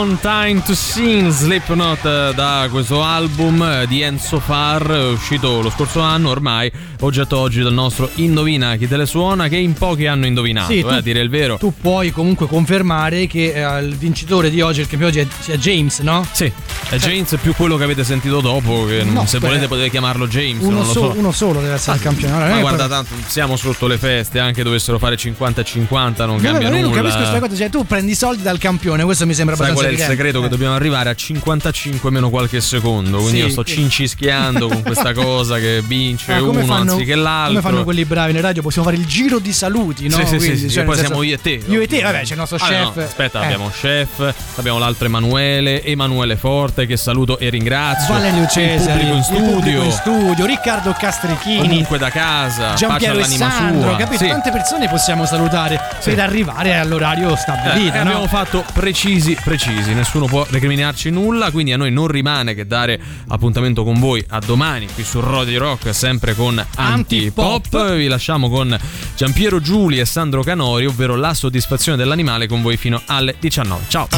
Song, 0.00 0.18
Time 0.20 0.62
to 0.62 0.74
Sing, 0.74 1.28
Slipknot 1.28 2.02
eh, 2.06 2.32
da 2.34 2.68
questo 2.70 3.02
album 3.04 3.60
eh, 3.62 3.86
di 3.86 4.00
Enzo 4.00 4.40
Far, 4.40 4.90
eh, 4.90 5.04
uscito 5.10 5.60
lo 5.60 5.68
scorso 5.68 6.00
anno 6.00 6.30
ormai, 6.30 6.72
oggetto 7.00 7.36
oggi 7.36 7.60
del 7.62 7.74
nostro 7.74 8.08
Indovina 8.14 8.76
chi 8.76 8.88
te 8.88 8.96
le 8.96 9.04
suona, 9.04 9.48
che 9.48 9.56
in 9.56 9.74
pochi 9.74 10.06
hanno 10.06 10.24
indovinato, 10.24 10.72
Sì, 10.72 10.78
eh, 10.78 10.82
tu- 10.82 10.88
a 10.88 11.02
dire 11.02 11.20
il 11.20 11.28
vero. 11.28 11.58
Tu 11.58 11.74
puoi 11.78 12.12
comunque 12.12 12.46
confermare 12.46 13.26
che 13.26 13.52
eh, 13.52 13.80
il 13.82 13.94
vincitore 13.94 14.48
di 14.48 14.62
oggi, 14.62 14.80
il 14.80 14.86
campione 14.86 15.12
oggi, 15.12 15.20
è- 15.20 15.26
sia 15.42 15.58
James, 15.58 15.98
no? 15.98 16.26
Sì, 16.32 16.50
è 16.88 16.96
James 16.96 17.36
più 17.42 17.54
quello 17.54 17.76
che 17.76 17.84
avete 17.84 18.02
sentito 18.02 18.40
dopo, 18.40 18.86
che 18.86 19.04
No, 19.04 19.26
se 19.26 19.38
volete 19.38 19.68
potete 19.68 19.90
chiamarlo 19.90 20.26
James, 20.26 20.62
Uno, 20.64 20.82
so- 20.82 20.92
so. 20.92 21.12
uno 21.14 21.30
solo 21.30 21.60
deve 21.60 21.74
essere 21.74 21.96
il 21.98 22.02
campione. 22.02 22.32
Allora, 22.32 22.50
Ma 22.52 22.56
è 22.56 22.60
guarda, 22.62 22.86
proprio- 22.86 23.04
tanto 23.18 23.28
siamo 23.30 23.56
sotto 23.56 23.86
le 23.86 23.98
feste, 23.98 24.38
anche 24.38 24.62
dovessero 24.62 24.98
fare 24.98 25.16
50-50, 25.18 26.24
non 26.24 26.36
Vabbè, 26.36 26.48
cambia 26.48 26.68
ma 26.70 26.76
io 26.76 26.80
non 26.80 26.90
nulla. 26.90 27.02
capisco 27.02 27.16
questa 27.18 27.38
cosa, 27.40 27.54
cioè 27.56 27.68
tu 27.68 27.84
prendi 27.84 28.12
i 28.12 28.14
soldi 28.14 28.42
dal 28.42 28.56
campione, 28.58 29.04
questo 29.04 29.26
mi 29.26 29.34
sembra 29.34 29.56
qual 29.56 29.74
è 29.90 29.92
il 29.92 29.98
segreto? 30.00 30.40
Che 30.40 30.46
Eh. 30.46 30.48
dobbiamo 30.48 30.74
arrivare 30.74 31.10
a 31.10 31.14
55 31.14 32.10
meno 32.10 32.30
qualche 32.30 32.60
secondo. 32.60 33.18
Quindi 33.18 33.38
Sì, 33.40 33.44
io 33.44 33.50
sto 33.50 33.62
che- 33.62 33.72
cincischiando 33.72 34.68
con 34.68 34.82
questa 34.82 35.12
cosa 35.12 35.58
che 35.58 35.82
vince 35.84 36.32
Ah, 36.32 36.42
uno 36.42 36.60
fanno- 36.64 36.92
anziché 36.92 37.14
l'altro. 37.14 37.60
Come 37.60 37.72
fanno 37.72 37.84
quelli 37.84 38.04
bravi 38.04 38.32
in 38.32 38.40
radio? 38.40 38.62
Possiamo 38.62 38.88
fare 38.88 39.00
il 39.00 39.06
giro 39.06 39.38
di 39.38 39.52
saluti, 39.52 40.08
no? 40.08 40.16
Sì, 40.16 40.26
sì, 40.26 40.36
Quindi, 40.36 40.56
sì, 40.56 40.68
sì, 40.68 40.74
cioè, 40.74 40.84
poi 40.84 40.96
siamo 40.96 41.22
io 41.22 41.34
e 41.34 41.40
te. 41.40 41.60
Io 41.66 41.80
e 41.80 41.86
te, 41.86 42.00
vabbè, 42.02 42.22
c'è 42.22 42.32
il 42.32 42.38
nostro 42.38 42.56
Ah, 42.60 42.66
chef. 42.66 42.94
no, 42.96 43.02
aspetta, 43.02 43.40
Eh. 43.40 43.44
abbiamo 43.44 43.70
chef, 43.70 44.34
abbiamo 44.56 44.78
l'altro 44.78 45.06
Emanuele, 45.06 45.82
Emanuele 45.84 46.36
Forte 46.36 46.86
che 46.86 46.96
saluto 46.96 47.38
e 47.38 47.48
ringrazio. 47.50 48.14
Valerio 48.14 48.46
pubblico 48.46 49.10
in 49.14 49.22
studio. 49.22 49.82
in 49.82 49.90
studio, 49.92 50.46
Riccardo 50.46 50.94
Castrichini, 50.98 51.58
Comunque 51.68 51.98
da 51.98 52.10
casa, 52.10 52.74
Giampiero 52.74 53.14
pace 53.18 53.24
all'anima 53.34 53.50
Sandro, 53.50 53.88
sua. 53.90 53.96
capito? 53.96 54.22
Sì. 54.24 54.28
Tante 54.28 54.50
persone 54.50 54.88
possiamo 54.88 55.24
salutare 55.26 55.80
per 56.02 56.18
arrivare 56.20 56.76
all'orario 56.76 57.32
Eh, 57.32 57.36
stabilito, 57.36 57.94
e 57.94 58.02
no? 58.02 58.08
abbiamo 58.08 58.26
fatto 58.26 58.64
precisi, 58.72 59.36
precisi, 59.42 59.79
nessuno 59.88 60.26
può 60.26 60.46
recriminarci 60.48 61.10
nulla, 61.10 61.50
quindi 61.50 61.72
a 61.72 61.76
noi 61.76 61.90
non 61.90 62.06
rimane 62.06 62.54
che 62.54 62.66
dare 62.66 63.00
appuntamento 63.28 63.84
con 63.84 63.98
voi 63.98 64.24
a 64.28 64.38
domani 64.38 64.86
qui 64.92 65.04
su 65.04 65.20
Radio 65.20 65.58
Rock, 65.58 65.94
sempre 65.94 66.34
con 66.34 66.58
Antipop. 66.74 67.44
Antipop. 67.44 67.94
Vi 67.94 68.06
lasciamo 68.06 68.48
con 68.48 68.78
Giampiero 69.16 69.60
Giuli 69.60 69.98
e 69.98 70.04
Sandro 70.04 70.42
Canori, 70.42 70.86
ovvero 70.86 71.16
La 71.16 71.34
soddisfazione 71.34 71.96
dell'animale 71.96 72.46
con 72.46 72.62
voi 72.62 72.76
fino 72.76 73.00
alle 73.06 73.36
19. 73.38 73.84
Ciao! 73.88 74.08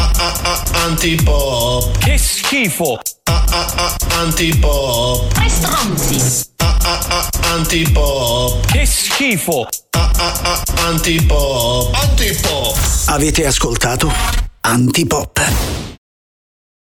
Antipop. 0.84 1.98
Che 1.98 2.18
schifo. 2.18 3.00
Antipop. 4.18 5.32
Tre 5.32 5.48
stronzi. 5.48 6.50
Antipop. 7.42 8.66
Che 8.66 8.86
schifo. 8.86 9.66
Antipop. 10.84 11.94
Antipop. 11.94 12.76
Avete 13.06 13.46
ascoltato 13.46 14.50
Antipop. 14.64 15.91